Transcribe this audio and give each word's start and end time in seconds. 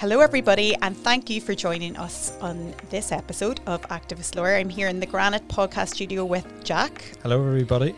Hello, 0.00 0.20
everybody, 0.20 0.74
and 0.76 0.96
thank 0.96 1.28
you 1.28 1.42
for 1.42 1.54
joining 1.54 1.94
us 1.98 2.32
on 2.40 2.74
this 2.88 3.12
episode 3.12 3.60
of 3.66 3.82
Activist 3.88 4.34
Lawyer. 4.34 4.56
I'm 4.56 4.70
here 4.70 4.88
in 4.88 4.98
the 4.98 5.04
Granite 5.04 5.46
podcast 5.48 5.88
studio 5.88 6.24
with 6.24 6.46
Jack. 6.64 7.18
Hello, 7.22 7.46
everybody. 7.46 7.90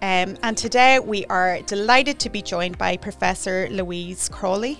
Um, 0.00 0.38
and 0.42 0.56
today 0.56 1.00
we 1.00 1.26
are 1.26 1.60
delighted 1.66 2.18
to 2.20 2.30
be 2.30 2.40
joined 2.40 2.78
by 2.78 2.96
Professor 2.96 3.68
Louise 3.68 4.30
Crowley. 4.30 4.78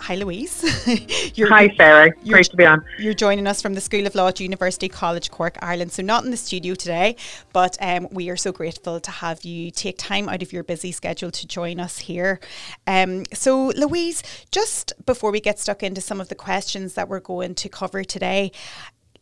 Hi, 0.00 0.16
Louise. 0.16 0.60
Hi, 1.38 1.74
Sarah. 1.76 2.10
Great 2.26 2.46
to 2.46 2.56
be 2.56 2.66
on. 2.66 2.84
You're 2.98 3.14
joining 3.14 3.46
us 3.46 3.62
from 3.62 3.74
the 3.74 3.80
School 3.80 4.06
of 4.06 4.14
Law 4.14 4.28
at 4.28 4.40
University 4.40 4.88
College 4.88 5.30
Cork, 5.30 5.56
Ireland. 5.62 5.92
So, 5.92 6.02
not 6.02 6.24
in 6.24 6.30
the 6.30 6.36
studio 6.36 6.74
today, 6.74 7.16
but 7.52 7.78
um, 7.80 8.08
we 8.10 8.28
are 8.28 8.36
so 8.36 8.52
grateful 8.52 9.00
to 9.00 9.10
have 9.10 9.44
you 9.44 9.70
take 9.70 9.96
time 9.96 10.28
out 10.28 10.42
of 10.42 10.52
your 10.52 10.62
busy 10.62 10.92
schedule 10.92 11.30
to 11.30 11.46
join 11.46 11.80
us 11.80 11.98
here. 11.98 12.40
Um, 12.86 13.24
so, 13.32 13.68
Louise, 13.76 14.22
just 14.50 14.92
before 15.06 15.30
we 15.30 15.40
get 15.40 15.58
stuck 15.58 15.82
into 15.82 16.00
some 16.00 16.20
of 16.20 16.28
the 16.28 16.34
questions 16.34 16.94
that 16.94 17.08
we're 17.08 17.20
going 17.20 17.54
to 17.54 17.68
cover 17.68 18.04
today, 18.04 18.52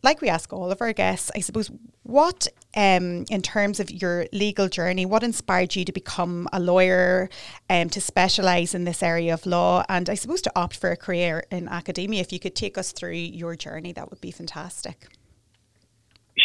like 0.03 0.21
we 0.21 0.27
ask 0.27 0.51
all 0.51 0.69
of 0.69 0.81
our 0.81 0.91
guests, 0.91 1.31
I 1.33 1.39
suppose, 1.39 1.71
what, 2.03 2.47
um, 2.75 3.23
in 3.29 3.41
terms 3.41 3.79
of 3.79 3.89
your 3.89 4.25
legal 4.33 4.67
journey, 4.67 5.05
what 5.05 5.23
inspired 5.23 5.75
you 5.75 5.85
to 5.85 5.93
become 5.93 6.49
a 6.51 6.59
lawyer, 6.59 7.29
um, 7.69 7.89
to 7.89 8.01
specialise 8.01 8.75
in 8.75 8.83
this 8.83 9.01
area 9.01 9.33
of 9.33 9.45
law, 9.45 9.85
and 9.87 10.09
I 10.09 10.15
suppose 10.15 10.41
to 10.43 10.51
opt 10.55 10.75
for 10.75 10.91
a 10.91 10.97
career 10.97 11.45
in 11.49 11.69
academia? 11.69 12.19
If 12.19 12.33
you 12.33 12.39
could 12.39 12.55
take 12.55 12.77
us 12.77 12.91
through 12.91 13.13
your 13.13 13.55
journey, 13.55 13.93
that 13.93 14.09
would 14.09 14.19
be 14.19 14.31
fantastic. 14.31 15.07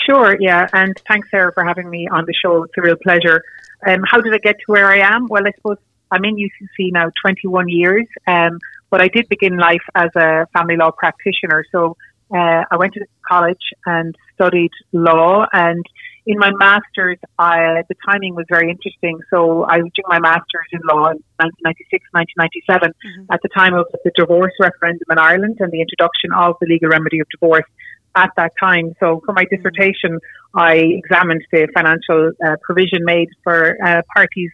Sure, 0.07 0.37
yeah, 0.39 0.69
and 0.73 0.95
thanks, 1.09 1.29
Sarah, 1.31 1.53
for 1.53 1.65
having 1.65 1.91
me 1.91 2.07
on 2.09 2.25
the 2.27 2.35
show. 2.35 2.63
It's 2.63 2.75
a 2.79 2.83
real 2.83 2.97
pleasure. 3.03 3.43
Um, 3.87 4.05
how 4.09 4.21
did 4.21 4.33
I 4.33 4.39
get 4.39 4.57
to 4.59 4.65
where 4.67 4.87
I 4.87 4.99
am? 4.99 5.27
Well, 5.29 5.47
I 5.47 5.51
suppose 5.57 5.79
I'm 6.13 6.25
in 6.25 6.37
UCC 6.37 6.93
now 6.93 7.11
21 7.25 7.69
years, 7.69 8.07
um, 8.27 8.59
but 8.91 9.01
I 9.01 9.09
did 9.09 9.29
begin 9.29 9.57
life 9.57 9.83
as 9.95 10.11
a 10.15 10.47
family 10.53 10.77
law 10.77 10.91
practitioner. 10.91 11.65
So 11.73 11.97
uh, 12.35 12.65
I 12.71 12.77
went 12.77 12.95
to 12.95 13.05
college 13.27 13.73
and 13.87 14.15
studied 14.35 14.71
law. 14.93 15.47
And 15.53 15.85
in 16.27 16.39
my 16.39 16.51
master's, 16.59 17.19
I, 17.39 17.83
the 17.89 17.95
timing 18.09 18.35
was 18.35 18.45
very 18.51 18.71
interesting. 18.71 19.19
So 19.31 19.65
I 19.65 19.79
was 19.79 19.91
doing 19.97 20.09
my 20.09 20.21
master's 20.21 20.69
in 20.73 20.81
law 20.85 21.09
in 21.09 21.19
1996, 21.41 22.05
1997, 22.13 22.93
mm-hmm. 22.93 23.33
at 23.33 23.41
the 23.43 23.49
time 23.49 23.75
of 23.75 23.87
the 24.05 24.11
divorce 24.15 24.53
referendum 24.61 25.09
in 25.11 25.19
Ireland 25.19 25.57
and 25.61 25.73
the 25.73 25.81
introduction 25.81 26.33
of 26.37 26.57
the 26.61 26.67
legal 26.69 26.91
remedy 26.91 27.21
of 27.21 27.29
divorce 27.31 27.69
at 28.15 28.31
that 28.37 28.53
time. 28.61 28.95
So 29.01 29.23
for 29.25 29.33
my 29.33 29.45
dissertation, 29.51 30.19
I 30.55 30.77
examined 30.77 31.43
the 31.53 31.69
financial 31.75 32.33
uh, 32.45 32.57
provision 32.63 33.05
made 33.05 33.29
for 33.45 33.77
uh, 33.85 34.03
parties 34.15 34.51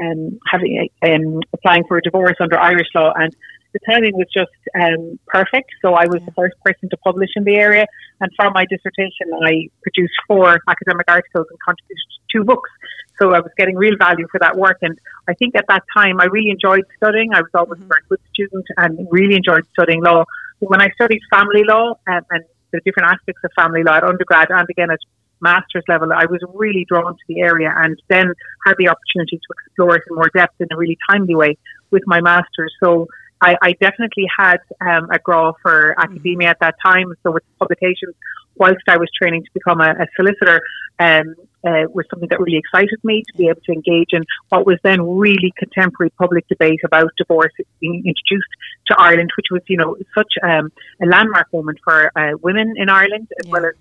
um, 0.00 0.38
having 0.46 0.88
um, 1.02 1.40
applying 1.52 1.84
for 1.88 1.96
a 1.98 2.02
divorce 2.02 2.36
under 2.40 2.58
Irish 2.58 2.88
law 2.94 3.12
and 3.14 3.34
the 3.72 3.80
timing 3.90 4.16
was 4.16 4.26
just 4.32 4.50
um, 4.74 5.18
perfect. 5.26 5.70
So 5.82 5.94
I 5.94 6.06
was 6.06 6.22
the 6.24 6.32
first 6.32 6.56
person 6.64 6.88
to 6.90 6.96
publish 6.98 7.30
in 7.36 7.44
the 7.44 7.56
area. 7.56 7.86
And 8.20 8.30
for 8.36 8.50
my 8.50 8.64
dissertation, 8.64 9.28
I 9.44 9.68
produced 9.82 10.14
four 10.26 10.58
academic 10.66 11.06
articles 11.08 11.46
and 11.50 11.58
contributed 11.64 11.98
two 12.32 12.44
books. 12.44 12.70
So 13.18 13.34
I 13.34 13.40
was 13.40 13.50
getting 13.56 13.76
real 13.76 13.96
value 13.98 14.26
for 14.30 14.38
that 14.40 14.56
work. 14.56 14.78
And 14.82 14.98
I 15.28 15.34
think 15.34 15.56
at 15.56 15.66
that 15.68 15.82
time, 15.96 16.20
I 16.20 16.26
really 16.26 16.50
enjoyed 16.50 16.84
studying. 16.96 17.34
I 17.34 17.40
was 17.40 17.50
always 17.54 17.80
mm-hmm. 17.80 17.90
a 17.90 17.94
very 17.94 18.02
good 18.08 18.20
student 18.32 18.66
and 18.76 19.06
really 19.10 19.36
enjoyed 19.36 19.66
studying 19.72 20.02
law. 20.02 20.24
But 20.60 20.70
when 20.70 20.80
I 20.80 20.88
studied 20.94 21.20
family 21.30 21.64
law 21.64 21.94
um, 22.06 22.24
and 22.30 22.44
the 22.72 22.80
different 22.84 23.10
aspects 23.10 23.42
of 23.44 23.50
family 23.56 23.82
law 23.82 23.96
at 23.96 24.04
undergrad 24.04 24.50
and 24.50 24.66
again 24.70 24.90
at 24.90 24.98
master's 25.40 25.84
level, 25.88 26.12
I 26.12 26.26
was 26.26 26.40
really 26.54 26.84
drawn 26.88 27.14
to 27.14 27.24
the 27.28 27.40
area 27.40 27.72
and 27.76 28.00
then 28.08 28.32
had 28.66 28.74
the 28.78 28.88
opportunity 28.88 29.36
to 29.36 29.54
explore 29.66 29.96
it 29.96 30.02
in 30.08 30.16
more 30.16 30.30
depth 30.34 30.60
in 30.60 30.68
a 30.70 30.76
really 30.76 30.98
timely 31.10 31.34
way 31.34 31.56
with 31.90 32.02
my 32.06 32.20
master's. 32.20 32.74
So 32.82 33.06
I, 33.40 33.56
I 33.62 33.72
definitely 33.80 34.26
had 34.36 34.58
um, 34.80 35.10
a 35.10 35.18
grow 35.18 35.52
for 35.62 35.94
academia 35.98 36.48
at 36.48 36.60
that 36.60 36.74
time. 36.84 37.14
So 37.22 37.32
with 37.32 37.42
publications, 37.58 38.14
whilst 38.56 38.82
I 38.88 38.96
was 38.96 39.08
training 39.20 39.44
to 39.44 39.50
become 39.54 39.80
a, 39.80 39.90
a 39.90 40.06
solicitor, 40.16 40.60
um, 40.98 41.34
uh, 41.64 41.84
was 41.92 42.06
something 42.10 42.28
that 42.28 42.40
really 42.40 42.56
excited 42.56 42.98
me 43.02 43.22
to 43.26 43.36
be 43.36 43.48
able 43.48 43.60
to 43.62 43.72
engage 43.72 44.12
in 44.12 44.24
what 44.48 44.66
was 44.66 44.78
then 44.82 45.00
really 45.02 45.52
contemporary 45.58 46.10
public 46.10 46.46
debate 46.48 46.80
about 46.84 47.10
divorce 47.16 47.52
being 47.80 48.02
introduced 48.04 48.48
to 48.86 48.96
Ireland, 48.98 49.30
which 49.36 49.46
was, 49.50 49.62
you 49.68 49.76
know, 49.76 49.96
such 50.16 50.32
um, 50.42 50.72
a 51.02 51.06
landmark 51.06 51.52
moment 51.52 51.78
for 51.84 52.10
uh, 52.16 52.36
women 52.42 52.74
in 52.76 52.88
Ireland 52.88 53.28
as 53.40 53.46
yeah. 53.46 53.52
well 53.52 53.64
as 53.66 53.72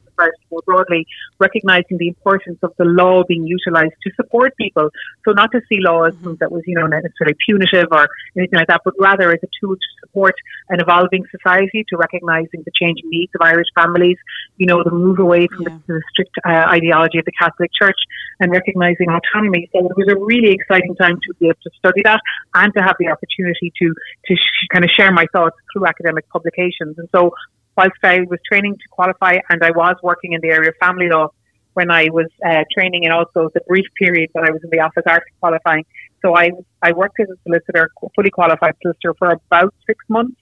more 0.51 0.61
broadly, 0.65 1.05
recognising 1.39 1.97
the 1.97 2.07
importance 2.07 2.57
of 2.63 2.73
the 2.77 2.85
law 2.85 3.23
being 3.27 3.45
utilised 3.45 3.95
to 4.03 4.11
support 4.15 4.55
people. 4.57 4.89
So 5.25 5.31
not 5.31 5.51
to 5.51 5.61
see 5.69 5.79
law 5.79 6.03
as 6.03 6.13
mm-hmm. 6.15 6.23
something 6.23 6.37
that 6.39 6.51
was, 6.51 6.63
you 6.65 6.75
know, 6.75 6.87
necessarily 6.87 7.35
punitive 7.45 7.87
or 7.91 8.07
anything 8.37 8.57
like 8.57 8.67
that, 8.67 8.81
but 8.83 8.93
rather 8.99 9.31
as 9.31 9.39
a 9.43 9.47
tool 9.61 9.75
to 9.75 9.87
support 10.01 10.35
an 10.69 10.79
evolving 10.79 11.23
society, 11.31 11.85
to 11.89 11.97
recognising 11.97 12.63
the 12.65 12.71
changing 12.73 13.09
needs 13.09 13.31
of 13.35 13.41
Irish 13.41 13.67
families, 13.75 14.17
you 14.57 14.65
know, 14.65 14.83
the 14.83 14.91
move 14.91 15.19
away 15.19 15.47
from 15.47 15.63
yeah. 15.63 15.77
the, 15.87 15.93
the, 15.93 16.01
strict 16.11 16.35
uh, 16.45 16.65
ideology 16.69 17.19
of 17.19 17.25
the 17.25 17.31
Catholic 17.31 17.66
Church 17.79 17.97
and 18.39 18.51
recognising 18.51 19.07
autonomy. 19.09 19.69
So 19.73 19.79
it 19.89 19.97
was 19.97 20.07
a 20.09 20.17
really 20.17 20.51
exciting 20.51 20.95
time 20.95 21.15
to 21.15 21.33
be 21.39 21.47
able 21.47 21.59
to 21.63 21.71
study 21.77 22.01
that 22.03 22.21
and 22.53 22.73
to 22.75 22.81
have 22.81 22.95
the 22.99 23.07
opportunity 23.07 23.71
to 23.81 23.93
to 24.27 24.35
sh- 24.35 24.67
kind 24.71 24.85
of 24.85 24.91
share 24.91 25.11
my 25.11 25.25
thoughts 25.33 25.55
through 25.73 25.87
academic 25.87 26.29
publications. 26.29 26.97
And 26.97 27.07
so 27.13 27.31
whilst 27.75 28.01
I 28.03 28.21
was 28.29 28.39
training 28.47 28.73
to 28.75 28.87
qualify 28.89 29.37
and 29.49 29.63
I 29.63 29.71
was 29.71 29.95
working 30.03 30.33
in 30.33 30.41
the 30.41 30.49
area 30.49 30.69
of 30.69 30.75
family 30.79 31.09
law 31.09 31.29
when 31.73 31.91
I 31.91 32.09
was 32.09 32.25
uh, 32.43 32.63
training 32.73 33.05
and 33.05 33.13
also 33.13 33.49
the 33.53 33.61
brief 33.67 33.85
period 33.99 34.31
that 34.33 34.43
I 34.43 34.51
was 34.51 34.61
in 34.63 34.71
the 34.71 34.79
office 34.79 35.03
after 35.05 35.27
qualifying. 35.39 35.85
So 36.23 36.35
I, 36.35 36.49
I 36.81 36.91
worked 36.91 37.19
as 37.19 37.27
a 37.29 37.37
solicitor, 37.43 37.91
fully 38.15 38.31
qualified 38.31 38.73
solicitor 38.81 39.13
for 39.19 39.29
about 39.29 39.75
six 39.85 40.03
months. 40.09 40.35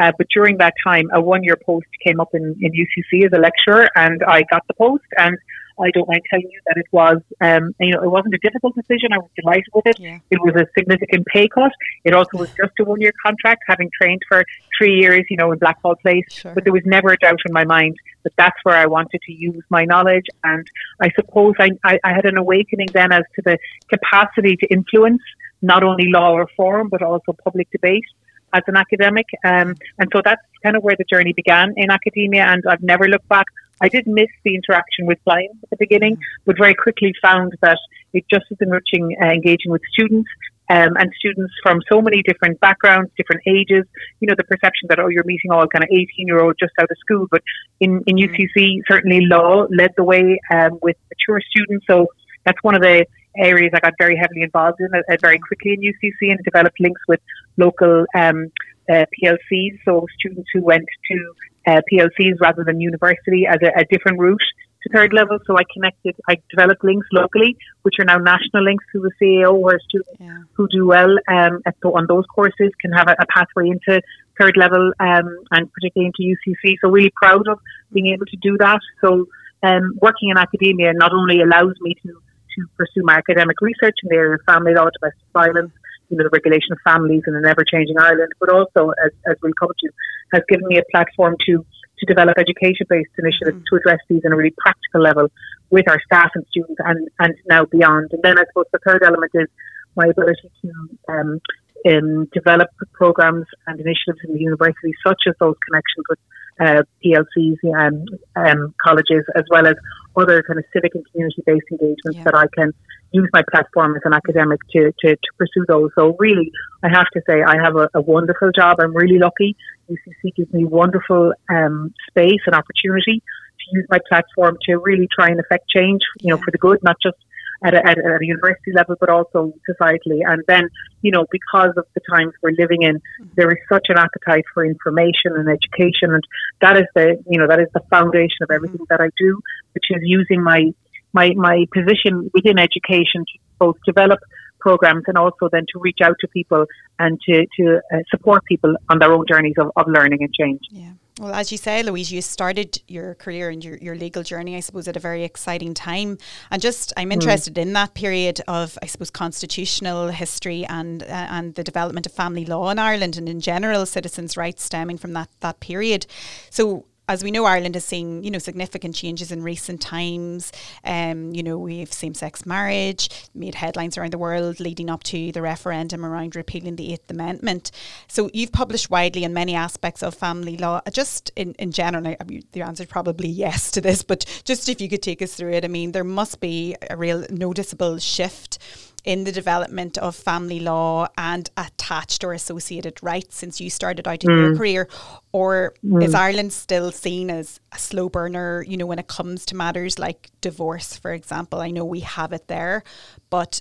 Uh, 0.00 0.12
but 0.16 0.28
during 0.32 0.58
that 0.58 0.74
time, 0.84 1.06
a 1.12 1.20
one 1.20 1.42
year 1.42 1.56
post 1.66 1.86
came 2.04 2.20
up 2.20 2.28
in, 2.34 2.54
in 2.60 2.70
UCC 2.70 3.24
as 3.26 3.32
a 3.34 3.40
lecturer 3.40 3.88
and 3.96 4.22
I 4.22 4.42
got 4.48 4.62
the 4.68 4.74
post 4.74 5.04
and 5.16 5.36
I 5.78 5.90
don't 5.90 6.08
mind 6.08 6.22
telling 6.30 6.48
you 6.50 6.60
that 6.66 6.76
it 6.76 6.86
was, 6.90 7.18
um, 7.40 7.74
you 7.80 7.92
know, 7.92 8.02
it 8.02 8.10
wasn't 8.10 8.34
a 8.34 8.38
difficult 8.38 8.74
decision. 8.74 9.12
I 9.12 9.18
was 9.18 9.30
delighted 9.36 9.68
with 9.74 9.86
it. 9.86 10.00
Yeah. 10.00 10.18
It 10.30 10.40
was 10.40 10.54
a 10.54 10.66
significant 10.78 11.26
pay 11.26 11.48
cut. 11.48 11.72
It 12.04 12.14
also 12.14 12.38
was 12.38 12.48
just 12.50 12.72
a 12.80 12.84
one 12.84 13.00
year 13.00 13.12
contract, 13.24 13.64
having 13.66 13.90
trained 14.00 14.22
for 14.28 14.44
three 14.76 14.98
years, 15.00 15.24
you 15.28 15.36
know, 15.36 15.52
in 15.52 15.58
Blackhall 15.58 16.00
Place. 16.00 16.24
Sure. 16.30 16.54
But 16.54 16.64
there 16.64 16.72
was 16.72 16.82
never 16.86 17.12
a 17.12 17.16
doubt 17.18 17.40
in 17.46 17.52
my 17.52 17.64
mind 17.64 17.96
that 18.24 18.32
that's 18.36 18.56
where 18.62 18.76
I 18.76 18.86
wanted 18.86 19.20
to 19.22 19.32
use 19.32 19.62
my 19.68 19.84
knowledge. 19.84 20.26
And 20.44 20.66
I 21.00 21.10
suppose 21.14 21.54
I, 21.58 21.70
I, 21.84 21.98
I 22.04 22.12
had 22.12 22.24
an 22.24 22.38
awakening 22.38 22.88
then 22.92 23.12
as 23.12 23.24
to 23.36 23.42
the 23.44 23.58
capacity 23.88 24.56
to 24.56 24.66
influence 24.68 25.22
not 25.62 25.82
only 25.82 26.10
law 26.10 26.36
reform, 26.36 26.88
but 26.88 27.02
also 27.02 27.32
public 27.44 27.70
debate 27.70 28.04
as 28.52 28.62
an 28.66 28.76
academic. 28.76 29.26
Um, 29.44 29.74
and 29.98 30.08
so 30.12 30.22
that's 30.24 30.42
kind 30.62 30.76
of 30.76 30.82
where 30.82 30.96
the 30.96 31.04
journey 31.04 31.32
began 31.32 31.74
in 31.76 31.90
academia. 31.90 32.44
And 32.44 32.64
I've 32.68 32.82
never 32.82 33.08
looked 33.08 33.28
back. 33.28 33.46
I 33.80 33.88
did 33.88 34.06
miss 34.06 34.28
the 34.44 34.54
interaction 34.54 35.06
with 35.06 35.18
clients 35.24 35.58
at 35.62 35.70
the 35.70 35.76
beginning, 35.78 36.18
but 36.44 36.56
very 36.58 36.74
quickly 36.74 37.12
found 37.20 37.52
that 37.62 37.78
it 38.12 38.24
just 38.32 38.46
is 38.50 38.58
enriching 38.60 39.16
uh, 39.22 39.26
engaging 39.26 39.70
with 39.70 39.82
students 39.92 40.28
um, 40.68 40.96
and 40.98 41.12
students 41.18 41.52
from 41.62 41.80
so 41.90 42.00
many 42.00 42.22
different 42.22 42.58
backgrounds, 42.60 43.10
different 43.16 43.42
ages. 43.46 43.84
You 44.20 44.28
know, 44.28 44.34
the 44.36 44.44
perception 44.44 44.88
that, 44.88 44.98
oh, 44.98 45.08
you're 45.08 45.24
meeting 45.24 45.50
all 45.50 45.66
kind 45.66 45.84
of 45.84 45.90
18 45.90 46.08
year 46.26 46.40
olds 46.40 46.58
just 46.58 46.72
out 46.80 46.90
of 46.90 46.96
school. 46.98 47.26
But 47.30 47.42
in, 47.80 48.02
in 48.06 48.16
mm-hmm. 48.16 48.34
UCC, 48.34 48.80
certainly 48.88 49.20
law 49.26 49.66
led 49.70 49.92
the 49.96 50.04
way 50.04 50.40
um, 50.50 50.78
with 50.82 50.96
mature 51.10 51.40
students. 51.50 51.86
So 51.88 52.08
that's 52.44 52.58
one 52.62 52.74
of 52.74 52.82
the 52.82 53.06
areas 53.36 53.72
I 53.74 53.80
got 53.80 53.92
very 53.98 54.16
heavily 54.16 54.42
involved 54.42 54.80
in 54.80 54.88
uh, 54.94 55.16
very 55.20 55.38
quickly 55.38 55.74
in 55.74 55.80
UCC 55.80 56.30
and 56.30 56.40
developed 56.42 56.80
links 56.80 57.02
with 57.06 57.20
local 57.56 58.06
um, 58.14 58.50
uh, 58.90 59.04
PLCs. 59.14 59.78
So 59.84 60.06
students 60.18 60.48
who 60.52 60.62
went 60.62 60.86
to 61.10 61.34
uh, 61.66 61.80
PLCs 61.90 62.40
rather 62.40 62.64
than 62.64 62.80
university 62.80 63.46
as 63.46 63.58
a, 63.62 63.80
a, 63.80 63.84
different 63.90 64.18
route 64.18 64.40
to 64.82 64.88
third 64.92 65.12
level. 65.12 65.38
So 65.46 65.56
I 65.56 65.62
connected, 65.72 66.14
I 66.28 66.36
developed 66.50 66.84
links 66.84 67.06
locally, 67.12 67.56
which 67.82 67.94
are 67.98 68.04
now 68.04 68.18
national 68.18 68.64
links 68.64 68.84
to 68.92 69.00
the 69.00 69.10
CAO, 69.20 69.58
where 69.58 69.78
students 69.88 70.10
yeah. 70.20 70.38
who 70.54 70.68
do 70.68 70.86
well 70.86 71.10
um, 71.28 71.62
on 71.84 72.06
those 72.08 72.24
courses 72.34 72.70
can 72.80 72.92
have 72.92 73.08
a, 73.08 73.16
a 73.18 73.26
pathway 73.26 73.68
into 73.68 74.00
third 74.38 74.56
level 74.56 74.92
um, 75.00 75.38
and 75.50 75.72
particularly 75.72 76.12
into 76.12 76.36
UCC. 76.36 76.76
So 76.80 76.90
really 76.90 77.12
proud 77.16 77.48
of 77.48 77.58
being 77.92 78.08
able 78.08 78.26
to 78.26 78.36
do 78.36 78.56
that. 78.58 78.80
So 79.00 79.26
um, 79.62 79.98
working 80.00 80.28
in 80.30 80.38
academia 80.38 80.92
not 80.94 81.12
only 81.12 81.40
allows 81.40 81.74
me 81.80 81.94
to 82.02 82.20
to 82.56 82.66
pursue 82.76 83.02
my 83.04 83.14
academic 83.16 83.60
research 83.60 83.96
in 84.02 84.08
the 84.08 84.16
area 84.16 84.34
of 84.34 84.40
family 84.46 84.72
law, 84.74 84.88
domestic 85.00 85.28
violence, 85.32 85.72
you 86.08 86.16
know, 86.16 86.24
the 86.24 86.30
regulation 86.30 86.72
of 86.72 86.78
families 86.84 87.22
in 87.26 87.34
an 87.34 87.44
ever-changing 87.44 87.98
Ireland, 87.98 88.32
but 88.40 88.50
also, 88.50 88.92
as, 89.04 89.12
as 89.26 89.36
we'll 89.42 89.52
come 89.58 89.68
to, 89.68 89.88
has 90.32 90.42
given 90.48 90.66
me 90.68 90.78
a 90.78 90.84
platform 90.90 91.36
to 91.46 91.64
to 91.98 92.06
develop 92.06 92.36
education-based 92.36 93.10
initiatives 93.16 93.56
mm-hmm. 93.56 93.74
to 93.74 93.80
address 93.80 93.98
these 94.08 94.20
on 94.26 94.32
a 94.32 94.36
really 94.36 94.54
practical 94.58 95.00
level 95.00 95.28
with 95.70 95.88
our 95.88 95.98
staff 96.04 96.30
and 96.34 96.44
students 96.50 96.76
and, 96.84 97.08
and 97.18 97.34
now 97.48 97.64
beyond. 97.64 98.12
And 98.12 98.22
then 98.22 98.38
I 98.38 98.44
suppose 98.48 98.66
the 98.70 98.78
third 98.86 99.02
element 99.02 99.32
is 99.34 99.48
my 99.96 100.06
ability 100.06 100.50
to 100.60 100.72
um, 101.08 101.40
um, 101.88 102.28
develop 102.34 102.68
programs 102.92 103.46
and 103.66 103.80
initiatives 103.80 104.20
in 104.28 104.34
the 104.34 104.40
university, 104.40 104.92
such 105.06 105.22
as 105.26 105.34
those 105.40 105.56
connections 105.66 106.04
with 106.10 106.18
uh, 106.60 106.82
PLCs, 107.04 107.56
um, 107.74 108.04
um, 108.34 108.74
colleges, 108.82 109.24
as 109.34 109.44
well 109.50 109.66
as 109.66 109.74
other 110.16 110.42
kind 110.42 110.58
of 110.58 110.64
civic 110.72 110.94
and 110.94 111.04
community 111.10 111.42
based 111.44 111.66
engagements 111.70 112.16
yeah. 112.16 112.24
that 112.24 112.34
I 112.34 112.46
can 112.54 112.72
use 113.12 113.28
my 113.32 113.42
platform 113.50 113.94
as 113.96 114.02
an 114.04 114.12
academic 114.12 114.60
to, 114.72 114.92
to, 115.00 115.16
to, 115.16 115.28
pursue 115.38 115.64
those. 115.68 115.90
So 115.96 116.16
really, 116.18 116.50
I 116.82 116.88
have 116.88 117.06
to 117.14 117.20
say 117.28 117.42
I 117.42 117.56
have 117.62 117.76
a, 117.76 117.88
a 117.94 118.00
wonderful 118.00 118.50
job. 118.54 118.78
I'm 118.80 118.96
really 118.96 119.18
lucky. 119.18 119.56
UCC 119.90 120.34
gives 120.34 120.52
me 120.52 120.64
wonderful 120.64 121.32
um, 121.48 121.94
space 122.08 122.40
and 122.46 122.54
opportunity 122.54 123.22
to 123.22 123.64
use 123.72 123.86
my 123.90 123.98
platform 124.08 124.58
to 124.66 124.76
really 124.76 125.08
try 125.12 125.28
and 125.28 125.40
affect 125.40 125.68
change, 125.68 126.00
you 126.20 126.30
know, 126.30 126.38
for 126.38 126.50
the 126.50 126.58
good, 126.58 126.78
not 126.82 126.96
just 127.02 127.16
at 127.64 127.74
a, 127.74 127.86
at 127.86 127.98
a, 127.98 128.18
university 128.20 128.72
level, 128.74 128.96
but 128.98 129.08
also 129.08 129.52
societally. 129.68 130.20
And 130.26 130.42
then, 130.48 130.68
you 131.02 131.10
know, 131.10 131.26
because 131.30 131.72
of 131.76 131.84
the 131.94 132.00
times 132.10 132.32
we're 132.42 132.52
living 132.58 132.82
in, 132.82 132.96
mm-hmm. 132.96 133.28
there 133.36 133.50
is 133.50 133.58
such 133.68 133.86
an 133.88 133.98
appetite 133.98 134.44
for 134.52 134.64
information 134.64 135.32
and 135.36 135.48
education, 135.48 136.14
and 136.14 136.24
that 136.60 136.76
is 136.76 136.86
the, 136.94 137.22
you 137.28 137.38
know, 137.38 137.46
that 137.46 137.60
is 137.60 137.68
the 137.74 137.82
foundation 137.90 138.42
of 138.42 138.50
everything 138.50 138.78
mm-hmm. 138.78 138.96
that 138.96 139.00
I 139.00 139.10
do, 139.18 139.40
which 139.74 139.84
is 139.90 140.02
using 140.02 140.42
my 140.42 140.72
my 141.12 141.32
my 141.34 141.66
position 141.72 142.30
within 142.34 142.58
education 142.58 143.24
to 143.24 143.38
both 143.58 143.76
develop 143.86 144.20
programs 144.60 145.04
and 145.06 145.16
also 145.16 145.48
then 145.50 145.64
to 145.72 145.78
reach 145.78 145.98
out 146.02 146.16
to 146.20 146.28
people 146.28 146.66
and 146.98 147.20
to 147.26 147.46
to 147.58 147.80
uh, 147.92 147.98
support 148.10 148.44
people 148.44 148.74
on 148.90 148.98
their 148.98 149.12
own 149.12 149.24
journeys 149.28 149.54
of, 149.58 149.70
of 149.76 149.86
learning 149.88 150.22
and 150.22 150.32
change. 150.34 150.60
Yeah. 150.70 150.90
Well, 151.18 151.32
as 151.32 151.50
you 151.50 151.56
say, 151.56 151.82
Louise, 151.82 152.12
you 152.12 152.20
started 152.20 152.82
your 152.88 153.14
career 153.14 153.48
and 153.48 153.64
your, 153.64 153.78
your 153.78 153.96
legal 153.96 154.22
journey, 154.22 154.54
I 154.54 154.60
suppose, 154.60 154.86
at 154.86 154.96
a 154.96 155.00
very 155.00 155.24
exciting 155.24 155.72
time. 155.72 156.18
And 156.50 156.60
just, 156.60 156.92
I'm 156.98 157.08
hmm. 157.08 157.12
interested 157.12 157.54
mm. 157.54 157.62
in 157.62 157.72
that 157.72 157.94
period 157.94 158.42
of, 158.46 158.76
I 158.82 158.86
suppose, 158.86 159.10
constitutional 159.10 160.08
history 160.08 160.66
and 160.66 161.02
uh, 161.02 161.06
and 161.06 161.54
the 161.54 161.64
development 161.64 162.04
of 162.04 162.12
family 162.12 162.44
law 162.44 162.70
in 162.70 162.78
Ireland 162.78 163.16
and 163.16 163.30
in 163.30 163.40
general 163.40 163.86
citizens' 163.86 164.36
rights 164.36 164.62
stemming 164.62 164.98
from 164.98 165.14
that 165.14 165.30
that 165.40 165.60
period. 165.60 166.06
So, 166.50 166.84
as 167.08 167.22
we 167.22 167.30
know, 167.30 167.44
Ireland 167.44 167.76
has 167.76 167.84
seen, 167.84 168.24
you 168.24 168.30
know, 168.30 168.38
significant 168.38 168.94
changes 168.94 169.30
in 169.30 169.42
recent 169.42 169.80
times. 169.80 170.50
Um, 170.84 171.32
you 171.34 171.42
know, 171.42 171.56
we've 171.56 171.92
same-sex 171.92 172.44
marriage 172.44 173.08
made 173.34 173.54
headlines 173.54 173.96
around 173.96 174.12
the 174.12 174.18
world 174.18 174.58
leading 174.58 174.90
up 174.90 175.04
to 175.04 175.30
the 175.30 175.40
referendum 175.40 176.04
around 176.04 176.34
repealing 176.34 176.76
the 176.76 176.92
Eighth 176.92 177.08
Amendment. 177.10 177.70
So 178.08 178.28
you've 178.34 178.52
published 178.52 178.90
widely 178.90 179.24
on 179.24 179.32
many 179.32 179.54
aspects 179.54 180.02
of 180.02 180.14
family 180.14 180.56
law. 180.56 180.80
Just 180.92 181.30
in, 181.36 181.54
in 181.54 181.70
general, 181.70 182.06
I 182.06 182.24
mean, 182.24 182.42
the 182.52 182.62
answer 182.62 182.82
is 182.82 182.88
probably 182.88 183.28
yes 183.36 183.70
to 183.72 183.80
this, 183.80 184.02
but 184.02 184.42
just 184.44 184.68
if 184.68 184.80
you 184.80 184.88
could 184.88 185.02
take 185.02 185.22
us 185.22 185.34
through 185.34 185.52
it, 185.52 185.64
I 185.64 185.68
mean, 185.68 185.92
there 185.92 186.04
must 186.04 186.40
be 186.40 186.74
a 186.90 186.96
real 186.96 187.24
noticeable 187.30 187.98
shift 187.98 188.58
in 189.06 189.22
the 189.22 189.32
development 189.32 189.96
of 189.98 190.16
family 190.16 190.58
law 190.58 191.06
and 191.16 191.48
attached 191.56 192.24
or 192.24 192.32
associated 192.32 193.00
rights 193.02 193.36
since 193.36 193.60
you 193.60 193.70
started 193.70 194.06
out 194.06 194.24
in 194.24 194.30
mm. 194.30 194.36
your 194.36 194.56
career? 194.56 194.88
Or 195.32 195.74
mm. 195.82 196.02
is 196.02 196.12
Ireland 196.12 196.52
still 196.52 196.90
seen 196.90 197.30
as 197.30 197.60
a 197.72 197.78
slow 197.78 198.08
burner, 198.08 198.64
you 198.66 198.76
know, 198.76 198.84
when 198.84 198.98
it 198.98 199.06
comes 199.06 199.46
to 199.46 199.56
matters 199.56 199.98
like 199.98 200.30
divorce, 200.40 200.96
for 200.96 201.12
example? 201.12 201.60
I 201.60 201.70
know 201.70 201.84
we 201.84 202.00
have 202.00 202.32
it 202.32 202.48
there, 202.48 202.82
but, 203.30 203.60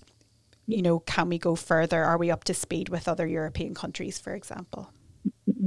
you 0.65 0.81
know, 0.81 1.00
can 1.00 1.30
we 1.30 1.38
go 1.38 1.56
further? 1.56 2.03
Are 2.03 2.18
we 2.18 2.31
up 2.31 2.44
to 2.45 2.56
speed 2.56 2.89
with 2.89 3.07
other 3.07 3.27
European 3.27 3.75
countries, 3.75 4.18
for 4.19 4.33
example? 4.33 4.89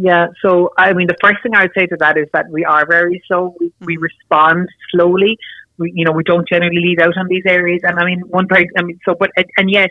Yeah, 0.01 0.27
so 0.43 0.71
I 0.77 0.93
mean, 0.93 1.07
the 1.07 1.17
first 1.21 1.39
thing 1.43 1.55
I 1.55 1.63
would 1.63 1.73
say 1.77 1.87
to 1.87 1.97
that 2.01 2.17
is 2.19 2.27
that 2.33 2.47
we 2.51 2.65
are 2.65 2.85
very 2.87 3.23
slow. 3.27 3.55
We, 3.61 3.69
mm-hmm. 3.69 3.85
we 3.87 3.97
respond 3.97 4.69
slowly 4.93 5.39
we, 5.79 5.93
you 5.95 6.05
know, 6.05 6.13
we 6.13 6.25
don't 6.25 6.49
generally 6.49 6.81
lead 6.81 7.01
out 7.01 7.17
on 7.17 7.29
these 7.29 7.45
areas. 7.47 7.83
And 7.85 7.99
I 7.99 8.05
mean, 8.05 8.21
one 8.21 8.49
part, 8.49 8.67
I 8.77 8.83
mean, 8.83 8.99
so, 9.05 9.15
but, 9.19 9.31
and 9.57 9.71
yet 9.71 9.91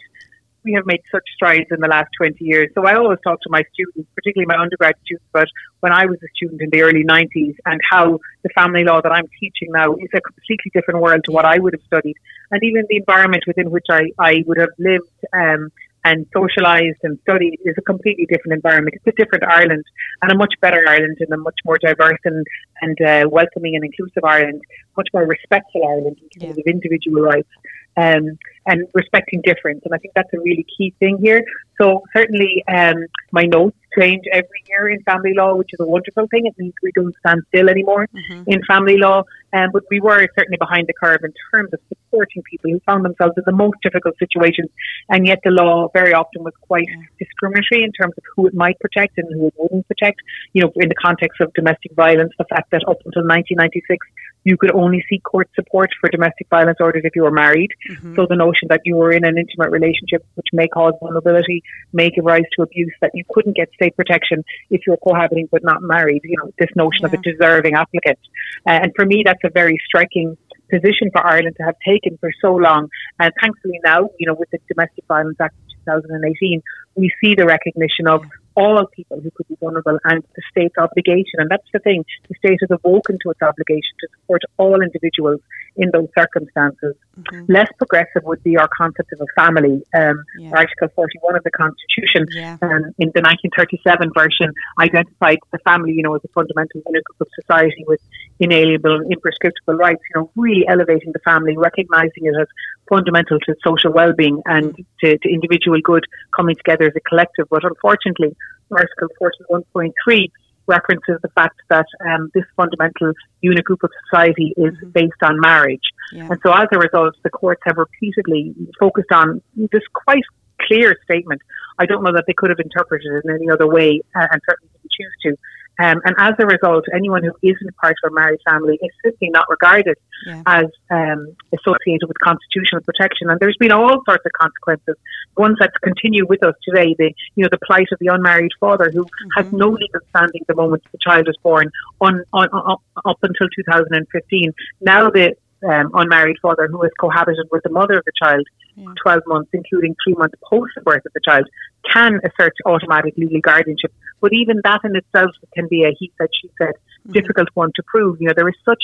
we 0.63 0.73
have 0.73 0.85
made 0.85 1.01
such 1.11 1.23
strides 1.33 1.67
in 1.71 1.79
the 1.79 1.87
last 1.87 2.09
20 2.17 2.43
years. 2.43 2.69
So 2.75 2.85
I 2.85 2.95
always 2.95 3.19
talk 3.23 3.39
to 3.41 3.49
my 3.49 3.63
students, 3.73 4.09
particularly 4.15 4.47
my 4.47 4.61
undergrad 4.61 4.95
students, 5.05 5.25
about 5.33 5.47
when 5.79 5.93
I 5.93 6.05
was 6.05 6.17
a 6.21 6.27
student 6.35 6.61
in 6.61 6.69
the 6.69 6.81
early 6.81 7.05
90s 7.05 7.55
and 7.65 7.79
how 7.89 8.19
the 8.43 8.49
family 8.53 8.83
law 8.83 9.01
that 9.01 9.11
I'm 9.11 9.29
teaching 9.39 9.69
now 9.71 9.93
is 9.93 10.09
a 10.13 10.19
completely 10.19 10.71
different 10.73 10.99
world 11.01 11.21
to 11.25 11.31
what 11.31 11.45
I 11.45 11.57
would 11.57 11.73
have 11.73 11.85
studied. 11.87 12.15
And 12.51 12.61
even 12.63 12.83
the 12.89 12.97
environment 12.97 13.45
within 13.47 13.71
which 13.71 13.87
I, 13.89 14.11
I 14.19 14.43
would 14.45 14.57
have 14.57 14.75
lived, 14.77 15.09
um, 15.31 15.71
and 16.07 16.25
socialised 16.39 17.01
and 17.03 17.19
studied 17.23 17.59
is 17.65 17.75
a 17.77 17.81
completely 17.81 18.25
different 18.31 18.53
environment. 18.53 18.95
It's 18.97 19.07
a 19.13 19.17
different 19.21 19.43
Ireland 19.59 19.85
and 20.21 20.31
a 20.31 20.37
much 20.43 20.53
better 20.61 20.81
Ireland 20.87 21.17
and 21.19 21.31
a 21.33 21.37
much 21.37 21.59
more 21.65 21.77
diverse 21.77 22.23
and, 22.23 22.45
and 22.81 22.97
uh, 23.01 23.23
welcoming 23.29 23.75
and 23.75 23.83
inclusive 23.83 24.23
Ireland, 24.23 24.61
much 24.95 25.09
more 25.13 25.25
respectful 25.25 25.81
Ireland 25.85 26.17
in 26.23 26.29
terms 26.39 26.57
yeah. 26.57 26.61
of 26.61 26.67
individual 26.75 27.21
rights 27.23 27.49
um, 27.97 28.37
and 28.67 28.87
respecting 28.93 29.41
difference. 29.41 29.81
And 29.83 29.93
I 29.93 29.97
think 29.97 30.13
that's 30.15 30.33
a 30.33 30.39
really 30.39 30.65
key 30.77 30.93
thing 30.99 31.17
here. 31.21 31.43
So 31.79 32.03
certainly 32.15 32.63
um, 32.67 33.07
my 33.31 33.43
notes 33.43 33.77
change 33.97 34.23
every 34.31 34.63
year 34.69 34.89
in 34.89 35.01
family 35.03 35.33
law, 35.35 35.55
which 35.55 35.71
is 35.73 35.79
a 35.79 35.85
wonderful 35.85 36.27
thing. 36.27 36.45
It 36.45 36.55
means 36.57 36.73
we 36.81 36.91
don't 36.93 37.15
stand 37.19 37.43
still 37.49 37.69
anymore 37.69 38.07
mm-hmm. 38.15 38.43
in 38.47 38.61
family 38.65 38.97
law. 38.97 39.23
Um, 39.53 39.69
but 39.71 39.83
we 39.89 39.99
were 40.01 40.27
certainly 40.37 40.57
behind 40.57 40.87
the 40.87 40.93
curve 40.93 41.21
in 41.23 41.33
terms 41.53 41.73
of 41.73 41.79
supporting 41.87 42.43
people 42.43 42.71
who 42.71 42.79
found 42.85 43.05
themselves 43.05 43.33
in 43.37 43.43
the 43.45 43.51
most 43.53 43.77
difficult 43.81 44.15
situations. 44.19 44.69
And 45.09 45.25
yet 45.25 45.39
the 45.43 45.51
law 45.51 45.89
very 45.93 46.13
often 46.13 46.43
was 46.43 46.53
quite 46.61 46.87
discriminatory 47.19 47.83
in 47.83 47.91
terms 47.93 48.13
of 48.17 48.23
who 48.35 48.47
it 48.47 48.53
might 48.53 48.79
protect 48.79 49.17
and 49.17 49.27
who 49.33 49.47
it 49.47 49.53
wouldn't 49.57 49.87
protect. 49.87 50.19
You 50.53 50.63
know, 50.63 50.71
in 50.75 50.89
the 50.89 50.95
context 50.95 51.39
of 51.41 51.53
domestic 51.53 51.93
violence, 51.93 52.33
the 52.37 52.45
fact 52.45 52.71
that 52.71 52.81
up 52.87 52.97
until 53.05 53.23
1996, 53.23 54.05
you 54.47 54.55
could 54.55 54.71
only 54.73 55.03
seek 55.09 55.21
court 55.23 55.49
support 55.55 55.89
for 55.99 56.09
domestic 56.09 56.47
violence 56.49 56.77
orders 56.79 57.01
if 57.03 57.13
you 57.17 57.23
were 57.23 57.31
married. 57.31 57.71
Mm-hmm. 57.91 58.15
So 58.15 58.27
the 58.29 58.37
notion 58.37 58.69
that 58.69 58.79
you 58.85 58.95
were 58.95 59.11
in 59.11 59.25
an 59.25 59.37
intimate 59.37 59.71
relationship, 59.71 60.25
which 60.35 60.47
may 60.53 60.69
cause 60.69 60.93
vulnerability, 61.01 61.63
may 61.91 62.09
give 62.09 62.23
rise 62.23 62.47
to 62.55 62.63
abuse, 62.63 62.93
that 63.01 63.11
you 63.13 63.25
couldn't 63.29 63.57
get 63.57 63.67
state 63.73 63.97
protection 63.97 64.45
if 64.69 64.87
you 64.87 64.93
were 64.93 65.03
cohabiting 65.03 65.49
but 65.51 65.65
not 65.65 65.81
married. 65.81 66.21
You 66.23 66.37
know, 66.37 66.51
this 66.57 66.69
notion 66.77 67.01
yeah. 67.01 67.07
of 67.07 67.13
a 67.15 67.17
deserving 67.17 67.73
applicant. 67.73 68.19
Uh, 68.65 68.79
and 68.83 68.93
for 68.95 69.05
me, 69.05 69.21
that's 69.41 69.51
a 69.51 69.53
very 69.53 69.79
striking 69.85 70.37
position 70.69 71.09
for 71.11 71.25
Ireland 71.25 71.55
to 71.57 71.63
have 71.63 71.75
taken 71.85 72.17
for 72.19 72.29
so 72.41 72.53
long. 72.53 72.89
And 73.19 73.31
thankfully 73.41 73.79
now, 73.83 74.09
you 74.19 74.27
know, 74.27 74.35
with 74.37 74.49
the 74.51 74.59
Domestic 74.67 75.05
Violence 75.07 75.37
Act 75.39 75.55
2018, 75.85 76.61
we 76.95 77.11
see 77.21 77.35
the 77.35 77.45
recognition 77.45 78.07
of 78.07 78.23
all 78.55 78.85
people 78.87 79.21
who 79.21 79.31
could 79.31 79.47
be 79.47 79.55
vulnerable 79.59 79.99
and 80.03 80.23
the 80.35 80.41
state's 80.51 80.75
obligation. 80.77 81.39
And 81.39 81.49
that's 81.49 81.67
the 81.71 81.79
thing, 81.79 82.03
the 82.27 82.35
state 82.39 82.59
has 82.61 82.79
awoken 82.83 83.17
to 83.23 83.29
its 83.29 83.41
obligation 83.41 83.93
to 84.01 84.07
support 84.19 84.41
all 84.57 84.81
individuals 84.81 85.39
in 85.75 85.91
those 85.93 86.07
circumstances. 86.17 86.95
Mm-hmm. 87.17 87.51
Less 87.51 87.67
progressive 87.77 88.23
would 88.23 88.43
be 88.43 88.57
our 88.57 88.69
concept 88.77 89.11
of 89.13 89.21
a 89.21 89.41
family. 89.41 89.81
Um, 89.97 90.23
yeah. 90.39 90.51
Article 90.51 90.89
41 90.95 91.35
of 91.35 91.43
the 91.43 91.51
Constitution 91.51 92.27
yeah. 92.31 92.57
um, 92.61 92.93
in 92.99 93.09
the 93.13 93.25
1937 93.25 94.11
version 94.13 94.53
identified 94.79 95.39
the 95.51 95.57
family, 95.59 95.93
you 95.93 96.03
know, 96.03 96.15
as 96.15 96.21
a 96.23 96.27
fundamental 96.29 96.81
unit 96.85 97.03
of 97.19 97.27
society 97.41 97.83
with 97.87 98.01
inalienable 98.39 99.01
and 99.01 99.11
imprescriptible 99.11 99.77
rights, 99.77 100.01
you 100.13 100.21
know, 100.21 100.31
really 100.35 100.67
elevating 100.67 101.11
the 101.11 101.19
family, 101.25 101.57
recognizing 101.57 102.25
it 102.25 102.35
as 102.39 102.47
fundamental 102.87 103.39
to 103.39 103.55
social 103.65 103.91
well-being 103.91 104.41
and 104.45 104.73
mm-hmm. 104.73 104.81
to, 105.01 105.17
to 105.17 105.29
individual 105.29 105.79
good 105.83 106.05
coming 106.35 106.55
together 106.55 106.85
as 106.85 106.95
a 106.95 107.01
collective. 107.01 107.47
But 107.49 107.63
unfortunately, 107.63 108.35
Article 108.71 109.07
41.3 109.49 110.29
references 110.67 111.19
the 111.21 111.29
fact 111.29 111.59
that 111.69 111.85
um, 112.05 112.29
this 112.33 112.43
fundamental 112.55 113.13
unit 113.41 113.63
group 113.63 113.83
of 113.83 113.91
society 114.05 114.53
is 114.57 114.73
mm-hmm. 114.73 114.89
based 114.89 115.21
on 115.23 115.39
marriage. 115.39 115.81
Yeah. 116.11 116.27
And 116.29 116.39
so 116.43 116.51
as 116.51 116.67
a 116.71 116.79
result, 116.79 117.15
the 117.23 117.29
courts 117.29 117.61
have 117.65 117.77
repeatedly 117.77 118.53
focused 118.79 119.11
on 119.11 119.41
this 119.55 119.83
quite 119.93 120.23
clear 120.61 120.95
statement. 121.03 121.41
I 121.79 121.85
don't 121.85 122.03
know 122.03 122.13
that 122.13 122.25
they 122.27 122.33
could 122.33 122.49
have 122.49 122.59
interpreted 122.59 123.07
it 123.11 123.21
in 123.25 123.35
any 123.35 123.49
other 123.49 123.67
way, 123.67 124.01
uh, 124.15 124.27
and 124.31 124.41
certainly 124.47 124.71
didn't 124.73 124.91
choose 124.91 125.15
to, 125.23 125.37
um, 125.79 126.01
and 126.05 126.15
as 126.17 126.33
a 126.39 126.45
result, 126.45 126.85
anyone 126.93 127.23
who 127.23 127.31
isn't 127.43 127.75
part 127.77 127.95
of 128.03 128.11
a 128.11 128.13
married 128.13 128.39
family 128.49 128.79
is 128.81 128.89
simply 129.03 129.29
not 129.29 129.45
regarded 129.49 129.95
yeah. 130.25 130.41
as 130.47 130.65
um, 130.89 131.35
associated 131.53 132.07
with 132.07 132.17
constitutional 132.19 132.81
protection. 132.81 133.29
And 133.29 133.39
there's 133.39 133.57
been 133.57 133.71
all 133.71 134.01
sorts 134.05 134.25
of 134.25 134.31
consequences. 134.39 134.95
Ones 135.37 135.57
that 135.59 135.71
continue 135.83 136.25
with 136.25 136.43
us 136.43 136.55
today, 136.67 136.95
the 136.97 137.13
you 137.35 137.43
know 137.43 137.49
the 137.51 137.59
plight 137.65 137.87
of 137.91 137.99
the 137.99 138.07
unmarried 138.07 138.51
father 138.59 138.89
who 138.91 139.03
mm-hmm. 139.03 139.29
has 139.43 139.51
no 139.53 139.69
legal 139.69 140.01
standing 140.09 140.41
the 140.47 140.55
moment 140.55 140.83
the 140.91 140.97
child 140.99 141.27
is 141.29 141.37
born, 141.43 141.71
on, 142.01 142.23
on, 142.33 142.47
on 142.49 142.77
up 143.05 143.17
until 143.21 143.47
2015. 143.55 144.53
Now 144.81 145.09
the 145.11 145.35
um, 145.67 145.91
unmarried 145.93 146.37
father 146.41 146.67
who 146.67 146.81
has 146.81 146.91
cohabited 146.99 147.47
with 147.51 147.63
the 147.63 147.69
mother 147.69 147.97
of 147.97 148.05
the 148.05 148.11
child 148.21 148.47
yeah. 148.77 148.85
12 149.01 149.23
months, 149.27 149.49
including 149.53 149.95
three 150.03 150.13
months 150.13 150.35
post 150.47 150.71
the 150.75 150.81
birth 150.81 151.05
of 151.05 151.13
the 151.13 151.21
child, 151.25 151.45
can 151.91 152.19
assert 152.23 152.53
automatic 152.65 153.15
legal 153.17 153.41
guardianship. 153.41 153.91
But 154.21 154.33
even 154.33 154.61
that 154.63 154.81
in 154.83 154.95
itself 154.95 155.31
can 155.53 155.67
be 155.67 155.83
a 155.83 155.91
he 155.97 156.11
said, 156.17 156.29
she 156.39 156.49
said, 156.57 156.73
mm-hmm. 156.75 157.11
difficult 157.13 157.49
one 157.53 157.71
to 157.75 157.83
prove. 157.83 158.21
You 158.21 158.27
know, 158.27 158.33
there 158.35 158.47
is 158.47 158.55
such 158.63 158.83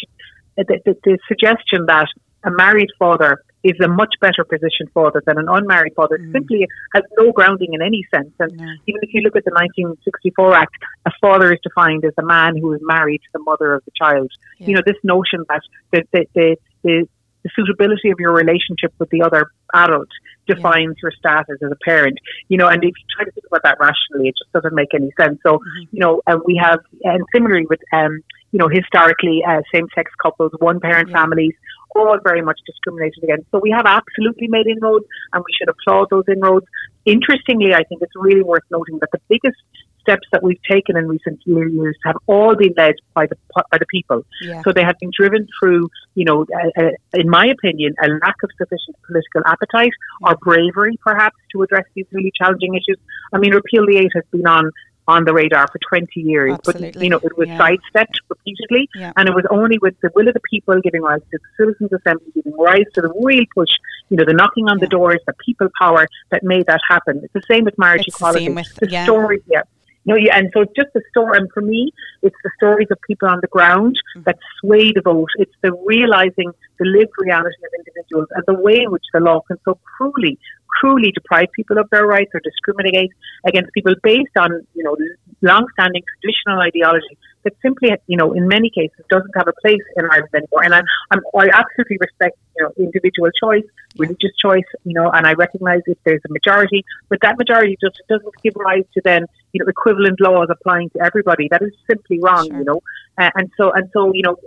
a, 0.58 0.64
the, 0.64 0.80
the, 0.86 0.98
the 1.04 1.18
suggestion 1.28 1.86
that 1.88 2.08
a 2.44 2.52
married 2.52 2.90
father 3.00 3.44
is 3.64 3.80
a 3.82 3.88
much 3.88 4.14
better 4.20 4.44
position 4.44 4.88
father 4.94 5.24
than 5.26 5.38
an 5.38 5.46
unmarried 5.48 5.94
father 5.96 6.18
mm. 6.18 6.32
simply 6.34 6.68
has 6.94 7.04
no 7.18 7.32
grounding 7.32 7.74
in 7.74 7.82
any 7.82 8.06
sense. 8.14 8.32
And 8.40 8.52
yeah. 8.60 8.76
even 8.88 9.00
if 9.02 9.14
you 9.14 9.22
look 9.22 9.38
at 9.38 9.46
the 9.46 9.52
1964 9.52 10.54
Act, 10.54 10.76
a 11.06 11.12
father 11.22 11.54
is 11.54 11.60
defined 11.64 12.04
as 12.04 12.14
a 12.20 12.26
man 12.26 12.58
who 12.58 12.74
is 12.74 12.82
married 12.84 13.20
to 13.20 13.30
the 13.34 13.40
mother 13.40 13.74
of 13.74 13.86
the 13.86 13.92
child. 13.96 14.30
Yeah. 14.60 14.68
You 14.68 14.76
know, 14.76 14.82
this 14.86 14.98
notion 15.04 15.46
that 15.48 15.62
the, 15.92 16.04
the, 16.12 16.26
the, 16.36 16.58
the, 16.84 17.08
the 17.44 17.50
suitability 17.56 18.10
of 18.10 18.20
your 18.20 18.34
relationship 18.34 18.94
with 19.00 19.10
the 19.10 19.22
other 19.22 19.52
adult 19.74 20.10
defines 20.48 20.96
yeah. 20.98 21.04
your 21.04 21.12
status 21.12 21.58
as 21.64 21.72
a 21.72 21.78
parent. 21.86 22.18
You 22.48 22.58
know, 22.58 22.68
and 22.68 22.84
if 22.84 22.94
you 22.98 23.06
try 23.16 23.26
to 23.26 23.32
think 23.32 23.46
about 23.48 23.64
that 23.64 23.78
rationally, 23.80 24.30
it 24.30 24.36
just 24.38 24.52
doesn't 24.52 24.76
make 24.76 24.94
any 24.94 25.12
sense. 25.20 25.40
So, 25.44 25.58
mm-hmm. 25.58 25.84
you 25.92 26.00
know, 26.00 26.22
uh, 26.28 26.38
we 26.46 26.60
have, 26.62 26.80
and 27.04 27.24
similarly 27.34 27.66
with 27.70 27.80
um, 27.92 28.24
you 28.54 28.60
know, 28.60 28.70
historically 28.70 29.42
uh, 29.48 29.62
same-sex 29.74 30.12
couples, 30.22 30.52
one-parent 30.60 31.10
yeah. 31.10 31.18
families, 31.18 31.56
all 31.96 32.18
very 32.24 32.42
much 32.42 32.60
discriminated 32.68 33.24
against. 33.24 33.50
So 33.52 33.60
we 33.60 33.72
have 33.72 33.86
absolutely 33.88 34.48
made 34.48 34.68
inroads, 34.68 35.06
and 35.34 35.44
we 35.44 35.52
should 35.58 35.70
applaud 35.70 36.08
those 36.12 36.26
inroads. 36.28 36.66
Interestingly, 37.06 37.74
I 37.74 37.84
think 37.84 38.02
it's 38.04 38.14
really 38.16 38.44
worth 38.44 38.64
noting 38.70 39.00
that 39.00 39.10
the 39.12 39.20
biggest 39.28 39.58
steps 40.04 40.28
that 40.32 40.44
we've 40.44 40.62
taken 40.70 40.96
in 40.98 41.08
recent 41.08 41.40
years 41.46 41.98
have 42.06 42.16
all 42.28 42.56
been 42.56 42.74
led 42.78 42.96
by 43.14 43.26
the 43.26 43.36
by 43.72 43.78
the 43.78 43.86
people. 43.88 44.24
Yeah. 44.42 44.62
So 44.64 44.72
they 44.72 44.84
have 44.84 44.98
been 45.00 45.12
driven 45.18 45.48
through, 45.60 45.90
you 46.16 46.26
know, 46.26 46.46
uh, 46.78 46.90
in 47.14 47.30
my 47.30 47.48
opinion, 47.48 47.96
a 48.04 48.08
lack 48.08 48.36
of 48.44 48.50
sufficient 48.58 48.96
political 49.08 49.42
appetite 49.46 49.94
or 50.22 50.36
bravery, 50.42 50.98
perhaps, 51.04 51.38
to 51.54 51.64
address 51.64 51.86
these 51.96 52.06
really 52.12 52.32
challenging 52.38 52.76
issues. 52.76 53.00
I 53.34 53.40
mean, 53.40 53.54
repeal 53.54 53.86
the 53.86 53.98
eight 53.98 54.12
has 54.14 54.24
been 54.32 54.46
on 54.46 54.72
on 55.08 55.26
the 55.26 55.34
radar 55.34 55.68
for 55.68 55.80
20 55.90 56.08
years. 56.22 56.54
Absolutely. 56.54 56.92
But, 56.92 57.04
you 57.04 57.10
know, 57.10 57.20
it 57.24 57.38
was 57.38 57.48
yeah. 57.48 57.58
sidestepped 57.58 58.20
repeatedly. 58.30 58.90
Yeah. 58.96 59.12
And 59.18 59.28
it 59.28 59.36
was 59.36 59.46
only 59.50 59.78
with 59.82 59.96
the 60.02 60.10
will 60.16 60.28
of 60.28 60.34
the 60.34 60.42
people 60.50 60.80
giving 60.82 61.02
rise 61.02 61.20
to 61.20 61.40
the 61.40 61.40
Citizens 61.58 61.92
Assembly, 61.92 62.32
giving 62.34 62.54
rise 62.58 62.86
to 62.94 63.02
the 63.02 63.14
real 63.24 63.44
push, 63.56 63.70
you 64.10 64.18
know, 64.18 64.24
the 64.26 64.34
knocking 64.34 64.70
on 64.70 64.80
yeah. 64.80 64.86
the 64.86 64.90
doors, 64.90 65.20
the 65.28 65.34
people 65.46 65.68
power 65.80 66.08
that 66.32 66.44
made 66.44 66.68
that 66.68 66.80
happen. 66.88 67.22
It's 67.24 67.34
the 67.34 67.44
same 67.50 67.66
with 67.66 67.78
marriage 67.78 68.06
it's 68.08 68.16
equality. 68.16 68.48
The, 68.48 68.54
with, 68.54 68.76
the 68.76 69.04
story, 69.04 69.42
yeah. 69.48 69.64
No, 70.06 70.16
yeah, 70.16 70.38
and 70.38 70.50
so 70.54 70.62
it's 70.62 70.74
just 70.76 70.92
the 70.94 71.02
story. 71.10 71.38
And 71.38 71.50
for 71.54 71.62
me, 71.62 71.92
it's 72.22 72.36
the 72.44 72.52
stories 72.58 72.88
of 72.92 72.98
people 73.08 73.30
on 73.30 73.40
the 73.42 73.48
ground 73.48 73.96
mm-hmm. 74.16 74.24
that 74.26 74.38
sway 74.60 74.92
the 74.92 75.02
vote. 75.02 75.30
It's 75.38 75.56
the 75.62 75.72
realizing 75.86 76.52
the 76.80 76.86
lived 76.86 77.14
reality 77.18 77.56
of 77.64 77.72
individuals 77.80 78.28
and 78.32 78.44
the 78.48 78.62
way 78.62 78.82
in 78.84 78.92
which 78.92 79.06
the 79.14 79.22
law 79.22 79.42
can 79.48 79.58
so 79.64 79.80
cruelly, 79.98 80.38
cruelly 80.68 81.12
deprive 81.12 81.48
people 81.56 81.78
of 81.78 81.90
their 81.92 82.06
rights 82.06 82.32
or 82.34 82.42
discriminate 82.44 83.12
against 83.48 83.72
people 83.74 83.94
based 84.04 84.36
on, 84.38 84.50
you 84.74 84.84
know, 84.84 84.98
long-standing 85.44 86.04
traditional 86.22 86.60
ideology 86.62 87.18
that 87.44 87.54
simply, 87.62 87.92
you 88.08 88.18
know, 88.18 88.32
in 88.34 88.48
many 88.48 88.70
cases 88.70 89.04
doesn't 89.10 89.32
have 89.36 89.48
a 89.48 89.54
place 89.62 89.84
in 89.98 90.06
Ireland 90.06 90.34
anymore. 90.34 90.64
And 90.64 90.74
I'm, 90.74 90.86
I'm, 91.12 91.20
I 91.38 91.50
absolutely 91.54 91.98
respect, 92.00 92.38
you 92.58 92.64
know, 92.64 92.72
individual 92.78 93.30
choice, 93.32 93.66
religious 93.98 94.32
choice, 94.42 94.64
you 94.86 94.94
know, 94.94 95.10
and 95.12 95.28
I 95.28 95.34
recognise 95.34 95.82
if 95.86 95.98
there's 96.06 96.22
a 96.28 96.32
majority, 96.32 96.84
but 97.10 97.20
that 97.22 97.38
majority 97.38 97.78
just 97.82 98.02
doesn't 98.08 98.34
give 98.44 98.54
rise 98.56 98.86
to 98.94 99.02
then, 99.04 99.26
you 99.52 99.64
know, 99.64 99.70
equivalent 99.70 100.22
laws 100.22 100.48
applying 100.50 100.90
to 100.92 101.02
everybody. 101.04 101.50
That 101.50 101.62
is 101.62 101.74
simply 101.90 102.20
wrong, 102.22 102.48
sure. 102.48 102.60
you 102.60 102.64
know. 102.64 102.82
Uh, 103.18 103.30
and 103.36 103.52
so, 103.58 103.72
and 103.72 103.90
so, 103.94 104.12
you 104.14 104.24
know, 104.24 104.38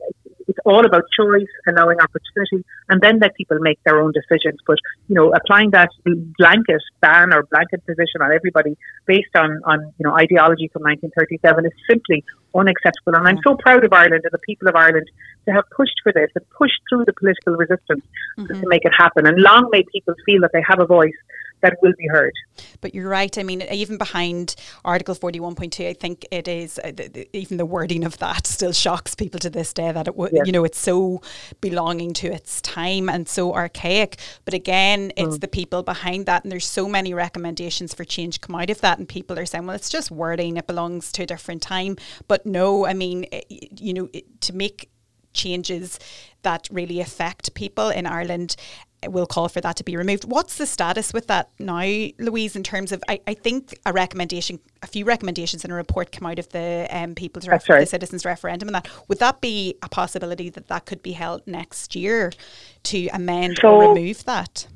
it's 0.48 0.58
all 0.64 0.84
about 0.86 1.04
choice, 1.16 1.50
allowing 1.68 1.98
opportunity, 2.00 2.64
and 2.88 3.00
then 3.00 3.18
let 3.18 3.34
people 3.34 3.58
make 3.60 3.78
their 3.84 4.00
own 4.00 4.12
decisions. 4.12 4.58
But 4.66 4.78
you 5.08 5.14
know, 5.14 5.32
applying 5.32 5.70
that 5.70 5.90
blanket 6.38 6.82
ban 7.00 7.32
or 7.32 7.44
blanket 7.44 7.84
position 7.86 8.22
on 8.22 8.32
everybody 8.32 8.76
based 9.06 9.34
on 9.34 9.60
on 9.64 9.92
you 9.98 10.04
know 10.06 10.14
ideology 10.14 10.68
from 10.72 10.82
1937 10.82 11.66
is 11.66 11.72
simply 11.90 12.24
unacceptable. 12.54 13.14
And 13.14 13.28
I'm 13.28 13.38
so 13.46 13.56
proud 13.56 13.84
of 13.84 13.92
Ireland 13.92 14.22
and 14.24 14.32
the 14.32 14.38
people 14.38 14.68
of 14.68 14.76
Ireland 14.76 15.08
to 15.46 15.52
have 15.52 15.64
pushed 15.76 16.00
for 16.02 16.12
this 16.12 16.30
and 16.34 16.44
pushed 16.50 16.80
through 16.88 17.04
the 17.04 17.12
political 17.12 17.54
resistance 17.54 18.04
mm-hmm. 18.38 18.60
to 18.60 18.64
make 18.66 18.84
it 18.84 18.92
happen. 18.96 19.26
And 19.26 19.36
long 19.38 19.68
may 19.70 19.84
people 19.92 20.14
feel 20.24 20.40
that 20.40 20.52
they 20.52 20.62
have 20.66 20.80
a 20.80 20.86
voice 20.86 21.18
that 21.60 21.76
will 21.82 21.92
be 21.98 22.06
heard. 22.08 22.32
But 22.80 22.94
you're 22.94 23.08
right. 23.08 23.36
I 23.38 23.42
mean, 23.42 23.62
even 23.62 23.98
behind 23.98 24.54
Article 24.84 25.14
41.2, 25.14 25.88
I 25.88 25.92
think 25.94 26.26
it 26.30 26.48
is, 26.48 26.78
uh, 26.82 26.92
the, 26.94 27.08
the, 27.08 27.28
even 27.36 27.56
the 27.56 27.66
wording 27.66 28.04
of 28.04 28.18
that 28.18 28.46
still 28.56 28.72
shocks 28.72 29.14
people 29.14 29.40
to 29.40 29.50
this 29.50 29.72
day 29.72 29.90
that 29.90 30.06
it 30.06 30.16
would, 30.16 30.32
yes. 30.32 30.46
you 30.46 30.52
know, 30.52 30.64
it's 30.64 30.78
so 30.78 31.22
belonging 31.60 32.12
to 32.14 32.28
its 32.32 32.60
time 32.60 33.08
and 33.08 33.28
so 33.28 33.54
archaic. 33.54 34.18
But 34.44 34.54
again, 34.54 35.12
it's 35.16 35.38
mm. 35.38 35.40
the 35.40 35.48
people 35.48 35.82
behind 35.82 36.26
that. 36.26 36.44
And 36.44 36.52
there's 36.52 36.66
so 36.66 36.88
many 36.88 37.14
recommendations 37.14 37.94
for 37.94 38.04
change 38.04 38.40
come 38.40 38.56
out 38.56 38.70
of 38.70 38.80
that. 38.82 38.98
And 38.98 39.08
people 39.08 39.38
are 39.38 39.46
saying, 39.46 39.66
well, 39.66 39.76
it's 39.76 39.90
just 39.90 40.10
wording, 40.10 40.56
it 40.56 40.66
belongs 40.66 41.10
to 41.12 41.22
a 41.22 41.26
different 41.26 41.62
time. 41.62 41.96
But 42.28 42.46
no, 42.46 42.86
I 42.86 42.94
mean, 42.94 43.26
it, 43.32 43.80
you 43.80 43.94
know, 43.94 44.08
it, 44.12 44.40
to 44.42 44.54
make 44.54 44.90
changes 45.32 46.00
that 46.42 46.68
really 46.72 47.00
affect 47.00 47.54
people 47.54 47.90
in 47.90 48.06
Ireland 48.06 48.56
will 49.06 49.26
call 49.26 49.48
for 49.48 49.60
that 49.60 49.76
to 49.76 49.84
be 49.84 49.96
removed. 49.96 50.24
What's 50.24 50.56
the 50.56 50.66
status 50.66 51.12
with 51.12 51.26
that 51.28 51.50
now, 51.58 52.08
Louise, 52.18 52.56
in 52.56 52.62
terms 52.62 52.92
of, 52.92 53.02
I, 53.08 53.20
I 53.26 53.34
think 53.34 53.78
a 53.84 53.92
recommendation, 53.92 54.58
a 54.82 54.86
few 54.86 55.04
recommendations 55.04 55.64
in 55.64 55.70
a 55.70 55.74
report 55.74 56.12
come 56.12 56.26
out 56.26 56.38
of 56.38 56.48
the 56.50 56.88
um, 56.90 57.14
People's 57.14 57.46
ref- 57.46 57.68
right. 57.68 57.80
the 57.80 57.86
Citizens 57.86 58.24
Referendum 58.24 58.68
and 58.68 58.74
that. 58.74 58.88
Would 59.08 59.18
that 59.18 59.40
be 59.40 59.76
a 59.82 59.88
possibility 59.88 60.50
that 60.50 60.68
that 60.68 60.86
could 60.86 61.02
be 61.02 61.12
held 61.12 61.46
next 61.46 61.94
year 61.94 62.32
to 62.84 63.08
amend 63.08 63.58
so, 63.60 63.68
or 63.68 63.94
remove 63.94 64.24
that? 64.24 64.66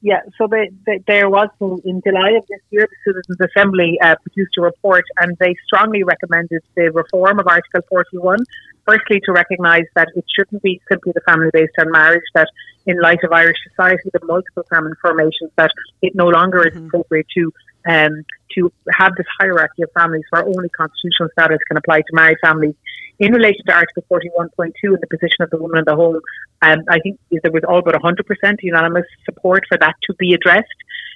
Yeah, 0.00 0.20
so 0.36 0.48
they, 0.48 0.70
they, 0.84 1.00
there 1.06 1.30
was 1.30 1.48
in 1.84 2.02
July 2.04 2.30
of 2.30 2.44
this 2.48 2.60
year, 2.70 2.88
the 2.90 3.12
Citizens 3.12 3.50
Assembly 3.54 3.98
uh, 4.02 4.16
produced 4.22 4.58
a 4.58 4.60
report 4.60 5.04
and 5.20 5.36
they 5.38 5.54
strongly 5.66 6.02
recommended 6.02 6.60
the 6.74 6.90
reform 6.90 7.38
of 7.38 7.46
Article 7.46 7.82
41 7.88 8.38
firstly 8.86 9.20
to 9.24 9.32
recognise 9.32 9.84
that 9.94 10.08
it 10.14 10.24
shouldn't 10.34 10.62
be 10.62 10.80
simply 10.88 11.12
the 11.14 11.20
family 11.20 11.50
based 11.52 11.72
on 11.78 11.90
marriage, 11.90 12.24
that 12.34 12.48
in 12.86 13.00
light 13.00 13.22
of 13.24 13.32
Irish 13.32 13.58
society, 13.68 14.10
the 14.12 14.24
multiple 14.24 14.64
family 14.70 14.92
formations, 15.00 15.50
that 15.56 15.70
it 16.02 16.14
no 16.14 16.26
longer 16.26 16.66
is 16.66 16.74
mm-hmm. 16.74 16.86
appropriate 16.86 17.26
to 17.36 17.52
um, 17.88 18.24
to 18.54 18.72
have 18.92 19.14
this 19.16 19.26
hierarchy 19.40 19.82
of 19.82 19.90
families 19.96 20.24
where 20.30 20.44
only 20.44 20.68
constitutional 20.68 21.28
status 21.32 21.58
can 21.66 21.76
apply 21.76 22.00
to 22.00 22.12
married 22.12 22.38
families. 22.42 22.74
In 23.18 23.32
relation 23.32 23.64
to 23.66 23.72
Article 23.72 24.04
41.2 24.10 24.72
and 24.84 24.98
the 25.00 25.06
position 25.10 25.40
of 25.40 25.50
the 25.50 25.56
woman 25.56 25.78
in 25.78 25.84
the 25.86 25.94
home, 25.94 26.20
um, 26.62 26.78
I 26.88 26.98
think 27.00 27.18
there 27.30 27.52
was 27.52 27.64
all 27.68 27.82
but 27.82 27.94
100% 27.94 28.56
unanimous 28.62 29.06
support 29.24 29.64
for 29.68 29.78
that 29.78 29.94
to 30.04 30.14
be 30.14 30.34
addressed. 30.34 30.66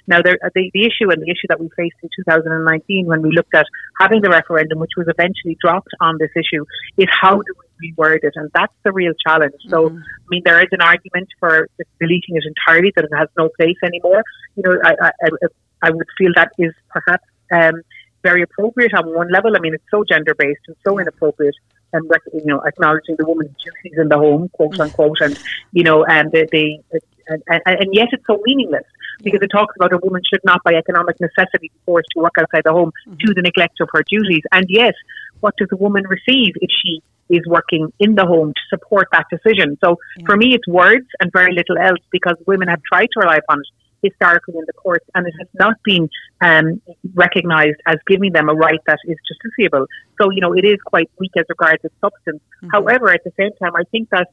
Now, 0.07 0.21
there, 0.21 0.37
the, 0.55 0.71
the 0.73 0.85
issue 0.85 1.11
and 1.11 1.21
the 1.21 1.29
issue 1.29 1.47
that 1.49 1.59
we 1.59 1.69
faced 1.75 1.95
in 2.01 2.09
2019 2.15 3.05
when 3.05 3.21
we 3.21 3.31
looked 3.31 3.53
at 3.53 3.65
having 3.99 4.21
the 4.21 4.29
referendum, 4.29 4.79
which 4.79 4.95
was 4.95 5.07
eventually 5.07 5.57
dropped 5.61 5.89
on 5.99 6.17
this 6.17 6.31
issue, 6.35 6.65
is 6.97 7.07
how 7.11 7.35
do 7.35 7.53
we 7.79 7.91
reword 7.91 8.23
it? 8.23 8.33
And 8.35 8.49
that's 8.53 8.73
the 8.83 8.93
real 8.93 9.13
challenge. 9.25 9.55
So, 9.69 9.89
mm-hmm. 9.89 9.97
I 9.97 10.27
mean, 10.29 10.41
there 10.45 10.59
is 10.61 10.69
an 10.71 10.81
argument 10.81 11.27
for 11.39 11.67
deleting 11.99 12.35
it 12.35 12.43
entirely, 12.45 12.93
that 12.95 13.03
it 13.03 13.11
has 13.15 13.27
no 13.37 13.49
place 13.57 13.77
anymore. 13.83 14.23
You 14.55 14.63
know, 14.63 14.79
I, 14.83 15.11
I, 15.21 15.29
I 15.83 15.91
would 15.91 16.07
feel 16.17 16.31
that 16.35 16.51
is 16.57 16.73
perhaps 16.89 17.25
um, 17.51 17.81
very 18.23 18.41
appropriate 18.41 18.93
on 18.93 19.13
one 19.13 19.29
level. 19.29 19.55
I 19.55 19.59
mean, 19.59 19.73
it's 19.73 19.83
so 19.91 20.03
gender 20.03 20.33
based 20.35 20.61
and 20.67 20.75
so 20.85 20.99
inappropriate 20.99 21.55
and 21.93 22.03
you 22.33 22.45
know 22.45 22.61
acknowledging 22.65 23.15
the 23.17 23.25
woman's 23.25 23.55
duties 23.63 23.97
in 23.97 24.09
the 24.09 24.17
home, 24.17 24.49
quote 24.49 24.73
mm. 24.73 24.81
unquote, 24.81 25.21
and 25.21 25.39
you 25.71 25.83
know, 25.83 26.03
and 26.03 26.31
the, 26.31 26.47
the 26.51 27.01
and, 27.29 27.41
and, 27.47 27.61
and 27.65 27.93
yet 27.93 28.07
it's 28.11 28.25
so 28.27 28.41
meaningless 28.43 28.83
because 29.23 29.39
it 29.41 29.47
talks 29.47 29.75
about 29.75 29.93
a 29.93 29.97
woman 29.97 30.21
should 30.31 30.41
not, 30.43 30.63
by 30.63 30.73
economic 30.73 31.19
necessity, 31.19 31.69
be 31.69 31.79
forced 31.85 32.07
to 32.15 32.21
work 32.21 32.33
outside 32.39 32.61
the 32.65 32.71
home 32.71 32.91
mm-hmm. 33.07 33.15
to 33.25 33.33
the 33.33 33.41
neglect 33.41 33.79
of 33.81 33.89
her 33.93 34.03
duties. 34.09 34.41
And 34.51 34.65
yet, 34.69 34.93
what 35.39 35.55
does 35.57 35.69
a 35.71 35.75
woman 35.75 36.03
receive 36.07 36.53
if 36.55 36.69
she 36.83 37.01
is 37.29 37.41
working 37.47 37.91
in 37.99 38.15
the 38.15 38.25
home 38.25 38.53
to 38.53 38.61
support 38.69 39.07
that 39.11 39.25
decision? 39.29 39.77
So 39.83 39.97
yeah. 40.17 40.25
for 40.25 40.37
me, 40.37 40.53
it's 40.53 40.67
words 40.67 41.07
and 41.19 41.31
very 41.31 41.53
little 41.53 41.77
else 41.77 41.99
because 42.11 42.35
women 42.45 42.67
have 42.67 42.81
tried 42.83 43.07
to 43.13 43.19
rely 43.19 43.37
upon 43.37 43.59
it 43.59 43.67
historically 44.01 44.55
in 44.55 44.63
the 44.67 44.73
courts, 44.73 45.05
and 45.15 45.25
it 45.27 45.33
has 45.39 45.47
not 45.59 45.75
been 45.83 46.09
um, 46.41 46.81
recognised 47.15 47.79
as 47.85 47.97
giving 48.07 48.31
them 48.31 48.49
a 48.49 48.53
right 48.53 48.79
that 48.85 48.99
is 49.05 49.17
justiciable. 49.29 49.85
So, 50.21 50.29
you 50.31 50.41
know, 50.41 50.53
it 50.53 50.65
is 50.65 50.77
quite 50.85 51.09
weak 51.19 51.31
as 51.37 51.45
regards 51.49 51.83
its 51.83 51.95
substance. 51.99 52.41
Mm-hmm. 52.61 52.69
However, 52.71 53.09
at 53.09 53.23
the 53.23 53.31
same 53.39 53.51
time, 53.61 53.75
I 53.75 53.83
think 53.91 54.09
that 54.11 54.29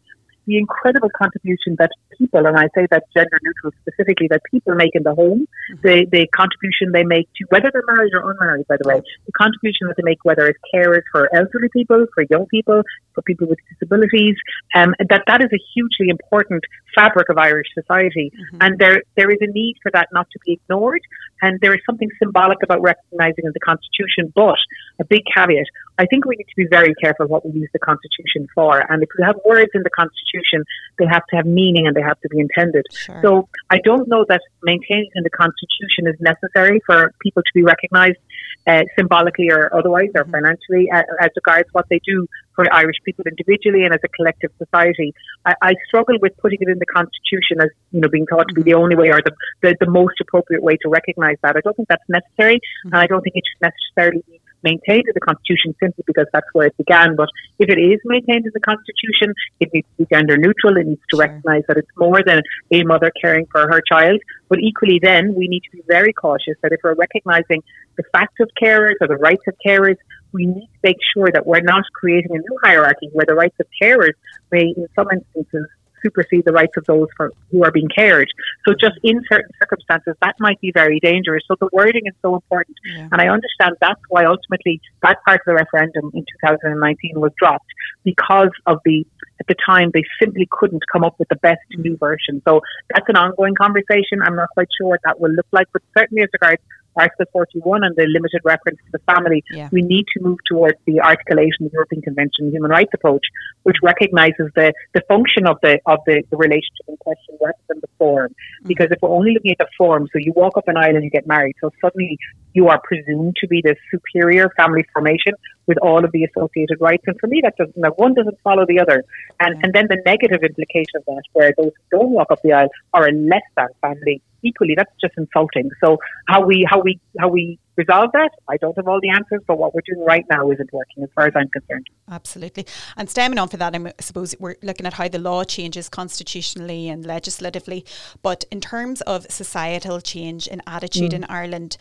the 0.46 0.58
incredible 0.58 1.10
contribution 1.10 1.76
that 1.78 1.90
people, 2.18 2.46
and 2.46 2.56
I 2.56 2.68
say 2.74 2.86
that 2.90 3.04
gender 3.14 3.38
neutral 3.42 3.72
specifically, 3.82 4.28
that 4.28 4.42
people 4.50 4.74
make 4.74 4.94
in 4.94 5.02
the 5.02 5.14
home, 5.14 5.46
mm-hmm. 5.72 5.80
the, 5.82 6.06
the 6.10 6.26
contribution 6.28 6.92
they 6.92 7.04
make 7.04 7.28
to 7.36 7.46
whether 7.48 7.70
they're 7.72 7.94
married 7.94 8.12
or 8.14 8.30
unmarried, 8.30 8.66
by 8.68 8.76
the 8.80 8.88
way, 8.88 9.00
the 9.26 9.32
contribution 9.32 9.88
that 9.88 9.96
they 9.96 10.02
make, 10.04 10.24
whether 10.24 10.46
it's 10.46 10.58
carers 10.74 11.02
for 11.10 11.28
elderly 11.34 11.68
people, 11.72 12.06
for 12.14 12.24
young 12.30 12.46
people, 12.46 12.82
for 13.14 13.22
people 13.22 13.46
with 13.46 13.58
disabilities, 13.70 14.36
um, 14.74 14.94
that 15.08 15.22
that 15.26 15.40
is 15.40 15.50
a 15.52 15.60
hugely 15.74 16.08
important 16.08 16.62
fabric 16.94 17.28
of 17.28 17.38
Irish 17.38 17.68
society. 17.74 18.32
Mm-hmm. 18.32 18.58
And 18.60 18.78
there 18.78 19.02
there 19.16 19.30
is 19.30 19.38
a 19.40 19.50
need 19.50 19.76
for 19.82 19.90
that 19.92 20.08
not 20.12 20.26
to 20.32 20.38
be 20.44 20.52
ignored. 20.52 21.00
And 21.42 21.60
there 21.60 21.74
is 21.74 21.80
something 21.84 22.08
symbolic 22.18 22.58
about 22.62 22.80
recognising 22.80 23.44
in 23.44 23.52
the 23.52 23.60
Constitution, 23.60 24.32
but 24.34 24.58
a 24.98 25.04
big 25.04 25.22
caveat. 25.34 25.66
I 25.98 26.06
think 26.06 26.24
we 26.24 26.36
need 26.36 26.44
to 26.44 26.56
be 26.56 26.66
very 26.68 26.94
careful 26.94 27.26
what 27.26 27.44
we 27.44 27.60
use 27.60 27.68
the 27.72 27.78
Constitution 27.78 28.48
for. 28.54 28.80
And 28.90 29.02
if 29.02 29.08
we 29.16 29.24
have 29.24 29.36
words 29.44 29.70
in 29.74 29.82
the 29.82 29.90
Constitution, 29.90 30.64
they 30.98 31.06
have 31.06 31.22
to 31.30 31.36
have 31.36 31.46
meaning 31.46 31.86
and 31.86 31.94
they 31.94 32.02
have 32.02 32.20
to 32.20 32.28
be 32.28 32.40
intended. 32.40 32.84
Sure. 32.90 33.20
So 33.22 33.48
I 33.70 33.78
don't 33.84 34.08
know 34.08 34.24
that 34.28 34.40
maintaining 34.62 35.10
in 35.14 35.22
the 35.22 35.30
Constitution 35.30 36.06
is 36.06 36.16
necessary 36.20 36.80
for 36.86 37.12
people 37.20 37.42
to 37.42 37.50
be 37.54 37.62
recognised 37.62 38.18
uh, 38.66 38.82
symbolically 38.98 39.50
or 39.50 39.74
otherwise 39.76 40.10
or 40.14 40.22
mm-hmm. 40.22 40.32
financially 40.32 40.90
uh, 40.90 41.02
as 41.20 41.30
regards 41.36 41.68
what 41.72 41.86
they 41.90 42.00
do 42.04 42.26
for 42.54 42.72
Irish 42.72 42.96
people 43.04 43.24
individually 43.26 43.84
and 43.84 43.92
as 43.92 44.00
a 44.04 44.08
collective 44.08 44.50
society. 44.58 45.12
I, 45.44 45.54
I, 45.62 45.74
struggle 45.88 46.16
with 46.20 46.36
putting 46.38 46.58
it 46.60 46.68
in 46.68 46.78
the 46.78 46.86
Constitution 46.86 47.60
as 47.60 47.68
you 47.92 48.00
know 48.00 48.08
being 48.08 48.26
thought 48.26 48.48
to 48.48 48.54
be 48.54 48.62
the 48.62 48.74
only 48.74 48.96
way 48.96 49.10
or 49.10 49.20
the, 49.22 49.32
the, 49.62 49.76
the 49.80 49.90
most 49.90 50.20
appropriate 50.20 50.62
way 50.62 50.76
to 50.82 50.88
recognise 50.88 51.36
that. 51.42 51.56
I 51.56 51.60
don't 51.60 51.76
think 51.76 51.88
that's 51.88 52.08
necessary, 52.08 52.60
and 52.84 52.94
I 52.94 53.06
don't 53.06 53.22
think 53.22 53.36
it 53.36 53.44
should 53.46 53.70
necessarily 53.70 54.22
be 54.26 54.40
maintained 54.64 55.04
in 55.06 55.12
the 55.14 55.20
Constitution 55.20 55.76
simply 55.78 56.02
because 56.06 56.26
that's 56.32 56.46
where 56.54 56.66
it 56.66 56.76
began. 56.76 57.14
But 57.14 57.28
if 57.58 57.68
it 57.68 57.78
is 57.78 58.00
maintained 58.04 58.46
in 58.46 58.52
the 58.52 58.60
Constitution, 58.60 59.34
it 59.60 59.68
needs 59.72 59.86
to 59.96 60.04
be 60.04 60.06
gender 60.10 60.36
neutral. 60.36 60.76
It 60.78 60.86
needs 60.86 61.02
to 61.10 61.16
sure. 61.16 61.26
recognise 61.26 61.62
that 61.68 61.76
it's 61.76 61.90
more 61.96 62.22
than 62.26 62.40
a 62.72 62.82
mother 62.84 63.12
caring 63.20 63.46
for 63.52 63.68
her 63.68 63.80
child. 63.86 64.20
But 64.48 64.58
equally, 64.60 64.98
then 65.00 65.34
we 65.34 65.46
need 65.46 65.62
to 65.70 65.70
be 65.70 65.82
very 65.86 66.12
cautious 66.12 66.56
that 66.62 66.72
if 66.72 66.80
we're 66.82 66.94
recognising 66.94 67.62
the 67.96 68.04
fact 68.10 68.40
of 68.40 68.48
carers 68.60 68.94
or 69.00 69.06
the 69.06 69.16
rights 69.16 69.42
of 69.46 69.54
carers, 69.64 69.96
we 70.34 70.46
need 70.46 70.66
to 70.66 70.78
make 70.82 70.98
sure 71.14 71.30
that 71.32 71.46
we're 71.46 71.60
not 71.60 71.84
creating 71.94 72.32
a 72.32 72.38
new 72.38 72.58
hierarchy 72.62 73.08
where 73.12 73.24
the 73.26 73.34
rights 73.34 73.56
of 73.60 73.66
carers 73.80 74.12
may, 74.50 74.74
in 74.76 74.86
some 74.94 75.06
instances, 75.10 75.66
supersede 76.04 76.44
the 76.44 76.52
rights 76.52 76.76
of 76.76 76.84
those 76.84 77.08
for, 77.16 77.32
who 77.50 77.64
are 77.64 77.70
being 77.70 77.88
cared. 77.88 78.28
So 78.66 78.74
just 78.74 78.98
in 79.02 79.22
certain 79.30 79.50
circumstances, 79.58 80.14
that 80.20 80.34
might 80.38 80.60
be 80.60 80.70
very 80.70 81.00
dangerous. 81.00 81.42
So 81.48 81.56
the 81.58 81.68
wording 81.72 82.02
is 82.04 82.12
so 82.20 82.34
important. 82.34 82.76
Yeah. 82.84 83.08
And 83.10 83.20
I 83.20 83.28
understand 83.28 83.76
that's 83.80 84.00
why 84.10 84.24
ultimately 84.24 84.80
that 85.02 85.22
part 85.24 85.40
of 85.40 85.46
the 85.46 85.54
referendum 85.54 86.10
in 86.12 86.24
2019 86.42 87.20
was 87.20 87.32
dropped 87.38 87.70
because 88.04 88.50
of 88.66 88.80
the, 88.84 89.06
at 89.40 89.46
the 89.46 89.56
time, 89.66 89.90
they 89.94 90.04
simply 90.20 90.46
couldn't 90.50 90.82
come 90.92 91.04
up 91.04 91.18
with 91.18 91.28
the 91.28 91.36
best 91.36 91.62
new 91.78 91.96
version. 91.96 92.42
So 92.46 92.60
that's 92.90 93.08
an 93.08 93.16
ongoing 93.16 93.54
conversation. 93.54 94.20
I'm 94.22 94.36
not 94.36 94.50
quite 94.50 94.68
sure 94.78 94.88
what 94.88 95.00
that 95.04 95.18
will 95.18 95.32
look 95.32 95.46
like, 95.52 95.68
but 95.72 95.82
certainly 95.96 96.22
as 96.22 96.28
regards 96.34 96.60
Article 96.96 97.26
41 97.32 97.84
and 97.84 97.96
the 97.96 98.06
limited 98.06 98.40
reference 98.44 98.78
to 98.86 98.92
the 98.92 99.12
family, 99.12 99.42
yeah. 99.50 99.68
we 99.72 99.82
need 99.82 100.04
to 100.16 100.22
move 100.22 100.38
towards 100.48 100.78
the 100.86 101.00
Article 101.00 101.40
8 101.40 101.44
of 101.60 101.66
the 101.66 101.70
European 101.72 102.02
Convention 102.02 102.50
Human 102.50 102.70
Rights 102.70 102.90
approach, 102.94 103.24
which 103.62 103.76
recognises 103.82 104.50
the, 104.54 104.72
the 104.94 105.02
function 105.08 105.46
of 105.46 105.58
the 105.62 105.78
of 105.86 105.98
the, 106.06 106.22
the 106.30 106.36
relationship 106.36 106.86
in 106.88 106.96
question 106.98 107.36
rather 107.40 107.58
than 107.68 107.80
the 107.80 107.88
form. 107.98 108.30
Mm-hmm. 108.30 108.68
Because 108.68 108.88
if 108.90 108.98
we're 109.02 109.10
only 109.10 109.32
looking 109.34 109.52
at 109.52 109.58
the 109.58 109.68
form, 109.76 110.08
so 110.12 110.18
you 110.18 110.32
walk 110.36 110.56
up 110.56 110.68
an 110.68 110.76
aisle 110.76 110.94
and 110.94 111.04
you 111.04 111.10
get 111.10 111.26
married, 111.26 111.54
so 111.60 111.70
suddenly 111.80 112.18
you 112.54 112.68
are 112.68 112.80
presumed 112.84 113.36
to 113.40 113.48
be 113.48 113.60
the 113.62 113.74
superior 113.90 114.50
family 114.56 114.84
formation 114.92 115.34
with 115.66 115.78
all 115.78 116.04
of 116.04 116.12
the 116.12 116.24
associated 116.24 116.80
rights. 116.80 117.02
And 117.06 117.18
for 117.18 117.26
me, 117.26 117.40
that 117.42 117.56
doesn't, 117.56 117.98
one 117.98 118.14
doesn't 118.14 118.38
follow 118.42 118.64
the 118.66 118.80
other. 118.80 119.02
And, 119.40 119.62
and 119.64 119.72
then 119.72 119.86
the 119.88 120.00
negative 120.06 120.42
implication 120.42 120.96
of 120.96 121.04
that, 121.06 121.22
where 121.32 121.52
those 121.56 121.72
who 121.90 121.98
don't 121.98 122.10
walk 122.10 122.30
up 122.30 122.40
the 122.42 122.52
aisle 122.52 122.68
are 122.92 123.08
a 123.08 123.12
less 123.12 123.42
than 123.56 123.68
family 123.80 124.22
equally, 124.44 124.74
that's 124.76 124.92
just 125.00 125.14
insulting. 125.16 125.70
So 125.82 125.98
how 126.28 126.44
we, 126.44 126.66
how 126.68 126.80
we, 126.80 127.00
how 127.18 127.28
we 127.28 127.58
resolve 127.76 128.10
that, 128.12 128.30
I 128.48 128.56
don't 128.56 128.76
have 128.76 128.86
all 128.86 129.00
the 129.00 129.10
answers, 129.10 129.42
but 129.46 129.58
what 129.58 129.74
we're 129.74 129.80
doing 129.84 130.04
right 130.04 130.24
now 130.30 130.50
isn't 130.50 130.72
working 130.72 131.02
as 131.02 131.08
far 131.14 131.26
as 131.26 131.32
I'm 131.34 131.48
concerned. 131.48 131.88
Absolutely. 132.08 132.66
And 132.96 133.10
stemming 133.10 133.38
on 133.38 133.48
for 133.48 133.56
that, 133.56 133.74
I 133.74 133.92
suppose 134.00 134.34
we're 134.38 134.56
looking 134.62 134.86
at 134.86 134.94
how 134.94 135.08
the 135.08 135.18
law 135.18 135.42
changes 135.44 135.88
constitutionally 135.88 136.88
and 136.88 137.04
legislatively, 137.04 137.84
but 138.22 138.44
in 138.52 138.60
terms 138.60 139.00
of 139.02 139.26
societal 139.28 140.00
change 140.00 140.46
in 140.46 140.62
attitude 140.66 141.10
mm. 141.10 141.14
in 141.14 141.24
Ireland, 141.24 141.76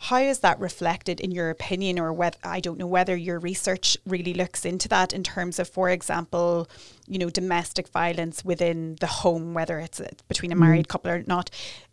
how 0.00 0.18
is 0.18 0.40
that 0.40 0.60
reflected 0.60 1.18
in 1.18 1.32
your 1.32 1.50
opinion, 1.50 1.98
or 1.98 2.12
whether 2.12 2.36
I 2.44 2.60
don't 2.60 2.78
know 2.78 2.86
whether 2.86 3.16
your 3.16 3.40
research 3.40 3.96
really 4.06 4.32
looks 4.32 4.64
into 4.64 4.86
that 4.90 5.12
in 5.12 5.24
terms 5.24 5.58
of, 5.58 5.68
for 5.68 5.90
example, 5.90 6.68
you 7.08 7.18
know, 7.18 7.30
domestic 7.30 7.88
violence 7.88 8.44
within 8.44 8.96
the 9.00 9.08
home, 9.08 9.54
whether 9.54 9.80
it's 9.80 10.00
between 10.28 10.52
a 10.52 10.54
mm. 10.54 10.60
married 10.60 10.86
mm. 10.86 10.90
couple 10.90 11.10
or 11.10 11.24
not 11.26 11.50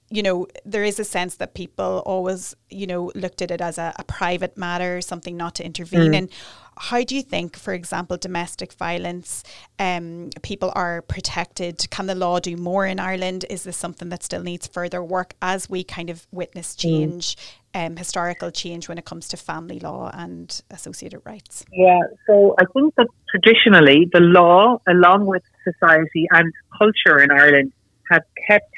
you 0.10 0.22
know, 0.22 0.48
there 0.64 0.84
is 0.84 1.00
a 1.00 1.04
sense 1.04 1.36
that 1.38 1.56
people 1.56 2.04
always, 2.06 2.56
you 2.70 2.86
know, 2.86 3.12
looked 3.16 3.42
at 3.42 3.50
it 3.50 3.60
as 3.60 3.78
a, 3.78 3.94
a 3.98 4.04
private 4.04 4.56
matter, 4.58 5.02
something 5.02 5.36
not 5.36 5.56
to 5.56 5.66
intervene 5.66 6.12
mm. 6.12 6.16
in. 6.16 6.30
How 6.78 7.04
do 7.04 7.16
you 7.16 7.24
think, 7.24 7.56
for 7.56 7.74
example, 7.74 8.18
domestic 8.18 8.74
violence, 8.74 9.44
um, 9.80 10.30
people 10.44 10.72
are 10.76 11.02
protected? 11.02 11.90
Can 11.90 12.06
the 12.06 12.16
law 12.16 12.40
do 12.40 12.56
more 12.58 12.86
in 12.86 13.00
Ireland? 13.00 13.46
Is 13.50 13.64
this 13.64 13.78
something 13.78 14.10
that 14.10 14.24
still 14.24 14.44
needs 14.44 14.68
further 14.68 15.02
work 15.02 15.34
as 15.42 15.70
we 15.70 15.84
kind 15.84 16.10
of 16.10 16.28
witness 16.32 16.76
mm. 16.76 16.82
change, 16.82 17.38
mm. 17.74 17.88
um, 17.88 17.96
historical 17.96 18.52
change 18.52 18.88
when 18.88 19.00
it 19.00 19.06
comes 19.06 19.28
to 19.30 19.38
family 19.38 19.80
law 19.80 20.12
and 20.14 20.62
associated 20.70 21.22
rights? 21.26 21.66
Yeah, 21.72 22.02
so 22.28 22.56
I 22.60 22.66
think 22.74 22.94
that 22.96 23.08
traditionally 23.32 24.08
the 24.14 24.20
law, 24.20 24.80
along 24.88 25.26
with 25.26 25.44
society 25.64 26.28
and 26.30 26.54
culture 26.78 27.24
in 27.24 27.32
Ireland, 27.32 27.72
have 28.12 28.24
kept 28.48 28.70